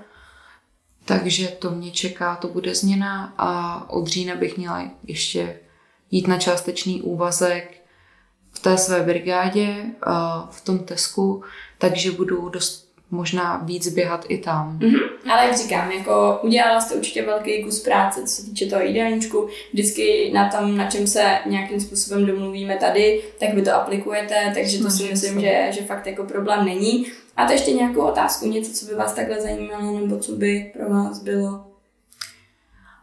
[1.04, 5.60] Takže to mě čeká, to bude změna a od října bych měla ještě
[6.10, 7.77] jít na částečný úvazek
[8.58, 9.74] v té své brigádě,
[10.50, 11.42] v tom Tesku,
[11.78, 14.78] takže budu dost možná víc běhat i tam.
[14.78, 15.32] Mm-hmm.
[15.32, 19.48] Ale jak říkám, jako udělala jste určitě velký kus práce, co se týče toho jídelníčku.
[19.72, 24.78] Vždycky na tom, na čem se nějakým způsobem domluvíme tady, tak vy to aplikujete, takže
[24.78, 27.06] to no, si myslím, že, že fakt jako problém není.
[27.36, 30.90] A to ještě nějakou otázku, něco, co by vás takhle zajímalo, nebo co by pro
[30.90, 31.64] vás bylo?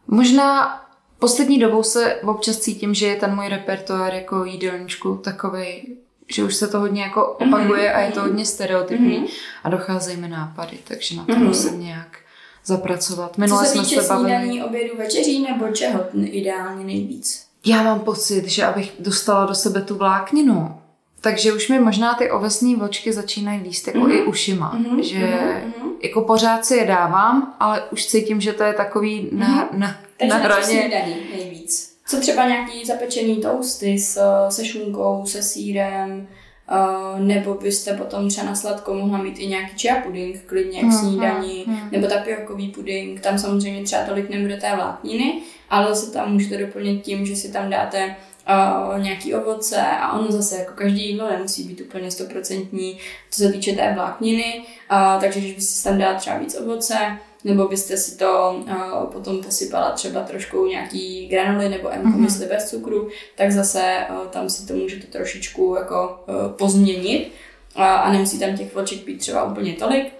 [0.07, 0.82] Možná
[1.26, 5.97] poslední dobou se občas cítím, že je ten můj repertoár jako jídelníčku takový
[6.27, 7.95] že už se to hodně jako opakuje mm-hmm.
[7.95, 9.30] a je to hodně stereotypní mm-hmm.
[9.64, 11.43] a docházejí mi nápady, takže na to mm-hmm.
[11.43, 12.18] musím nějak
[12.65, 13.38] zapracovat.
[13.38, 14.30] Minule Co se týče jsme se bavili...
[14.30, 17.45] snídaní, obědu, večeří nebo čeho ideálně nejvíc?
[17.65, 20.81] Já mám pocit, že abych dostala do sebe tu vlákninu,
[21.26, 24.18] takže už mi možná ty ovesné vločky začínají líst jako mm-hmm.
[24.18, 24.99] i ušima, mm-hmm.
[24.99, 25.89] že mm-hmm.
[26.03, 29.77] jako pořád si je dávám, ale už cítím, že to je takový na, mm-hmm.
[29.77, 31.06] na, Takže na hraně.
[31.38, 31.95] nejvíc.
[32.07, 36.27] Co třeba nějaký zapečený toasty s, se šunkou, se sírem,
[36.72, 40.84] Uh, nebo byste potom třeba na sladko mohla mít i nějaký chia puding, klidně k
[40.84, 41.89] mhm, snídaní, mm, mm.
[41.91, 47.02] nebo tapiokový puding, tam samozřejmě třeba tolik nebude té vlákniny, ale zase tam můžete doplnit
[47.02, 48.15] tím, že si tam dáte
[48.49, 52.97] uh, nějaký ovoce a ono zase jako každý jídlo nemusí být úplně stoprocentní,
[53.31, 56.95] co se týče té vlákniny, uh, takže když byste tam dala třeba víc ovoce,
[57.43, 62.19] nebo byste si to uh, potom posypala třeba trošku nějaký granuly nebo M mm-hmm.
[62.19, 67.31] mysli bez cukru, tak zase uh, tam si to můžete trošičku jako uh, pozměnit
[67.76, 70.15] a, a nemusí tam těch vlček být třeba úplně tolik.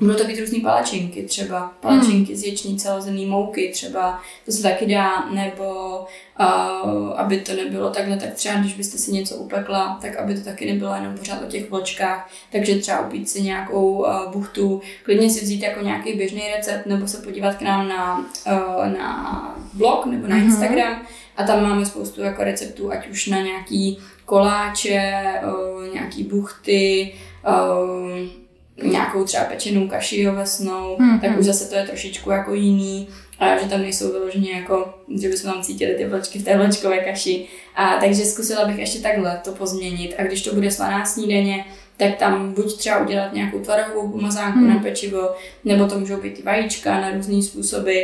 [0.00, 2.36] Můžou to být různé palačinky, třeba palačinky hmm.
[2.36, 5.98] z ječní celozený mouky, třeba to se taky dá, nebo
[6.40, 10.40] uh, aby to nebylo takhle, tak třeba když byste si něco upekla, tak aby to
[10.40, 15.30] taky nebylo jenom pořád o těch vločkách, takže třeba upít si nějakou uh, buchtu, klidně
[15.30, 20.06] si vzít jako nějaký běžný recept, nebo se podívat k nám na, uh, na blog
[20.06, 20.44] nebo na hmm.
[20.44, 21.02] Instagram
[21.36, 27.14] a tam máme spoustu jako receptů, ať už na nějaký koláče, uh, nějaký buchty,
[27.48, 28.45] uh,
[28.82, 31.20] nějakou třeba pečenou kaši ovesnou, mm-hmm.
[31.20, 33.08] tak už zase to je trošičku jako jiný,
[33.38, 36.98] a že tam nejsou vyloženě jako, že bychom tam cítili ty vločky v té vločkové
[36.98, 37.46] kaši.
[37.74, 41.64] A takže zkusila bych ještě takhle to pozměnit a když to bude slaná snídeně,
[41.96, 44.68] tak tam buď třeba udělat nějakou tvarohovou pomazánku mm.
[44.68, 45.30] na pečivo,
[45.64, 48.02] nebo to můžou být i vajíčka na různé způsoby.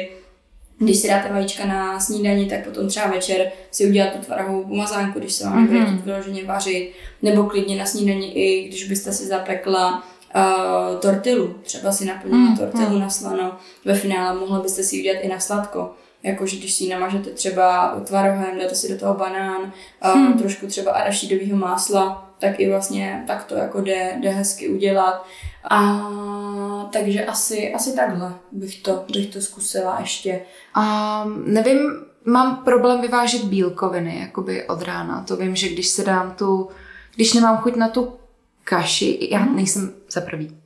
[0.78, 5.19] Když si dáte vajíčka na snídani, tak potom třeba večer si udělat tu tvarohovou pomazánku,
[5.19, 6.03] když se vám mm-hmm.
[6.03, 6.93] vyloženě vařit,
[7.23, 10.05] nebo klidně na snídani i když byste si zapekla
[10.36, 13.00] uh, tortilu, třeba si naplnit mm, tortilu mm.
[13.00, 15.94] na slano, ve finále mohla byste si udělat i na sladko.
[16.22, 19.72] Jakože když si ji namažete třeba tvarohem, dáte si do toho banán,
[20.04, 20.32] uh, mm.
[20.32, 25.26] trošku třeba arašidového másla, tak i vlastně tak to jako jde, jde hezky udělat.
[25.70, 26.09] A
[26.92, 30.40] takže asi, asi takhle bych to, bych to zkusila ještě.
[30.76, 31.78] Um, nevím,
[32.24, 35.24] mám problém vyvážit bílkoviny jakoby od rána.
[35.28, 36.68] To vím, že když se dám tu,
[37.14, 38.12] když nemám chuť na tu
[38.64, 39.55] kaši, já mm-hmm.
[39.55, 40.56] nejsem za prvý.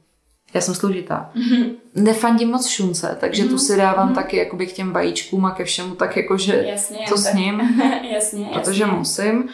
[0.54, 1.30] Já jsem složitá.
[1.36, 1.74] Mm-hmm.
[1.94, 3.48] Nefandím moc šunce, takže mm-hmm.
[3.48, 4.14] tu si dávám mm-hmm.
[4.14, 7.60] taky jakoby k těm vajíčkům a ke všemu tak jakože jasně, to s ním,
[8.12, 8.98] jasně, protože jasně.
[8.98, 9.48] musím.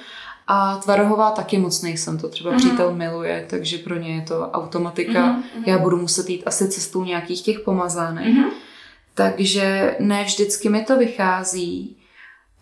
[0.47, 2.57] A tvarohová taky moc nejsem, to třeba mm-hmm.
[2.57, 5.37] přítel miluje, takže pro ně je to automatika.
[5.37, 5.63] Mm-hmm.
[5.67, 8.27] Já budu muset jít asi cestou nějakých těch pomazánek.
[8.27, 8.51] Mm-hmm.
[9.15, 11.97] Takže ne vždycky mi to vychází,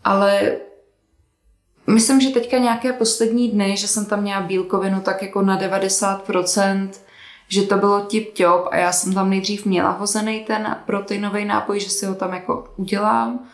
[0.05, 0.57] ale
[1.95, 6.91] Myslím, že teďka nějaké poslední dny, že jsem tam měla bílkovinu tak jako na 90%,
[7.49, 11.81] že to bylo tip top a já jsem tam nejdřív měla hozený ten proteinový nápoj,
[11.81, 13.49] že si ho tam jako udělám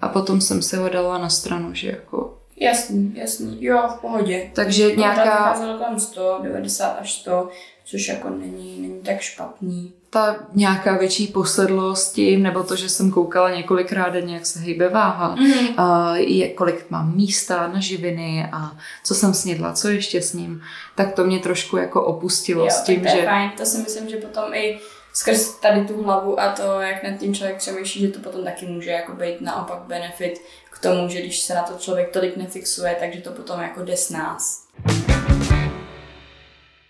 [0.00, 2.38] a potom jsem si ho dala na stranu, že jako...
[2.60, 4.50] Jasný, jasný, jo, v pohodě.
[4.54, 5.22] Takže nějaká...
[5.22, 7.48] Vycházelo tam 100, 90 až 100,
[7.84, 9.92] což jako není, není tak špatný.
[10.10, 14.88] Ta nějaká větší posedlost tím, nebo to, že jsem koukala několikrát denně, jak se hejbe
[14.88, 15.74] váha, mm-hmm.
[15.76, 20.62] a je, kolik mám místa na živiny a co jsem snědla, co ještě s ním,
[20.94, 23.22] tak to mě trošku jako opustilo jo, s tím, to je že...
[23.22, 24.80] fajn, to si myslím, že potom i
[25.12, 28.66] skrz tady tu hlavu a to, jak nad tím člověk přemýšlí, že to potom taky
[28.66, 30.40] může jako být naopak benefit
[30.70, 33.96] k tomu, že když se na to člověk tolik nefixuje, takže to potom jako jde
[33.96, 34.64] s nás.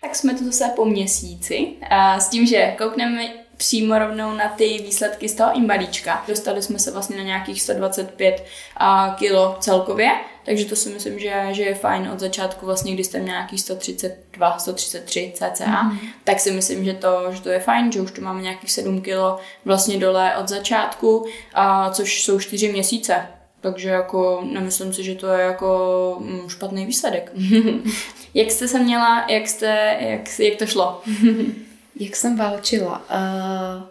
[0.01, 3.21] Tak jsme tu zase po měsíci a s tím, že koukneme
[3.57, 6.23] přímo rovnou na ty výsledky z toho imbalíčka.
[6.27, 8.45] Dostali jsme se vlastně na nějakých 125
[9.15, 10.11] kilo celkově,
[10.45, 14.59] takže to si myslím, že, že je fajn od začátku, vlastně, když jste nějaký 132,
[14.59, 15.97] 133 cca, mm-hmm.
[16.23, 19.01] tak si myslím, že to, že to je fajn, že už tu máme nějakých 7
[19.01, 23.27] kilo vlastně dole od začátku, a což jsou 4 měsíce.
[23.61, 27.31] Takže jako nemyslím si, že to je jako mm, špatný výsledek.
[28.33, 31.01] jak jste se měla, jak, jste, jak, jak to šlo?
[31.99, 33.01] jak jsem válčila?
[33.11, 33.83] Uh,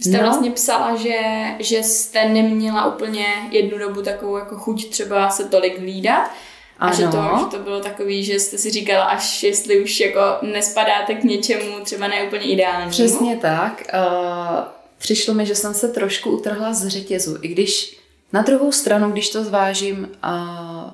[0.00, 0.22] jste no.
[0.22, 1.18] vlastně psala, že,
[1.58, 6.30] že jste neměla úplně jednu dobu takovou jako chuť třeba se tolik hlídat.
[6.78, 10.20] A že to, že to bylo takový, že jste si říkala, až jestli už jako
[10.42, 12.90] nespadáte k něčemu třeba neúplně ideální.
[12.90, 13.82] Přesně tak.
[13.94, 14.58] Uh,
[14.98, 17.38] přišlo mi, že jsem se trošku utrhla z řetězu.
[17.42, 17.99] I když
[18.32, 20.90] na druhou stranu, když to zvážím uh,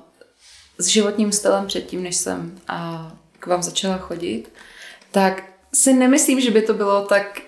[0.77, 4.43] s životním stylem předtím, než jsem uh, k vám začala chodit,
[5.11, 5.43] tak
[5.73, 7.41] si nemyslím, že by to bylo tak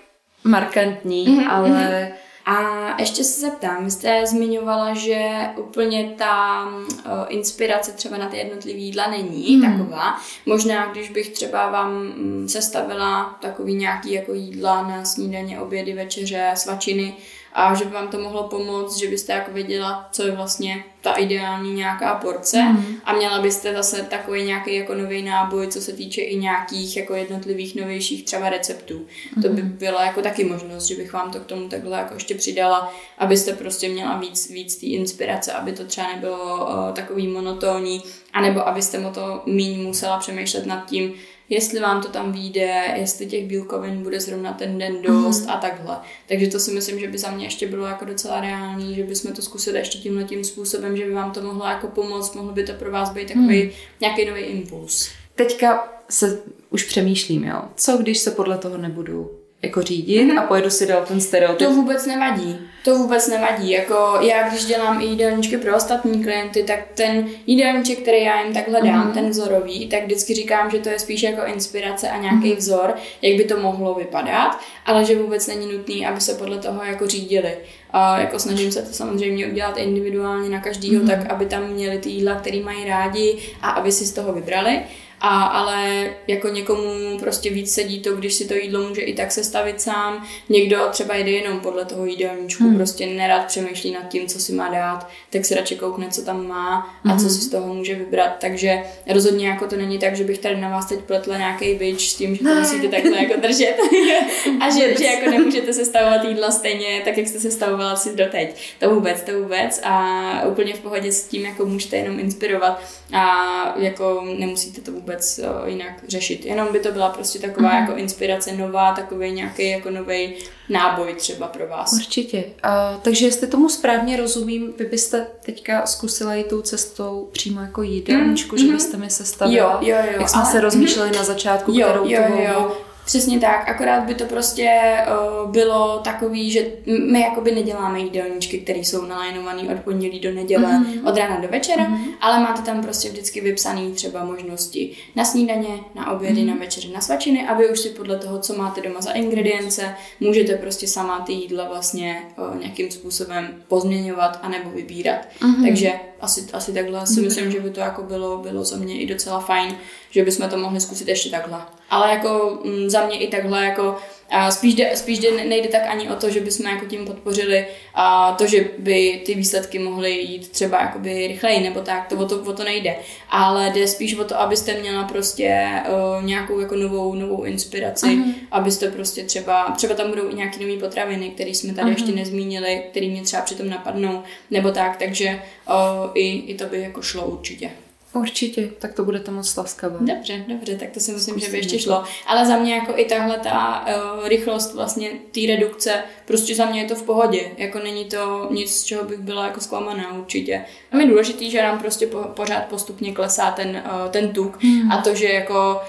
[0.44, 1.70] markantní, mm-hmm, ale...
[1.70, 2.12] Mm-hmm.
[2.46, 6.92] A ještě se zeptám, vy jste zmiňovala, že úplně ta uh,
[7.28, 9.62] inspirace třeba na ty jednotlivé jídla není mm.
[9.62, 10.20] taková.
[10.46, 16.52] Možná, když bych třeba vám um, sestavila takový nějaký jako jídla na snídaně, obědy, večeře,
[16.54, 17.14] svačiny,
[17.52, 21.12] a že by vám to mohlo pomoct, že byste jako věděla, co je vlastně ta
[21.12, 22.96] ideální nějaká porce mm.
[23.04, 27.14] a měla byste zase takový nějaký jako nový náboj, co se týče i nějakých jako
[27.14, 29.06] jednotlivých novějších třeba receptů.
[29.36, 29.42] Mm.
[29.42, 29.72] To by mhm.
[29.72, 33.52] byla jako taky možnost, že bych vám to k tomu takhle jako ještě přidala, abyste
[33.52, 38.02] prostě měla víc, víc té inspirace, aby to třeba nebylo uh, takový monotónní,
[38.32, 41.14] anebo abyste mo to míň musela přemýšlet nad tím,
[41.50, 45.50] jestli vám to tam vyjde, jestli těch bílkovin bude zrovna ten den dost mm.
[45.50, 45.96] a takhle.
[46.28, 49.32] Takže to si myslím, že by za mě ještě bylo jako docela reálný, že bychom
[49.32, 52.64] to zkusili ještě tímhle tím způsobem, že by vám to mohlo jako pomoct, mohlo by
[52.64, 53.70] to pro vás být takový mm.
[54.00, 55.10] nějaký nový impuls.
[55.34, 57.62] Teďka se už přemýšlím, jo.
[57.76, 60.38] Co když se podle toho nebudu jako řídit mm-hmm.
[60.38, 61.68] a pojedu si dál ten stereotyp.
[61.68, 62.58] To vůbec nevadí.
[62.84, 63.70] To vůbec nevadí.
[63.70, 68.54] Jako já, když dělám i jídelníčky pro ostatní klienty, tak ten jídelníček, který já jim
[68.54, 69.14] takhle dám, mm-hmm.
[69.14, 72.56] ten vzorový, tak vždycky říkám, že to je spíš jako inspirace a nějaký mm-hmm.
[72.56, 76.84] vzor, jak by to mohlo vypadat, ale že vůbec není nutný, aby se podle toho
[76.84, 77.56] jako řídili.
[77.90, 81.08] A jako snažím se to samozřejmě udělat individuálně na každýho, mm-hmm.
[81.08, 84.80] tak aby tam měli ty jídla, který mají rádi a aby si z toho vybrali.
[85.20, 89.32] A, ale jako někomu prostě víc sedí to, když si to jídlo může i tak
[89.32, 90.26] sestavit sám.
[90.48, 92.76] Někdo třeba jde jenom podle toho jídelníčku, hmm.
[92.76, 96.46] prostě nerad přemýšlí nad tím, co si má dát, tak si radši koukne, co tam
[96.46, 97.18] má a hmm.
[97.18, 98.36] co si z toho může vybrat.
[98.40, 98.82] Takže
[99.12, 102.14] rozhodně jako to není tak, že bych tady na vás teď pletla nějaký bič s
[102.14, 103.76] tím, že to musíte takhle jako držet
[104.60, 108.74] a že, že jako nemůžete sestavovat jídla stejně tak, jak jste sestavovala si doteď.
[108.78, 112.82] To vůbec, to vůbec a úplně v pohodě s tím jako můžete jenom inspirovat
[113.12, 116.46] a jako nemusíte to vůbec vůbec uh, jinak řešit.
[116.46, 117.80] Jenom by to byla prostě taková mm-hmm.
[117.80, 120.34] jako inspirace nová, takový nějaký jako nový
[120.68, 121.92] náboj třeba pro vás.
[121.92, 122.44] Určitě.
[122.64, 127.82] Uh, takže jestli tomu správně rozumím, vy byste teďka zkusila jít tou cestou přímo jako
[127.82, 128.58] jídelníčku, mm-hmm.
[128.58, 128.74] že mhm.
[128.74, 130.52] byste mi sestavila, jo, jo, jo, jak jsme ale...
[130.52, 131.16] se rozmýšleli mm-hmm.
[131.16, 132.76] na začátku, jo, kterou jo, jo, jo.
[133.04, 134.96] Přesně tak, akorát by to prostě
[135.42, 140.68] uh, bylo takový, že my jakoby neděláme jídelníčky, které jsou nalajnované od pondělí do neděle,
[140.68, 141.08] mm-hmm.
[141.08, 142.14] od rána do večera, mm-hmm.
[142.20, 146.46] ale máte tam prostě vždycky vypsané třeba možnosti na snídaně, na obědy, mm-hmm.
[146.46, 149.94] na večeře, na svačiny a vy už si podle toho, co máte doma za ingredience,
[150.20, 155.28] můžete prostě sama ty jídla vlastně uh, nějakým způsobem pozměňovat anebo vybírat.
[155.40, 155.66] Mm-hmm.
[155.66, 157.24] Takže asi, asi takhle si mm-hmm.
[157.24, 159.76] myslím, že by to jako bylo, bylo za mě i docela fajn,
[160.10, 161.58] že bychom to mohli zkusit ještě takhle.
[161.90, 163.96] Ale jako m, mm, za mě i takhle jako
[164.30, 167.66] a spíš, jde, spíš jde, nejde tak ani o to, že bychom jako tím podpořili
[167.94, 172.24] a to, že by ty výsledky mohly jít třeba jakoby rychleji nebo tak, to o
[172.24, 172.96] to, o to nejde.
[173.30, 178.34] Ale jde spíš o to, abyste měla prostě uh, nějakou jako novou, novou inspiraci, uh-huh.
[178.50, 181.94] abyste prostě třeba, třeba tam budou i nějaké nové potraviny, které jsme tady uh-huh.
[181.94, 186.80] ještě nezmínili, které mě třeba přitom napadnou, nebo tak, takže uh, i, i to by
[186.80, 187.70] jako šlo určitě.
[188.12, 189.98] Určitě, tak to budete moc laskavé.
[190.00, 192.04] Dobře, dobře, tak to si myslím, Zkusím že by ještě šlo.
[192.26, 196.80] Ale za mě jako i tahle ta uh, rychlost vlastně té redukce, prostě za mě
[196.80, 197.50] je to v pohodě.
[197.56, 200.64] Jako není to nic, z čeho bych byla jako zklamaná určitě.
[200.92, 204.92] A mi důležitý, že nám prostě po, pořád postupně klesá ten, uh, ten tuk hmm.
[204.92, 205.80] a to, že jako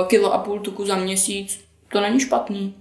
[0.00, 1.60] uh, kilo a půl tuku za měsíc,
[1.92, 2.74] to není špatný.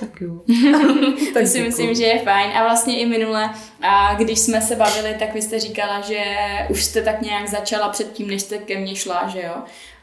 [0.00, 0.40] Tak jo.
[1.34, 2.50] tak to si myslím, že je fajn.
[2.56, 3.50] A vlastně i minule,
[3.80, 6.24] a když jsme se bavili, tak vy jste říkala, že
[6.70, 9.54] už jste tak nějak začala před tím, než jste ke mně šla, že jo?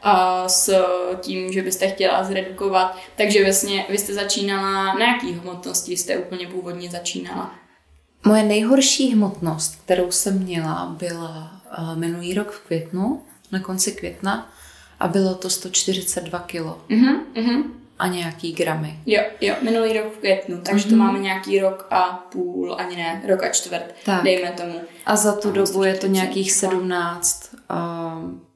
[0.02, 0.84] A s
[1.20, 2.98] tím, že byste chtěla zredukovat.
[3.16, 7.54] Takže vlastně vy jste začínala, na jaký hmotnosti jste úplně původně začínala?
[8.26, 13.22] Moje nejhorší hmotnost, kterou jsem měla, byla uh, minulý rok v květnu,
[13.52, 14.52] na konci května,
[15.00, 16.82] a bylo to 142 kilo.
[16.90, 18.98] Uh-huh, uh-huh a nějaký gramy.
[19.06, 20.90] Jo, jo, minulý rok v květnu, takže mm-hmm.
[20.90, 21.06] to mhm.
[21.06, 24.24] máme nějaký rok a půl, ani ne, rok a čtvrt, tak.
[24.24, 24.80] dejme tomu.
[25.06, 27.50] A za tu a dobu je to nějakých 17,
[28.20, 28.46] um,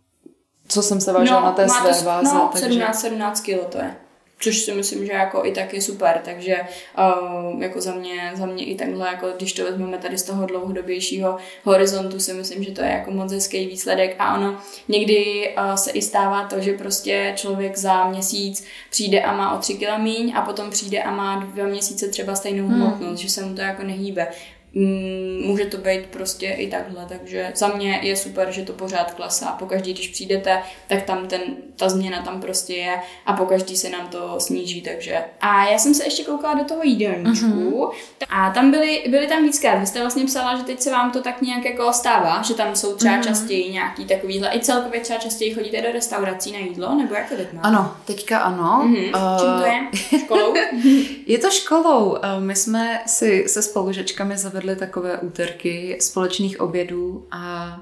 [0.69, 2.35] co jsem se vážila no, na té své váze.
[2.35, 2.69] No, takže...
[2.69, 3.97] 17, 17 kilo to je
[4.43, 6.56] což si myslím, že jako i tak je super, takže
[6.98, 10.47] uh, jako za mě, za mě i takhle, jako když to vezmeme tady z toho
[10.47, 14.59] dlouhodobějšího horizontu, si myslím, že to je jako moc hezký výsledek a ono
[14.89, 19.59] někdy uh, se i stává to, že prostě člověk za měsíc přijde a má o
[19.59, 22.81] tři kila míň a potom přijde a má dva měsíce třeba stejnou hmm.
[22.81, 23.16] hmotnost, hmm.
[23.16, 24.28] že se mu to jako nehýbe.
[24.74, 29.14] Mm, může to být prostě i takhle, takže za mě je super, že to pořád
[29.14, 29.46] klesá.
[29.46, 31.40] Pokaždý, když přijdete, tak tam ten,
[31.76, 32.94] ta změna tam prostě je
[33.26, 35.24] a pokaždý se nám to sníží, takže.
[35.40, 37.92] A já jsem se ještě koukala do toho jídelníčku uh-huh.
[38.28, 39.80] a tam byly, byly tam víckrát.
[39.80, 42.76] Vy jste vlastně psala, že teď se vám to tak nějak jako stává, že tam
[42.76, 43.24] jsou třeba uh-huh.
[43.24, 47.36] častěji nějaký takovýhle, i celkově třeba častěji chodíte do restaurací na jídlo, nebo jak to
[47.36, 47.68] teď máte?
[47.68, 48.84] Ano, teďka ano.
[48.86, 49.34] Uh-huh.
[49.34, 50.18] Uh, Čím to je?
[50.20, 50.54] Školou?
[51.26, 52.16] je to školou.
[52.38, 57.76] My jsme si se spolužečkami zavedli vedli takové úterky společných obědů a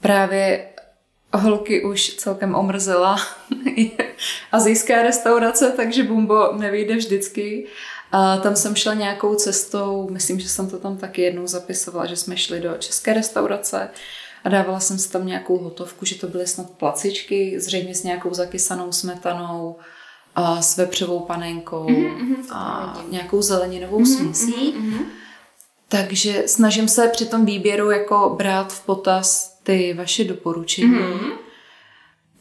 [0.00, 0.68] právě
[1.32, 3.16] holky už celkem omrzela
[4.52, 7.66] azijská restaurace, takže Bumbo nevyjde vždycky.
[8.12, 12.16] A tam jsem šla nějakou cestou, myslím, že jsem to tam taky jednou zapisovala, že
[12.16, 13.90] jsme šli do české restaurace
[14.44, 18.34] a dávala jsem si tam nějakou hotovku, že to byly snad placičky, zřejmě s nějakou
[18.34, 19.76] zakysanou smetanou,
[20.34, 24.74] a s vepřovou panenkou mm-hmm, a nějakou zeleninovou mm-hmm, směsí.
[24.74, 25.04] Mm-hmm.
[25.90, 30.94] Takže snažím se při tom výběru jako brát v potaz ty vaše doporučení.
[30.94, 31.32] Mm-hmm.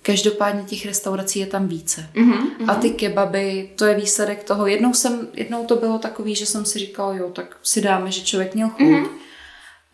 [0.02, 2.10] Každopádně těch restaurací je tam více.
[2.16, 2.72] Mm-hmm.
[2.72, 4.68] A ty kebaby, to je výsledek toho.
[4.68, 8.22] Jednou, jsem, jednou to bylo takový, že jsem si říkala, jo, tak si dáme, že
[8.22, 8.82] člověk měl chuť.
[8.82, 9.08] Mm-hmm.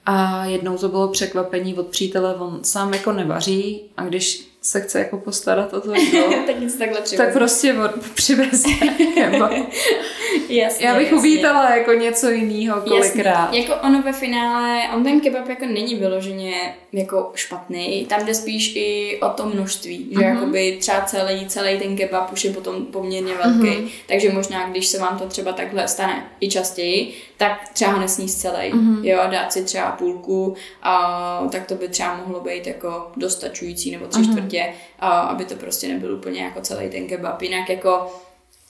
[0.06, 5.00] A jednou to bylo překvapení od přítele, on sám jako nevaří a když se chce
[5.00, 7.24] jako postarat o to jídlo, tak nic takhle přiveze.
[7.24, 7.76] Tak prostě
[8.14, 8.70] přiveze.
[10.50, 11.18] jasně, Já bych jasně.
[11.18, 13.46] uvítala jako něco jiného kolikrát.
[13.46, 13.60] Jasně.
[13.60, 18.76] Jako ono ve finále, on ten kebab jako není vyloženě jako špatný, tam jde spíš
[18.76, 20.34] i o to množství, že uh-huh.
[20.34, 23.90] jakoby třeba celý, celý ten kebab už je potom poměrně velký, uh-huh.
[24.08, 28.28] takže možná když se vám to třeba takhle stane i častěji, tak třeba ho nesní
[28.28, 29.00] celý, uh-huh.
[29.04, 34.08] jo, dát si třeba půlku a tak to by třeba mohlo být jako dostačující nebo
[34.08, 34.32] tři uh-huh.
[34.32, 34.55] čtvrtě,
[34.99, 38.07] a aby to prostě nebyl úplně jako celý ten kebab, jinak jako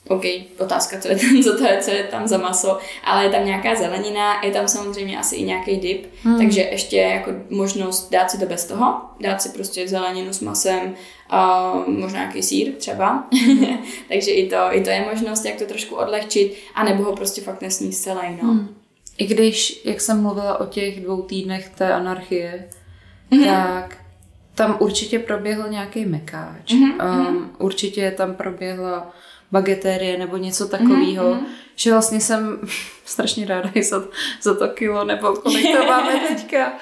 [0.07, 0.23] OK,
[0.59, 3.45] otázka, co je, tam, co, to je, co je tam za maso, ale je tam
[3.45, 6.37] nějaká zelenina, je tam samozřejmě asi i nějaký dip, hmm.
[6.37, 10.95] takže ještě jako možnost dát si to bez toho, dát si prostě zeleninu s masem,
[11.29, 13.77] a možná nějaký sír třeba, hmm.
[14.07, 17.61] takže i to, i to je možnost, jak to trošku odlehčit, anebo ho prostě fakt
[17.61, 18.49] nesní celý, no.
[18.49, 18.75] Hmm.
[19.17, 22.69] I když, jak jsem mluvila o těch dvou týdnech té anarchie,
[23.31, 23.45] hmm.
[23.45, 23.97] tak
[24.55, 26.71] tam určitě proběhl nějaký mekáč.
[26.71, 27.27] Mm-hmm.
[27.27, 29.11] Um, určitě tam proběhla
[29.51, 31.45] bagetérie nebo něco takového, mm-hmm.
[31.75, 32.59] že vlastně jsem
[33.05, 34.03] strašně ráda i za,
[34.41, 36.73] za to kilo nebo kolik to máme teďka,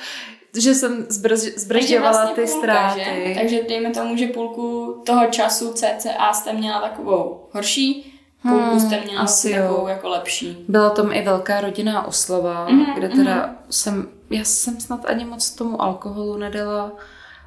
[0.58, 3.00] že jsem zbrz, zbržďovala vlastně ty půlka, ztráty.
[3.00, 3.34] Že?
[3.40, 9.02] Takže dejme tomu, že půlku toho času CCA jste měla takovou horší, půlku hmm, jste
[9.02, 10.66] měla asi takovou jako lepší.
[10.68, 13.56] Byla tam i velká rodinná oslava, mm-hmm, kde teda mm-hmm.
[13.70, 16.92] jsem, já jsem snad ani moc tomu alkoholu nedala,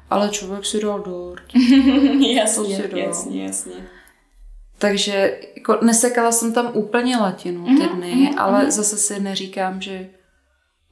[0.09, 1.43] ale člověk si dal dort.
[2.19, 3.87] jasně, jasně, jasně.
[4.77, 8.71] Takže jako nesekala jsem tam úplně latinu ty mhm, dny, mm-hmm, ale mm-hmm.
[8.71, 10.09] zase si neříkám, že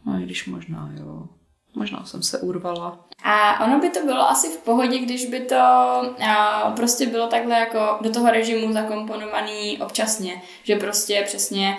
[0.06, 1.24] no když možná jo.
[1.76, 3.06] Možná jsem se urvala.
[3.24, 7.60] A ono by to bylo asi v pohodě, když by to a, prostě bylo takhle
[7.60, 10.42] jako do toho režimu zakomponovaný občasně.
[10.64, 11.78] Že prostě přesně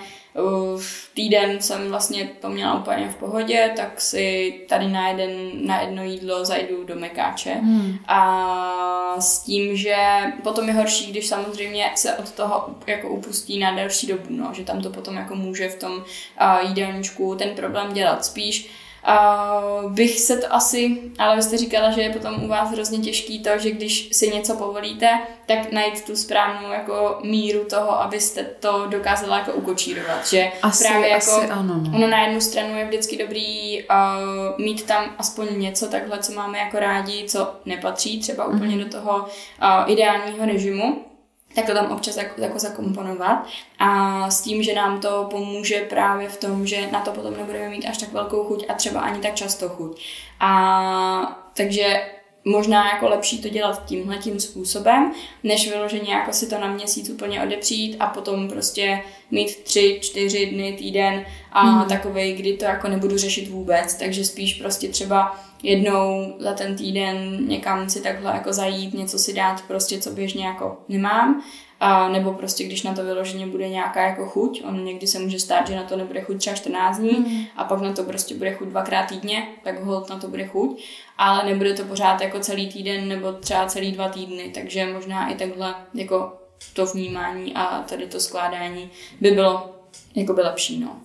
[0.77, 5.81] v týden jsem vlastně to měla úplně v pohodě, tak si tady na, jeden, na
[5.81, 7.53] jedno jídlo zajdu do mekáče.
[7.53, 7.97] Hmm.
[8.07, 9.95] A s tím, že
[10.43, 14.63] potom je horší, když samozřejmě se od toho jako upustí na delší dobu, no, že
[14.63, 18.25] tam to potom jako může v tom uh, jídelníčku ten problém dělat.
[18.25, 18.69] Spíš
[19.07, 22.97] Uh, bych se to asi, ale vy jste říkala, že je potom u vás hrozně
[22.97, 25.09] těžký to, že když si něco povolíte,
[25.45, 30.27] tak najít tu správnou jako míru toho, abyste to dokázala jako ukočírovat.
[30.27, 31.97] Že asi, právě jako asi ano, no.
[31.97, 36.57] ono na jednu stranu je vždycky dobrý uh, mít tam aspoň něco takhle, co máme
[36.57, 38.83] jako rádi, co nepatří třeba úplně mm.
[38.83, 41.06] do toho uh, ideálního režimu,
[41.55, 43.47] tak to tam občas jako, jako zakomponovat
[43.79, 47.69] a s tím, že nám to pomůže právě v tom, že na to potom nebudeme
[47.69, 50.01] mít až tak velkou chuť a třeba ani tak často chuť.
[50.39, 52.01] A takže
[52.47, 55.11] možná jako lepší to dělat tímhle tím způsobem,
[55.43, 60.45] než vyloženě jako si to na měsíc úplně odepřít a potom prostě mít tři, čtyři
[60.45, 61.89] dny, týden a hmm.
[61.89, 67.47] takovej, kdy to jako nebudu řešit vůbec, takže spíš prostě třeba jednou za ten týden
[67.47, 71.43] někam si takhle jako zajít, něco si dát prostě, co běžně jako nemám
[71.79, 75.39] a nebo prostě, když na to vyloženě bude nějaká jako chuť, on někdy se může
[75.39, 77.43] stát, že na to nebude chuť třeba 14 dní mm.
[77.55, 80.83] a pak na to prostě bude chuť dvakrát týdně, tak hold na to bude chuť,
[81.17, 85.35] ale nebude to pořád jako celý týden nebo třeba celý dva týdny, takže možná i
[85.35, 86.33] takhle jako
[86.73, 88.89] to vnímání a tady to skládání
[89.21, 89.75] by bylo
[90.15, 91.01] jako by lepší, no.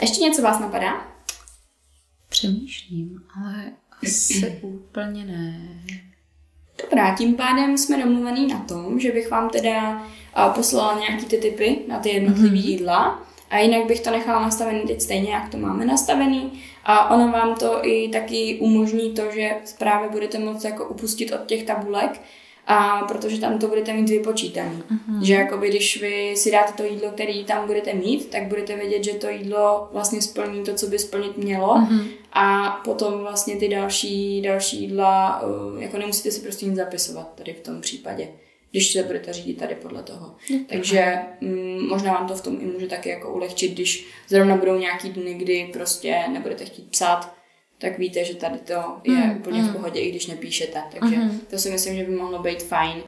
[0.00, 1.15] Ještě něco vás napadá?
[2.28, 3.72] Přemýšlím, ale
[4.02, 5.82] asi úplně ne.
[6.82, 10.06] Dobrá, tím pádem jsme domluvený na tom, že bych vám teda
[10.54, 12.64] poslala nějaký ty typy na ty jednotlivé mm-hmm.
[12.64, 16.52] jídla a jinak bych to nechala nastavený teď stejně, jak to máme nastavený
[16.84, 21.46] a ono vám to i taky umožní to, že právě budete moct jako upustit od
[21.46, 22.20] těch tabulek,
[22.66, 24.70] a protože tam to budete mít vypočítané.
[24.70, 25.22] Uh-huh.
[25.22, 29.04] Že jakoby, když vy si dáte to jídlo, který tam budete mít, tak budete vědět,
[29.04, 32.06] že to jídlo vlastně splní to, co by splnit mělo uh-huh.
[32.32, 37.52] a potom vlastně ty další, další jídla, uh, jako nemusíte si prostě nic zapisovat tady
[37.52, 38.28] v tom případě
[38.70, 40.34] když se budete řídit tady podle toho.
[40.48, 40.66] Uh-huh.
[40.66, 44.78] Takže mm, možná vám to v tom i může taky jako ulehčit, když zrovna budou
[44.78, 47.35] nějaký dny, kdy prostě nebudete chtít psát,
[47.78, 48.72] tak víte, že tady to
[49.04, 49.68] je mm, úplně mm.
[49.68, 50.82] v pohodě, i když nepíšete.
[51.00, 51.40] Takže mm.
[51.50, 53.02] to si myslím, že by mohlo být fajn.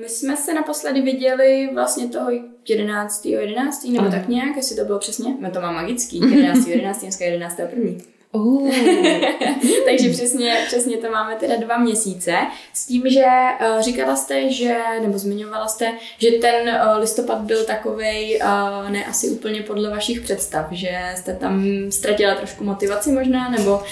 [0.00, 2.30] My jsme se naposledy viděli vlastně toho
[2.68, 3.26] 11.
[3.26, 3.84] 11.
[3.84, 4.10] nebo mm.
[4.10, 5.36] tak nějak, jestli to bylo přesně.
[5.40, 6.66] No to má magický, 11.
[6.66, 7.00] 11.
[7.00, 7.58] dneska 11.
[7.58, 8.15] 1.
[8.36, 8.70] Uh.
[9.86, 12.36] Takže přesně, přesně to máme teda dva měsíce.
[12.72, 17.64] S tím, že uh, říkala jste, že, nebo zmiňovala jste, že ten uh, listopad byl
[17.64, 23.48] takovej uh, ne asi úplně podle vašich představ, že jste tam ztratila trošku motivaci možná,
[23.48, 23.82] nebo...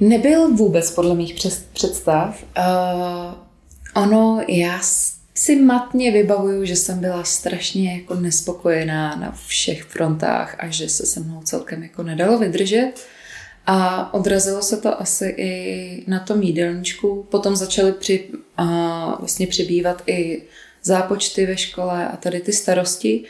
[0.00, 1.34] Nebyl vůbec podle mých
[1.72, 2.44] představ.
[2.58, 4.80] Uh, ono, já
[5.34, 11.06] si matně vybavuju, že jsem byla strašně jako nespokojená na všech frontách a že se
[11.06, 12.92] se mnou celkem jako nedalo vydržet.
[13.66, 17.26] A odrazilo se to asi i na tom jídelníčku.
[17.30, 20.42] Potom začaly při, a vlastně přibývat i
[20.82, 23.24] zápočty ve škole a tady ty starosti.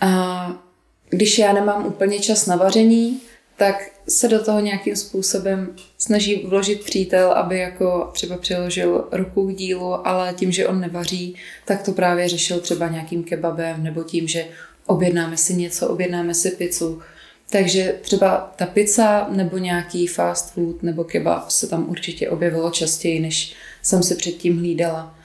[0.00, 0.62] A
[1.10, 3.20] když já nemám úplně čas na vaření,
[3.56, 9.54] tak se do toho nějakým způsobem snaží vložit přítel, aby jako třeba přiložil ruku k
[9.54, 14.28] dílu, ale tím, že on nevaří, tak to právě řešil třeba nějakým kebabem nebo tím,
[14.28, 14.46] že
[14.86, 17.02] objednáme si něco, objednáme si pizzu.
[17.50, 23.20] Takže třeba ta pizza nebo nějaký fast food nebo kebab se tam určitě objevilo častěji,
[23.20, 25.18] než jsem si předtím hlídala.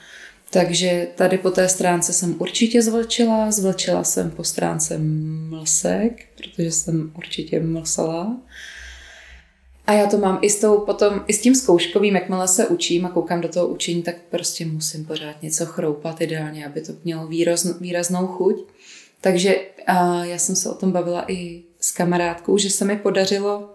[0.50, 4.98] Takže tady po té stránce jsem určitě zvlčila, zvlčila jsem po stránce
[5.50, 8.38] mlsek, protože jsem určitě mlsala.
[9.88, 13.06] A já to mám i s, tou, potom, i s tím zkouškovým, jakmile se učím
[13.06, 17.28] a koukám do toho učení, tak prostě musím pořád něco chroupat ideálně, aby to mělo
[17.28, 18.68] výrazn, výraznou chuť.
[19.22, 19.56] Takže
[19.88, 23.74] a já jsem se o tom bavila i s kamarádkou, že se mi podařilo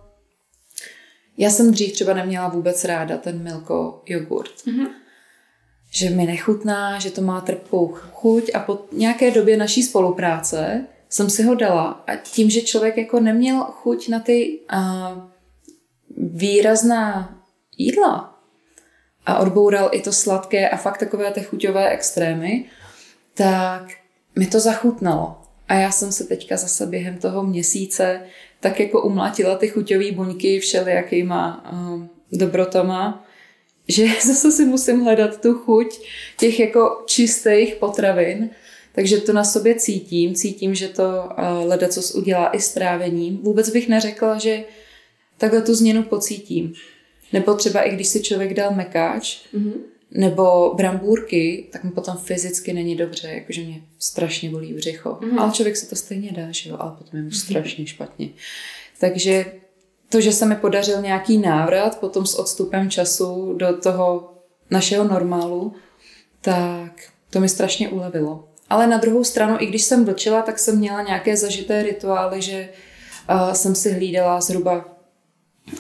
[1.38, 4.54] já jsem dřív třeba neměla vůbec ráda ten milko jogurt.
[4.66, 4.88] Mm-hmm.
[5.90, 11.30] Že mi nechutná, že to má trpkou chuť a po nějaké době naší spolupráce jsem
[11.30, 15.22] si ho dala a tím, že člověk jako neměl chuť na ty uh,
[16.16, 17.38] výrazná
[17.76, 18.40] jídla
[19.26, 22.64] a odboural i to sladké a fakt takové ty chuťové extrémy,
[23.34, 23.82] tak
[24.36, 25.37] mi to zachutnalo.
[25.68, 28.20] A já jsem se teďka zase během toho měsíce
[28.60, 33.24] tak jako umlátila ty chuťové buňky všelijakýma uh, dobrotama,
[33.88, 36.00] že zase si musím hledat tu chuť
[36.36, 38.50] těch jako čistých potravin.
[38.92, 40.34] Takže to na sobě cítím.
[40.34, 43.36] Cítím, že to uh, ledacos udělá i s trávením.
[43.36, 44.64] Vůbec bych neřekla, že
[45.38, 46.72] takhle tu změnu pocítím.
[47.32, 52.72] Nebo třeba i když si člověk dal mekáč, mm-hmm nebo brambůrky, tak mi potom fyzicky
[52.72, 55.10] není dobře, jakože mě strašně bolí břicho.
[55.10, 55.40] Mm-hmm.
[55.40, 57.36] Ale člověk se to stejně dá, že jo, ale potom je mu mhm.
[57.36, 58.28] strašně špatně.
[59.00, 59.44] Takže
[60.08, 64.34] to, že se mi podařil nějaký návrat potom s odstupem času do toho
[64.70, 65.74] našeho normálu,
[66.40, 66.92] tak
[67.30, 68.48] to mi strašně ulevilo.
[68.70, 72.68] Ale na druhou stranu, i když jsem vlčila, tak jsem měla nějaké zažité rituály, že
[73.30, 74.84] uh, jsem si hlídala zhruba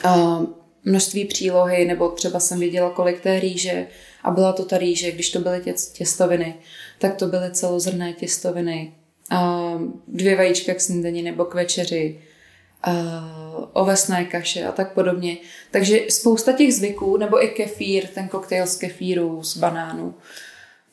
[0.04, 0.44] uh,
[0.84, 3.86] množství přílohy, nebo třeba jsem viděla, kolik té rýže,
[4.28, 6.54] a byla to ta rýže, když to byly tě, těstoviny,
[6.98, 8.94] tak to byly celozrné těstoviny,
[10.08, 12.20] dvě vajíčka k snídani nebo k večeři,
[13.72, 15.36] ovesné kaše a tak podobně.
[15.70, 20.14] Takže spousta těch zvyků, nebo i kefír, ten koktejl z kefíru, z banánu,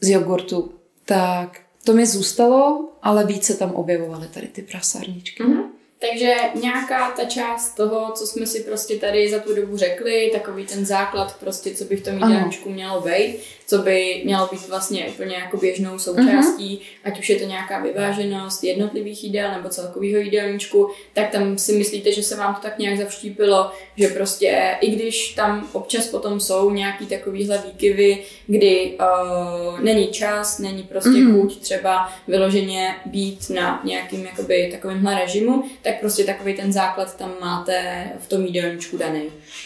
[0.01, 0.73] z jogurtu,
[1.05, 5.43] tak to mi zůstalo, ale více tam objevovaly tady ty prasárničky.
[5.43, 5.63] Mm-hmm.
[5.99, 10.65] Takže nějaká ta část toho, co jsme si prostě tady za tu dobu řekli, takový
[10.65, 15.05] ten základ prostě, co by v tom jídelníčku mělo být, co by mělo být vlastně
[15.05, 17.09] úplně jako běžnou součástí, uh-huh.
[17.09, 22.11] ať už je to nějaká vyváženost jednotlivých jídel nebo celkového jídelníčku, tak tam si myslíte,
[22.11, 26.71] že se vám to tak nějak zavštípilo, že prostě i když tam občas potom jsou
[26.71, 31.41] nějaký takovýhle výkyvy, kdy uh, není čas, není prostě uh-huh.
[31.41, 37.33] chuť třeba vyloženě být na nějakým jakoby takovýmhle režimu, tak prostě takový ten základ tam
[37.41, 39.21] máte v tom jídelníčku daný.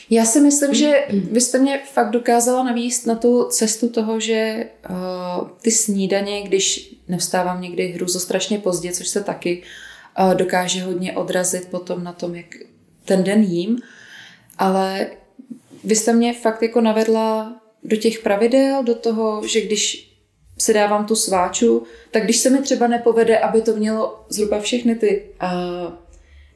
[0.09, 4.69] Já si myslím, že vy jste mě fakt dokázala navíst na tu cestu toho, že
[4.89, 9.63] uh, ty snídaně, když nevstávám někdy hruzo strašně pozdě, což se taky
[10.19, 12.45] uh, dokáže hodně odrazit potom na tom, jak
[13.05, 13.79] ten den jím,
[14.57, 15.07] ale
[15.83, 20.09] vy jste mě fakt jako navedla do těch pravidel, do toho, že když
[20.57, 24.95] si dávám tu sváču, tak když se mi třeba nepovede, aby to mělo zhruba všechny
[24.95, 25.93] ty uh,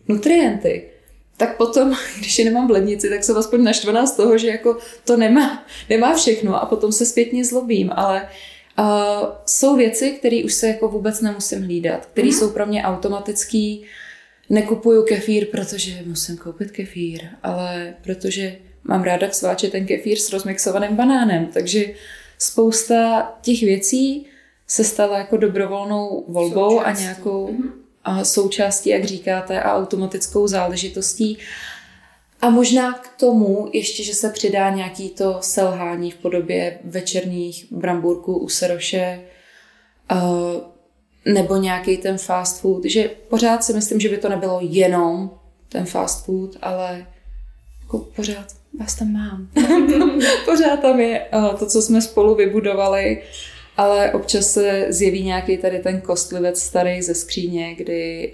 [0.08, 0.90] nutrienty,
[1.38, 4.78] tak potom, když je nemám v lednici, tak jsem aspoň naštvaná z toho, že jako
[5.06, 8.30] to nemá, nemá všechno a potom se zpětně zlobím, ale
[8.80, 8.86] uh,
[9.46, 12.34] jsou věci, které už se jako vůbec nemusím hlídat, které mm.
[12.34, 13.86] jsou pro mě automatický.
[14.50, 20.96] Nekupuju kefír, protože musím koupit kefír, ale protože mám ráda sváče ten kefír s rozmixovaným
[20.96, 21.86] banánem, takže
[22.40, 24.26] spousta těch věcí
[24.68, 27.04] se stala jako dobrovolnou volbou Součástí.
[27.04, 27.83] a nějakou mm
[28.24, 31.38] součástí, jak říkáte, a automatickou záležitostí.
[32.42, 38.38] A možná k tomu ještě, že se přidá nějaký to selhání v podobě večerních bramburků
[38.38, 39.22] u seroše
[41.26, 45.32] nebo nějaký ten fast food, že pořád si myslím, že by to nebylo jenom
[45.70, 47.06] ten fast food, ale
[47.82, 48.46] jako pořád
[48.80, 49.48] vás tam mám.
[50.46, 51.28] pořád tam je
[51.60, 53.22] to, co jsme spolu vybudovali
[53.78, 58.34] ale občas se zjeví nějaký tady ten kostlivec starý ze skříně, kdy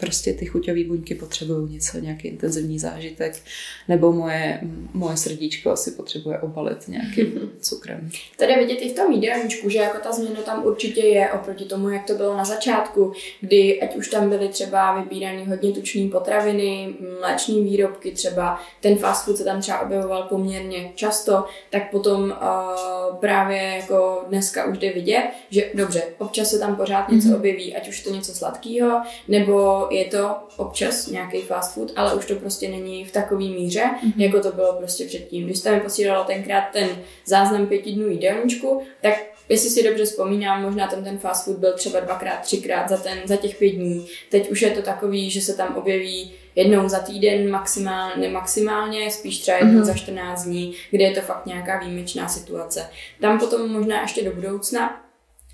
[0.00, 3.42] prostě ty chuťové buňky potřebují něco, nějaký intenzivní zážitek,
[3.88, 4.60] nebo moje,
[4.92, 8.10] moje srdíčko asi potřebuje obalit nějakým cukrem.
[8.36, 11.88] Tady vidět i v tom jídelníčku, že jako ta změna tam určitě je oproti tomu,
[11.88, 16.94] jak to bylo na začátku, kdy ať už tam byly třeba vybírané hodně tučné potraviny,
[17.20, 23.16] mléční výrobky třeba, ten fast food se tam třeba objevoval poměrně často, tak potom uh,
[23.16, 27.36] právě jako dneska už jde vidět, že dobře, občas se tam pořád něco mm-hmm.
[27.36, 32.26] objeví, ať už to něco sladkého, nebo je to občas nějaký fast food, ale už
[32.26, 34.12] to prostě není v takové míře, mm-hmm.
[34.16, 35.44] jako to bylo prostě předtím.
[35.44, 36.88] Když jste mi posílala tenkrát ten
[37.26, 39.14] záznam pěti dnů jídelníčku, tak
[39.48, 43.18] jestli si dobře vzpomínám, možná tam ten fast food byl třeba dvakrát, třikrát za, ten,
[43.24, 44.06] za těch pět dní.
[44.30, 49.38] Teď už je to takový, že se tam objeví jednou za týden maximálně, maximálně spíš
[49.38, 49.84] třeba jednou mm-hmm.
[49.84, 52.90] za 14 dní, kde je to fakt nějaká výjimečná situace.
[53.20, 55.07] Tam potom možná ještě do budoucna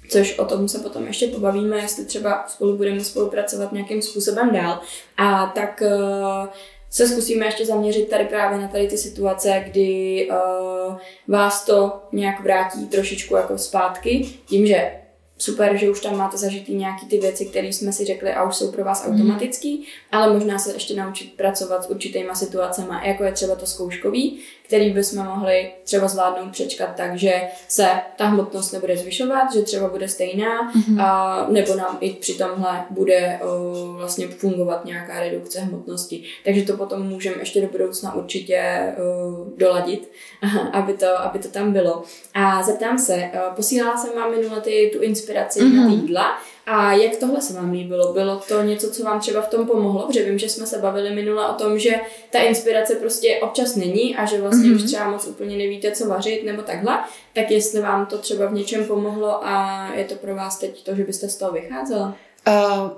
[0.09, 4.81] Což o tom se potom ještě pobavíme, jestli třeba spolu budeme spolupracovat nějakým způsobem dál.
[5.17, 6.49] A tak uh,
[6.91, 10.97] se zkusíme ještě zaměřit tady právě na tady ty situace, kdy uh,
[11.29, 14.93] vás to nějak vrátí trošičku jako zpátky, tím, že
[15.39, 18.57] super, že už tam máte zažitý nějaký ty věci, které jsme si řekli a už
[18.57, 19.13] jsou pro vás mm.
[19.13, 24.41] automatický, ale možná se ještě naučit pracovat s určitýma situacemi, jako je třeba to zkouškový,
[24.67, 29.89] který bychom mohli třeba zvládnout přečkat tak, že se ta hmotnost nebude zvyšovat, že třeba
[29.89, 31.03] bude stejná, mm-hmm.
[31.03, 36.25] a, nebo nám i při tomhle bude o, vlastně fungovat nějaká redukce hmotnosti.
[36.45, 40.11] Takže to potom můžeme ještě do budoucna určitě o, doladit,
[40.73, 42.03] aby to, aby to tam bylo.
[42.35, 45.85] A zeptám se, o, posílala jsem vám minule ty, tu inspiraci mm-hmm.
[45.85, 48.13] na jídla, a jak tohle se vám líbilo?
[48.13, 50.07] Bylo to něco, co vám třeba v tom pomohlo?
[50.07, 51.91] Protože vím, že jsme se bavili minule o tom, že
[52.31, 54.75] ta inspirace prostě občas není a že vlastně mm-hmm.
[54.75, 56.99] už třeba moc úplně nevíte, co vařit nebo takhle.
[57.35, 60.95] Tak jestli vám to třeba v něčem pomohlo a je to pro vás teď to,
[60.95, 62.17] že byste z toho vycházela?
[62.49, 62.91] Uh,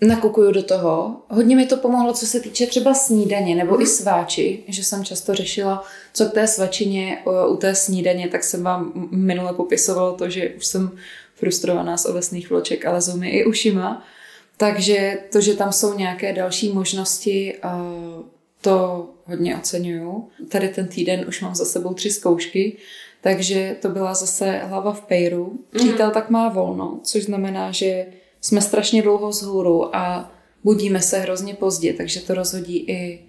[0.00, 1.16] nakukuju do toho.
[1.28, 3.82] Hodně mi to pomohlo, co se týče třeba snídaně nebo mm.
[3.82, 8.62] i sváči, že jsem často řešila, co k té svačině u té snídaně, tak jsem
[8.62, 10.90] vám minule popisovala to, že už jsem
[11.40, 14.04] frustrovaná z ovesných vloček, ale zou mi i ušima.
[14.56, 17.56] Takže to, že tam jsou nějaké další možnosti,
[18.60, 20.28] to hodně oceňuju.
[20.48, 22.76] Tady ten týden už mám za sebou tři zkoušky,
[23.20, 25.58] takže to byla zase hlava v pejru.
[25.76, 26.12] Přítel mm.
[26.12, 28.06] tak má volno, což znamená, že
[28.40, 30.32] jsme strašně dlouho vzhůru a
[30.64, 33.24] budíme se hrozně pozdě, takže to rozhodí i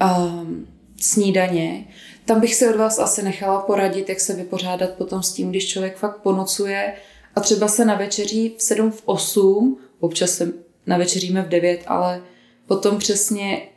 [0.00, 0.66] um,
[1.00, 1.86] snídaně.
[2.24, 5.68] Tam bych se od vás asi nechala poradit, jak se vypořádat potom s tím, když
[5.68, 6.94] člověk fakt ponocuje
[7.36, 10.52] a třeba se na večeří v 7, v 8, občas se
[10.86, 12.22] na večeříme v 9, ale
[12.66, 13.68] potom přesně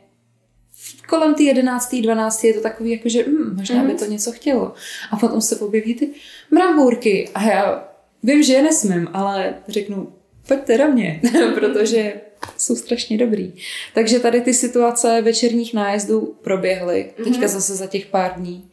[1.08, 1.94] kolem ty 11.
[1.94, 2.44] 12.
[2.44, 3.86] je to takový, jako, že hm, možná mm-hmm.
[3.86, 3.98] by mhm.
[3.98, 4.74] to něco chtělo.
[5.10, 6.10] A potom se objeví ty
[6.50, 7.30] brambůrky.
[7.34, 7.88] A já
[8.22, 10.12] vím, že je nesmím, ale řeknu,
[10.48, 11.20] pojďte do mě,
[11.54, 12.20] protože
[12.56, 13.52] jsou strašně dobrý.
[13.94, 17.10] Takže tady ty situace večerních nájezdů proběhly.
[17.18, 17.24] Mm-hmm.
[17.24, 18.70] Teďka zase za těch pár dní.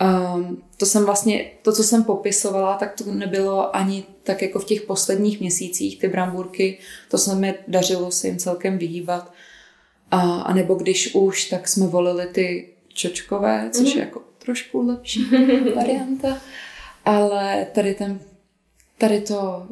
[0.00, 4.64] Um, to jsem vlastně, to, co jsem popisovala, tak to nebylo ani tak jako v
[4.64, 6.78] těch posledních měsících, ty bramburky,
[7.10, 9.32] to se mi dařilo se jim celkem vyhýbat.
[10.10, 14.00] A, a nebo když už, tak jsme volili ty čočkové, což mm.
[14.00, 15.24] je jako trošku lepší
[15.74, 16.38] varianta.
[17.04, 18.20] Ale tady ten,
[18.98, 19.66] tady to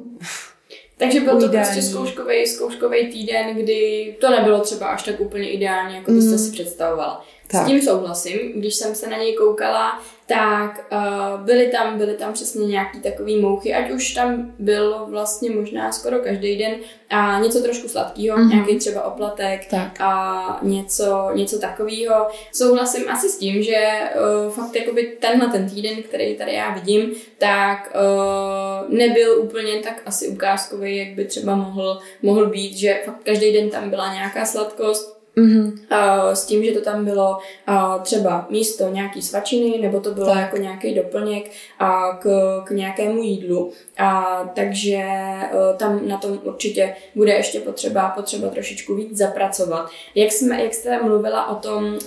[0.98, 5.94] takže byl to prostě zkouškový, zkouškový týden, kdy to nebylo třeba až tak úplně ideální,
[5.94, 6.38] jako byste mm.
[6.38, 7.24] si představovala.
[7.46, 7.64] Tak.
[7.64, 8.38] S tím souhlasím.
[8.55, 13.40] Když jsem se na něj koukala, tak uh, byly tam, byly tam přesně nějaký takový
[13.40, 16.74] mouchy, ať už tam bylo vlastně možná skoro každý den
[17.10, 18.48] a něco trošku sladkého, mm-hmm.
[18.48, 20.00] nějaký třeba oplatek tak.
[20.00, 22.28] a něco, něco takového.
[22.52, 24.00] Souhlasím asi s tím, že
[24.46, 30.02] uh, fakt jakoby tenhle ten týden, který tady já vidím, tak uh, nebyl úplně tak
[30.06, 34.44] asi ukázkový, jak by třeba mohl, mohl být, že fakt každý den tam byla nějaká
[34.44, 35.72] sladkost, Mm-hmm.
[35.92, 37.38] Uh, s tím, že to tam bylo
[37.68, 40.36] uh, třeba místo nějaký svačiny, nebo to bylo tak.
[40.36, 41.50] jako nějaký doplněk
[41.80, 41.88] uh,
[42.18, 42.28] k,
[42.64, 43.72] k nějakému jídlu.
[43.98, 45.05] A, takže
[45.52, 49.90] uh, tam na tom určitě bude ještě potřeba, potřeba trošičku víc zapracovat.
[50.14, 51.98] Jak, jsme, jak jste mluvila o tom,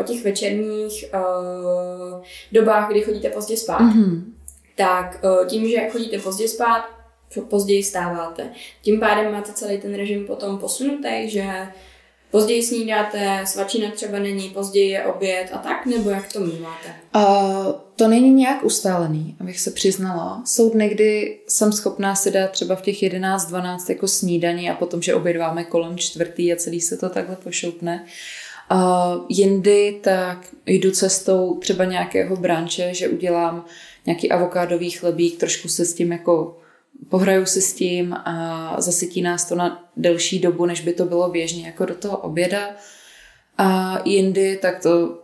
[0.00, 4.22] o těch večerních uh, dobách, kdy chodíte pozdě spát, mm-hmm.
[4.74, 6.84] tak uh, tím, že chodíte pozdě spát,
[7.48, 8.50] později stáváte.
[8.82, 11.44] Tím pádem máte celý ten režim potom posunutý, že
[12.36, 16.94] Později snídáte, svačina třeba není, později je oběd a tak, nebo jak to máte?
[17.16, 20.42] Uh, to není nějak ustálený, abych se přiznala.
[20.44, 25.02] Jsou dny, kdy jsem schopná si dát třeba v těch 11-12 jako snídaní a potom,
[25.02, 28.04] že obědváme kolem čtvrtý a celý se to takhle pošoupne.
[28.72, 33.64] Uh, jindy tak jdu cestou třeba nějakého branče, že udělám
[34.06, 36.58] nějaký avokádový chlebík, trošku se s tím jako
[37.08, 41.30] pohraju si s tím a zasytí nás to na delší dobu, než by to bylo
[41.30, 42.70] běžně jako do toho oběda.
[43.58, 45.22] A jindy tak to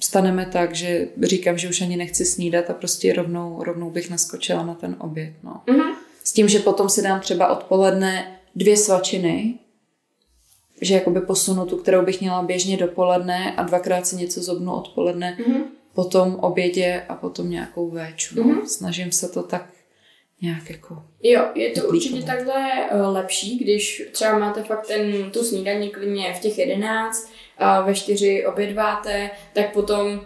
[0.00, 4.66] staneme tak, že říkám, že už ani nechci snídat a prostě rovnou, rovnou bych naskočila
[4.66, 5.32] na ten oběd.
[5.42, 5.62] No.
[5.66, 5.94] Mm-hmm.
[6.24, 9.58] S tím, že potom si dám třeba odpoledne dvě svačiny,
[10.80, 15.36] že jakoby posunu tu, kterou bych měla běžně dopoledne a dvakrát si něco zobnu odpoledne,
[15.40, 15.62] mm-hmm.
[15.94, 18.34] potom obědě a potom nějakou véču.
[18.36, 18.42] No.
[18.42, 18.64] Mm-hmm.
[18.64, 19.68] Snažím se to tak
[20.42, 20.70] nějak.
[20.70, 21.02] Jako...
[21.22, 26.34] Jo, je to určitě takhle uh, lepší, když třeba máte fakt ten, tu snídaní klidně
[26.34, 30.20] v těch jedenáct a ve čtyři obědváte, tak potom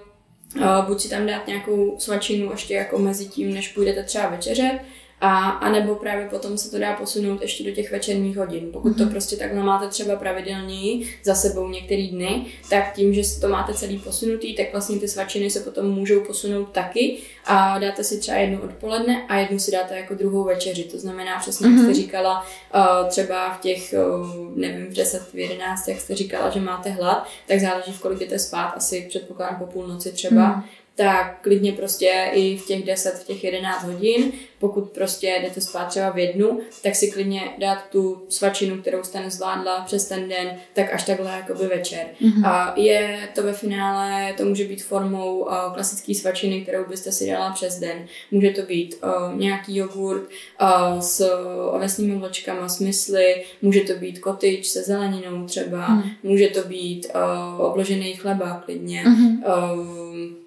[0.57, 4.81] uh, buď si tam dát nějakou svačinu ještě jako mezi tím, než půjdete třeba večeřet,
[5.23, 8.69] a, a nebo právě potom se to dá posunout ještě do těch večerních hodin.
[8.73, 9.13] Pokud to mhm.
[9.13, 13.99] prostě takhle máte třeba pravidelněji za sebou některý dny, tak tím, že to máte celý
[13.99, 18.61] posunutý, tak vlastně ty svačiny se potom můžou posunout taky a dáte si třeba jednu
[18.61, 20.85] odpoledne a jednu si dáte jako druhou večeři.
[20.85, 21.95] To znamená přesně, jak jste mhm.
[21.95, 26.61] říkala, uh, třeba v těch, uh, nevím, v 10, v 11, jak jste říkala, že
[26.61, 30.63] máte hlad, tak záleží, v kolik jdete spát, asi předpokládám po půlnoci třeba, mm
[30.95, 35.85] tak klidně prostě i v těch 10, v těch 11 hodin, pokud prostě jdete spát
[35.85, 40.57] třeba v jednu, tak si klidně dát tu svačinu, kterou jste nezvládla přes ten den,
[40.73, 42.07] tak až takhle jakoby večer.
[42.21, 42.47] Mm-hmm.
[42.47, 47.31] A je to ve finále, to může být formou uh, klasické svačiny, kterou byste si
[47.31, 48.07] dala přes den.
[48.31, 51.31] Může to být uh, nějaký jogurt uh, s
[51.71, 56.03] ovesnými vločkama, s mysli, může to být kotyč se zeleninou třeba, mm.
[56.23, 59.05] může to být uh, obložený chleba klidně.
[59.05, 60.42] Mm-hmm.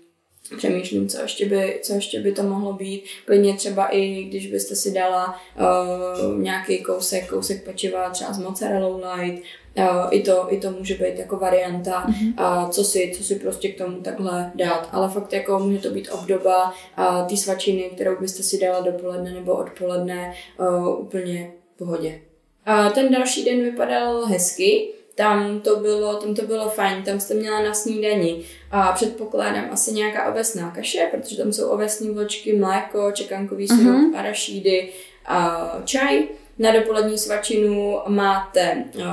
[0.58, 3.04] Přemýšlím, co ještě, by, co ještě by to mohlo být.
[3.26, 9.02] Klidně třeba i když byste si dala uh, nějaký kousek, kousek pečiva třeba s mozzarellou
[9.16, 9.44] light,
[9.78, 12.64] uh, i, to, i to může být jako varianta, mm-hmm.
[12.64, 14.90] uh, co, si, co si prostě k tomu takhle dát.
[14.92, 19.34] Ale fakt jako může to být obdoba uh, ty svačiny, kterou byste si dala dopoledne
[19.34, 22.22] nebo odpoledne uh, úplně v pohodě.
[22.68, 27.34] Uh, ten další den vypadal hezky, tam to bylo, tam to bylo fajn, tam jste
[27.34, 33.12] měla na snídani a předpokládám asi nějaká ovesná kaše, protože tam jsou ovesní vločky, mléko,
[33.12, 34.18] čekankový sirup, uh-huh.
[34.18, 34.90] arašídy
[35.26, 36.24] a čaj.
[36.60, 39.04] Na dopolední svačinu máte uh,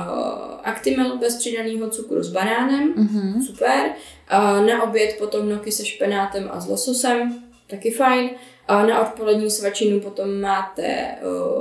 [0.63, 3.45] Actimel bez přidaného cukru s banánem, uh-huh.
[3.45, 3.91] super.
[4.33, 8.29] Uh, na oběd potom noky se špenátem a s lososem, taky fajn.
[8.67, 11.05] A na odpolední svačinu potom máte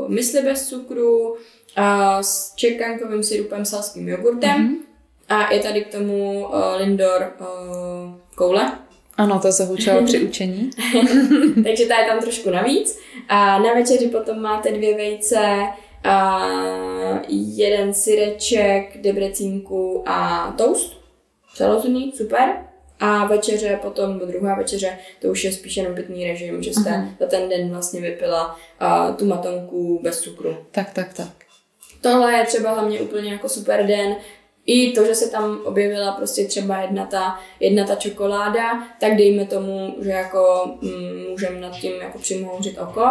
[0.05, 1.37] uh, mysli bez cukru,
[1.77, 4.77] a s čekankovým syrupem, salským jogurtem mm-hmm.
[5.29, 7.47] a je tady k tomu uh, Lindor uh,
[8.35, 8.73] koule.
[9.17, 10.71] Ano, to zahučalo při učení.
[11.65, 12.99] Takže ta je tam trošku navíc.
[13.29, 15.59] A na večeři potom máte dvě vejce,
[16.05, 16.47] a
[17.29, 20.97] jeden syreček, debrecínku a toast.
[21.55, 22.49] Přeložený, super.
[23.01, 27.09] A večeře potom, druhá večeře, to už je spíš jenom pitný režim, že jste uh-huh.
[27.21, 30.57] za ten den vlastně vypila uh, tu matonku bez cukru.
[30.71, 31.42] Tak, tak, tak.
[32.03, 34.17] Tohle je třeba mě úplně jako super den,
[34.67, 39.45] i to, že se tam objevila prostě třeba jedna ta, jedna ta čokoláda, tak dejme
[39.47, 43.07] tomu, že jako mm, můžeme nad tím jako přimhouřit oko.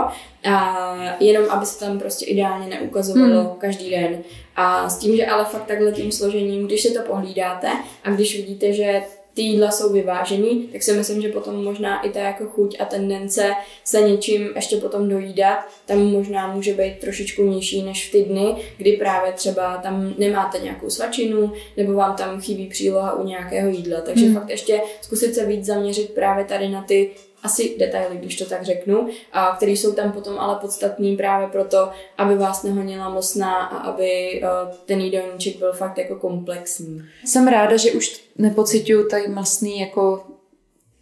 [0.51, 3.55] A jenom, aby se tam prostě ideálně neukazovalo hmm.
[3.57, 4.23] každý den.
[4.55, 7.69] A s tím, že ale fakt takhle tím složením, když si to pohlídáte
[8.03, 9.01] a když vidíte, že
[9.33, 12.85] ty jídla jsou vyvážený, tak si myslím, že potom možná i ta jako chuť a
[12.85, 13.51] tendence
[13.83, 18.55] se něčím ještě potom dojídat, tam možná může být trošičku nižší než v ty dny,
[18.77, 24.01] kdy právě třeba tam nemáte nějakou svačinu, nebo vám tam chybí příloha u nějakého jídla.
[24.01, 24.35] Takže hmm.
[24.35, 27.11] fakt ještě zkusit se víc zaměřit právě tady na ty
[27.43, 31.89] asi detaily, když to tak řeknu, a který jsou tam potom ale podstatný právě proto,
[32.17, 37.03] aby vás nehonila mosna a aby uh, ten jídelníček byl fakt jako komplexní.
[37.25, 40.23] Jsem ráda, že už nepocituju tady masný jako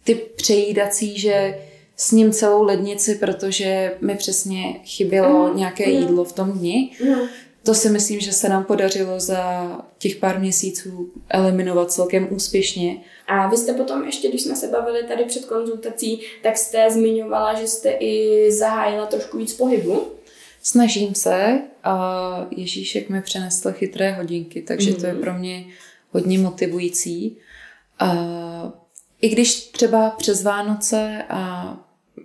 [0.04, 1.58] ty přejídací, že
[1.96, 5.56] s ním celou lednici, protože mi přesně chybělo mm.
[5.56, 5.92] nějaké mm.
[5.92, 6.90] jídlo v tom dni.
[7.04, 7.28] Mm
[7.62, 12.96] to si myslím, že se nám podařilo za těch pár měsíců eliminovat celkem úspěšně.
[13.26, 17.60] A vy jste potom ještě, když jsme se bavili tady před konzultací, tak jste zmiňovala,
[17.60, 20.06] že jste i zahájila trošku víc pohybu.
[20.62, 24.96] Snažím se a Ježíšek mi přenesl chytré hodinky, takže mm.
[24.96, 25.22] to je mhm.
[25.22, 25.64] pro mě
[26.10, 27.36] hodně motivující.
[27.98, 28.72] A
[29.20, 31.76] I když třeba přes Vánoce a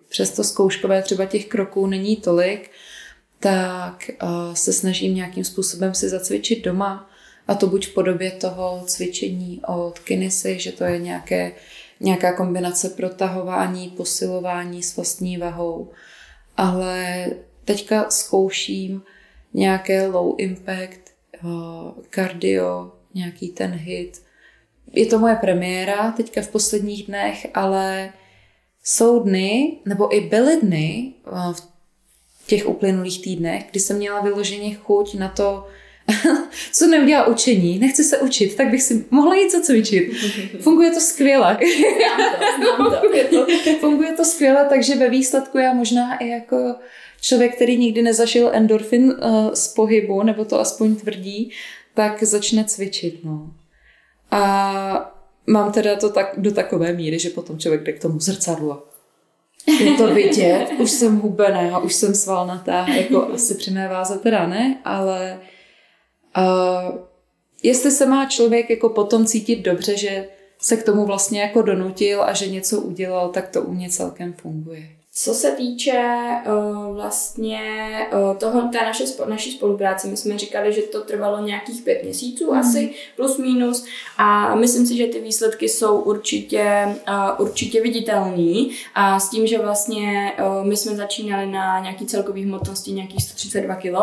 [0.10, 2.72] přes to zkouškové třeba těch kroků není tolik,
[3.40, 7.10] tak uh, se snažím nějakým způsobem si zacvičit doma.
[7.48, 11.52] A to buď v podobě toho cvičení od kinesy, že to je nějaké,
[12.00, 15.92] nějaká kombinace protahování, posilování s vlastní vahou.
[16.58, 17.28] Ale
[17.66, 19.02] teďka zkouším
[19.54, 21.02] nějaké low impact,
[21.44, 24.22] uh, cardio, nějaký ten hit.
[24.92, 28.14] Je to moje premiéra teďka v posledních dnech, ale
[28.84, 31.75] jsou dny, nebo i byly dny uh, v
[32.48, 35.68] těch uplynulých týdnech, kdy jsem měla vyloženě chuť na to,
[36.72, 40.12] co neudělá učení, nechci se učit, tak bych si mohla jít zacvičit.
[40.62, 41.58] Funguje to skvěle.
[42.78, 43.48] funguje, to,
[43.80, 46.76] funguje to skvěle, takže ve výsledku já možná i jako
[47.22, 51.52] člověk, který nikdy nezažil endorfin uh, z pohybu, nebo to aspoň tvrdí,
[51.94, 53.24] tak začne cvičit.
[53.24, 53.52] No.
[54.32, 55.16] A
[55.48, 58.82] mám teda to tak, do takové míry, že potom člověk jde k tomu zrcadlu
[59.68, 64.48] je to vidět, už jsem hubená, už jsem svalnatá, jako asi při mé váze teda
[64.48, 65.40] ne, ale
[66.38, 66.98] uh,
[67.64, 70.28] jestli se má člověk jako potom cítit dobře, že
[70.60, 74.34] se k tomu vlastně jako donutil a že něco udělal, tak to u mě celkem
[74.34, 74.95] funguje.
[75.18, 76.02] Co se týče
[76.48, 77.60] uh, vlastně
[78.14, 82.52] uh, toho, té naše, naší spolupráce, my jsme říkali, že to trvalo nějakých pět měsíců
[82.52, 82.60] mm.
[82.60, 83.86] asi, plus minus
[84.18, 89.60] a myslím si, že ty výsledky jsou určitě, uh, určitě viditelný a s tím, že
[89.60, 93.96] vlastně uh, my jsme začínali na nějaký celkový hmotnosti nějakých 132 kg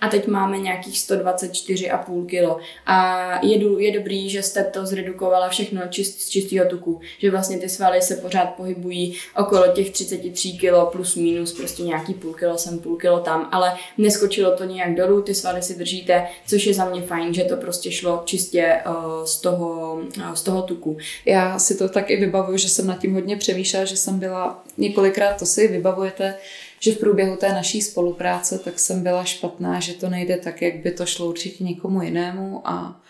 [0.00, 5.82] a teď máme nějakých 124,5 kg a je, je dobrý, že jste to zredukovala všechno
[5.88, 10.86] čist, z čistého tuku, že vlastně ty svaly se pořád pohybují okolo těch 33 kilo
[10.86, 15.22] plus minus, prostě nějaký půl kilo sem, půl kilo tam, ale neskočilo to nějak dolů,
[15.22, 19.24] ty svaly si držíte, což je za mě fajn, že to prostě šlo čistě uh,
[19.24, 20.96] z, toho, uh, z toho tuku.
[21.24, 24.64] Já si to tak i vybavuju, že jsem nad tím hodně přemýšlela, že jsem byla
[24.78, 26.34] několikrát, to si vybavujete,
[26.80, 30.76] že v průběhu té naší spolupráce tak jsem byla špatná, že to nejde tak, jak
[30.76, 33.00] by to šlo určitě někomu jinému a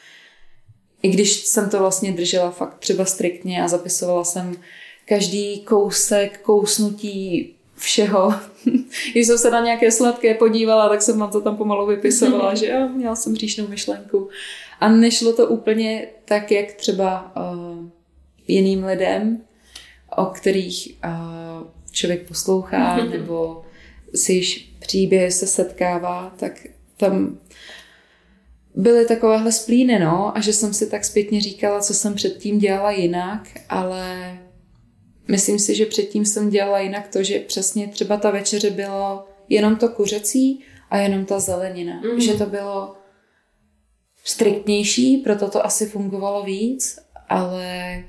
[1.02, 4.56] i když jsem to vlastně držela fakt třeba striktně a zapisovala jsem
[5.08, 8.34] každý kousek, kousnutí všeho.
[9.12, 12.66] Když jsem se na nějaké sladké podívala, tak jsem vám to tam pomalu vypisovala, že
[12.66, 14.28] jo, měla jsem říšnou myšlenku.
[14.80, 17.88] A nešlo to úplně tak, jak třeba uh,
[18.48, 19.42] jiným lidem,
[20.16, 23.64] o kterých uh, člověk poslouchá, nebo
[24.14, 26.52] si již příběh se setkává, tak
[26.96, 27.38] tam
[28.74, 32.90] byly takovéhle splíny, no, a že jsem si tak zpětně říkala, co jsem předtím dělala
[32.90, 34.38] jinak, ale
[35.28, 39.76] Myslím si, že předtím jsem dělala jinak to, že přesně třeba ta večeře bylo jenom
[39.76, 42.00] to kuřecí a jenom ta zelenina.
[42.00, 42.20] Mm.
[42.20, 42.94] Že to bylo
[44.24, 46.98] striktnější, proto to asi fungovalo víc,
[47.28, 48.04] ale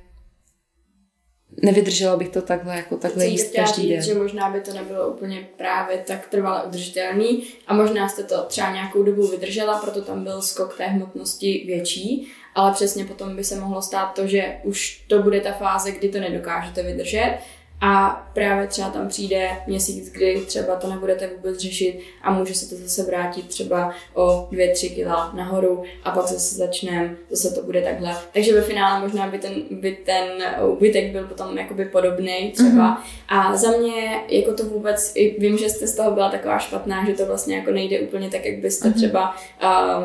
[1.62, 4.02] nevydržela bych to takhle, jako takhle Jsem jíst každý říct, den.
[4.02, 8.74] že možná by to nebylo úplně právě tak trvale udržitelný a možná jste to třeba
[8.74, 13.60] nějakou dobu vydržela, proto tam byl skok té hmotnosti větší, ale přesně potom by se
[13.60, 17.40] mohlo stát to, že už to bude ta fáze, kdy to nedokážete vydržet
[17.82, 22.70] a právě třeba tam přijde měsíc, kdy třeba to nebudete vůbec řešit a může se
[22.70, 27.82] to zase vrátit třeba o 2-3 kila nahoru a pak zase začneme, zase to bude
[27.82, 28.16] takhle.
[28.34, 30.26] Takže ve finále možná by ten, by ten
[30.68, 32.98] úbytek byl potom jakoby podobný třeba.
[32.98, 33.04] Mm-hmm.
[33.28, 37.14] A za mě jako to vůbec, vím, že jste z toho byla taková špatná, že
[37.14, 38.94] to vlastně jako nejde úplně tak, jak byste mm-hmm.
[38.94, 40.04] třeba uh,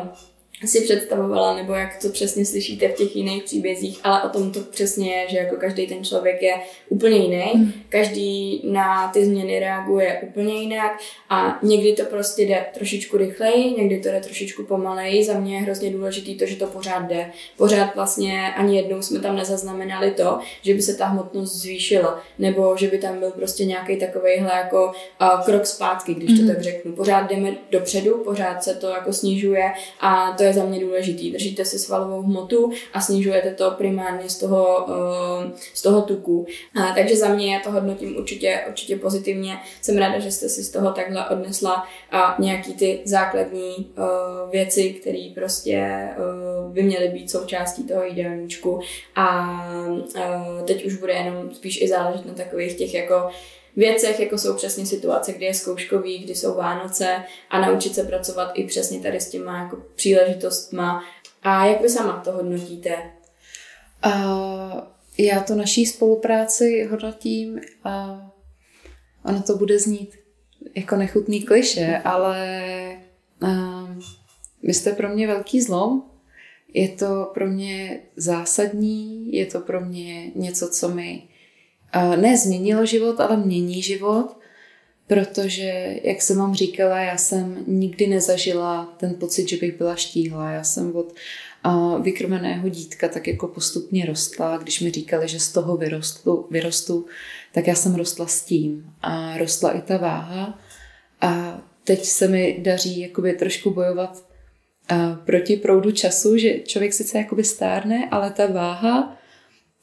[0.63, 4.59] si představovala, nebo jak to přesně slyšíte v těch jiných příbězích, ale o tom to
[4.59, 6.55] přesně je, že jako každý ten člověk je
[6.89, 7.73] úplně jiný, mm.
[7.89, 10.91] každý na ty změny reaguje úplně jinak
[11.29, 15.23] a někdy to prostě jde trošičku rychleji, někdy to jde trošičku pomaleji.
[15.23, 17.31] Za mě je hrozně důležitý to, že to pořád jde.
[17.57, 22.77] Pořád vlastně ani jednou jsme tam nezaznamenali to, že by se ta hmotnost zvýšila, nebo
[22.77, 24.91] že by tam byl prostě nějaký takovejhle jako
[25.21, 26.53] uh, krok zpátky, když to mhm.
[26.53, 26.91] tak řeknu.
[26.91, 31.31] Pořád jdeme dopředu, pořád se to jako snižuje a to je za mě důležitý.
[31.31, 36.45] Držíte si svalovou hmotu a snižujete to primárně z toho, uh, z toho tuku.
[36.75, 39.57] A, takže za mě já to hodnotím určitě, určitě pozitivně.
[39.81, 44.89] Jsem ráda, že jste si z toho takhle odnesla a nějaký ty základní uh, věci,
[44.89, 48.79] které prostě uh, by měly být součástí toho jídelníčku.
[49.15, 49.55] A
[50.67, 53.29] teď už bude jenom spíš i záležet na takových těch jako
[53.75, 58.51] věcech, jako jsou přesně situace, kdy je zkouškový, kdy jsou Vánoce a naučit se pracovat
[58.53, 61.03] i přesně tady s těma jako příležitostma.
[61.43, 62.95] A jak vy sama to hodnotíte?
[64.05, 64.79] Uh,
[65.17, 68.21] já to naší spolupráci hodnotím a
[69.25, 70.15] ono to bude znít
[70.75, 72.67] jako nechutný kliše, ale
[73.43, 73.99] um,
[74.63, 76.03] vy jste pro mě velký zlom.
[76.73, 81.27] Je to pro mě zásadní, je to pro mě něco, co mi
[82.15, 84.37] ne změnilo život, ale mění život,
[85.07, 90.51] protože, jak jsem vám říkala, já jsem nikdy nezažila ten pocit, že bych byla štíhla.
[90.51, 91.13] Já jsem od
[92.01, 94.57] vykrmeného dítka tak jako postupně rostla.
[94.57, 97.05] Když mi říkali, že z toho vyrostu, vyrostu,
[97.53, 98.85] tak já jsem rostla s tím.
[99.01, 100.59] A rostla i ta váha.
[101.21, 104.25] A teď se mi daří jakoby trošku bojovat
[105.25, 109.17] proti proudu času, že člověk sice jakoby stárne, ale ta váha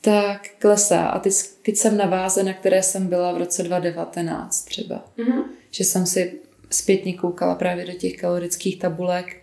[0.04, 1.06] tak klesá.
[1.06, 5.04] A teď, teď jsem na váze, na které jsem byla v roce 2019 třeba.
[5.18, 5.44] Mm-hmm.
[5.70, 9.42] Že jsem si zpětně koukala právě do těch kalorických tabulek,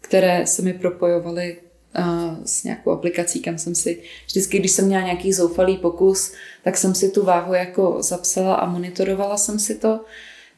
[0.00, 1.56] které se mi propojovaly
[1.98, 6.32] uh, s nějakou aplikací, kam jsem si vždycky, když jsem měla nějaký zoufalý pokus,
[6.64, 10.04] tak jsem si tu váhu jako zapsala a monitorovala jsem si to.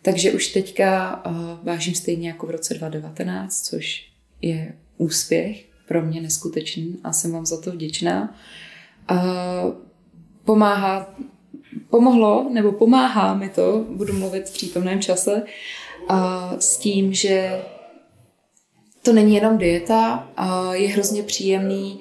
[0.02, 1.32] Takže už teďka uh,
[1.62, 4.10] vážím stejně jako v roce 2019, což
[4.42, 8.36] je úspěch pro mě neskutečný a jsem vám za to vděčná
[10.44, 11.14] pomáhá,
[11.90, 15.42] pomohlo nebo pomáhá mi to, budu mluvit v přítomném čase,
[16.08, 17.62] a s tím, že
[19.02, 22.00] to není jenom dieta, a je hrozně příjemný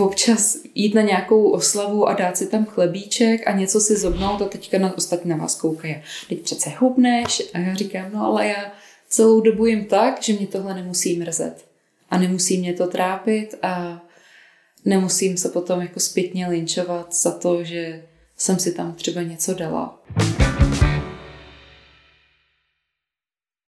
[0.00, 4.44] občas jít na nějakou oslavu a dát si tam chlebíček a něco si zobnout a
[4.44, 5.96] teďka na ostatní na vás koukají.
[6.28, 8.72] Teď přece hubneš a já říkám, no ale já
[9.08, 11.64] celou dobu jim tak, že mě tohle nemusí mrzet
[12.10, 14.03] a nemusí mě to trápit a
[14.84, 18.02] nemusím se potom jako zpětně linčovat za to, že
[18.36, 20.02] jsem si tam třeba něco dala.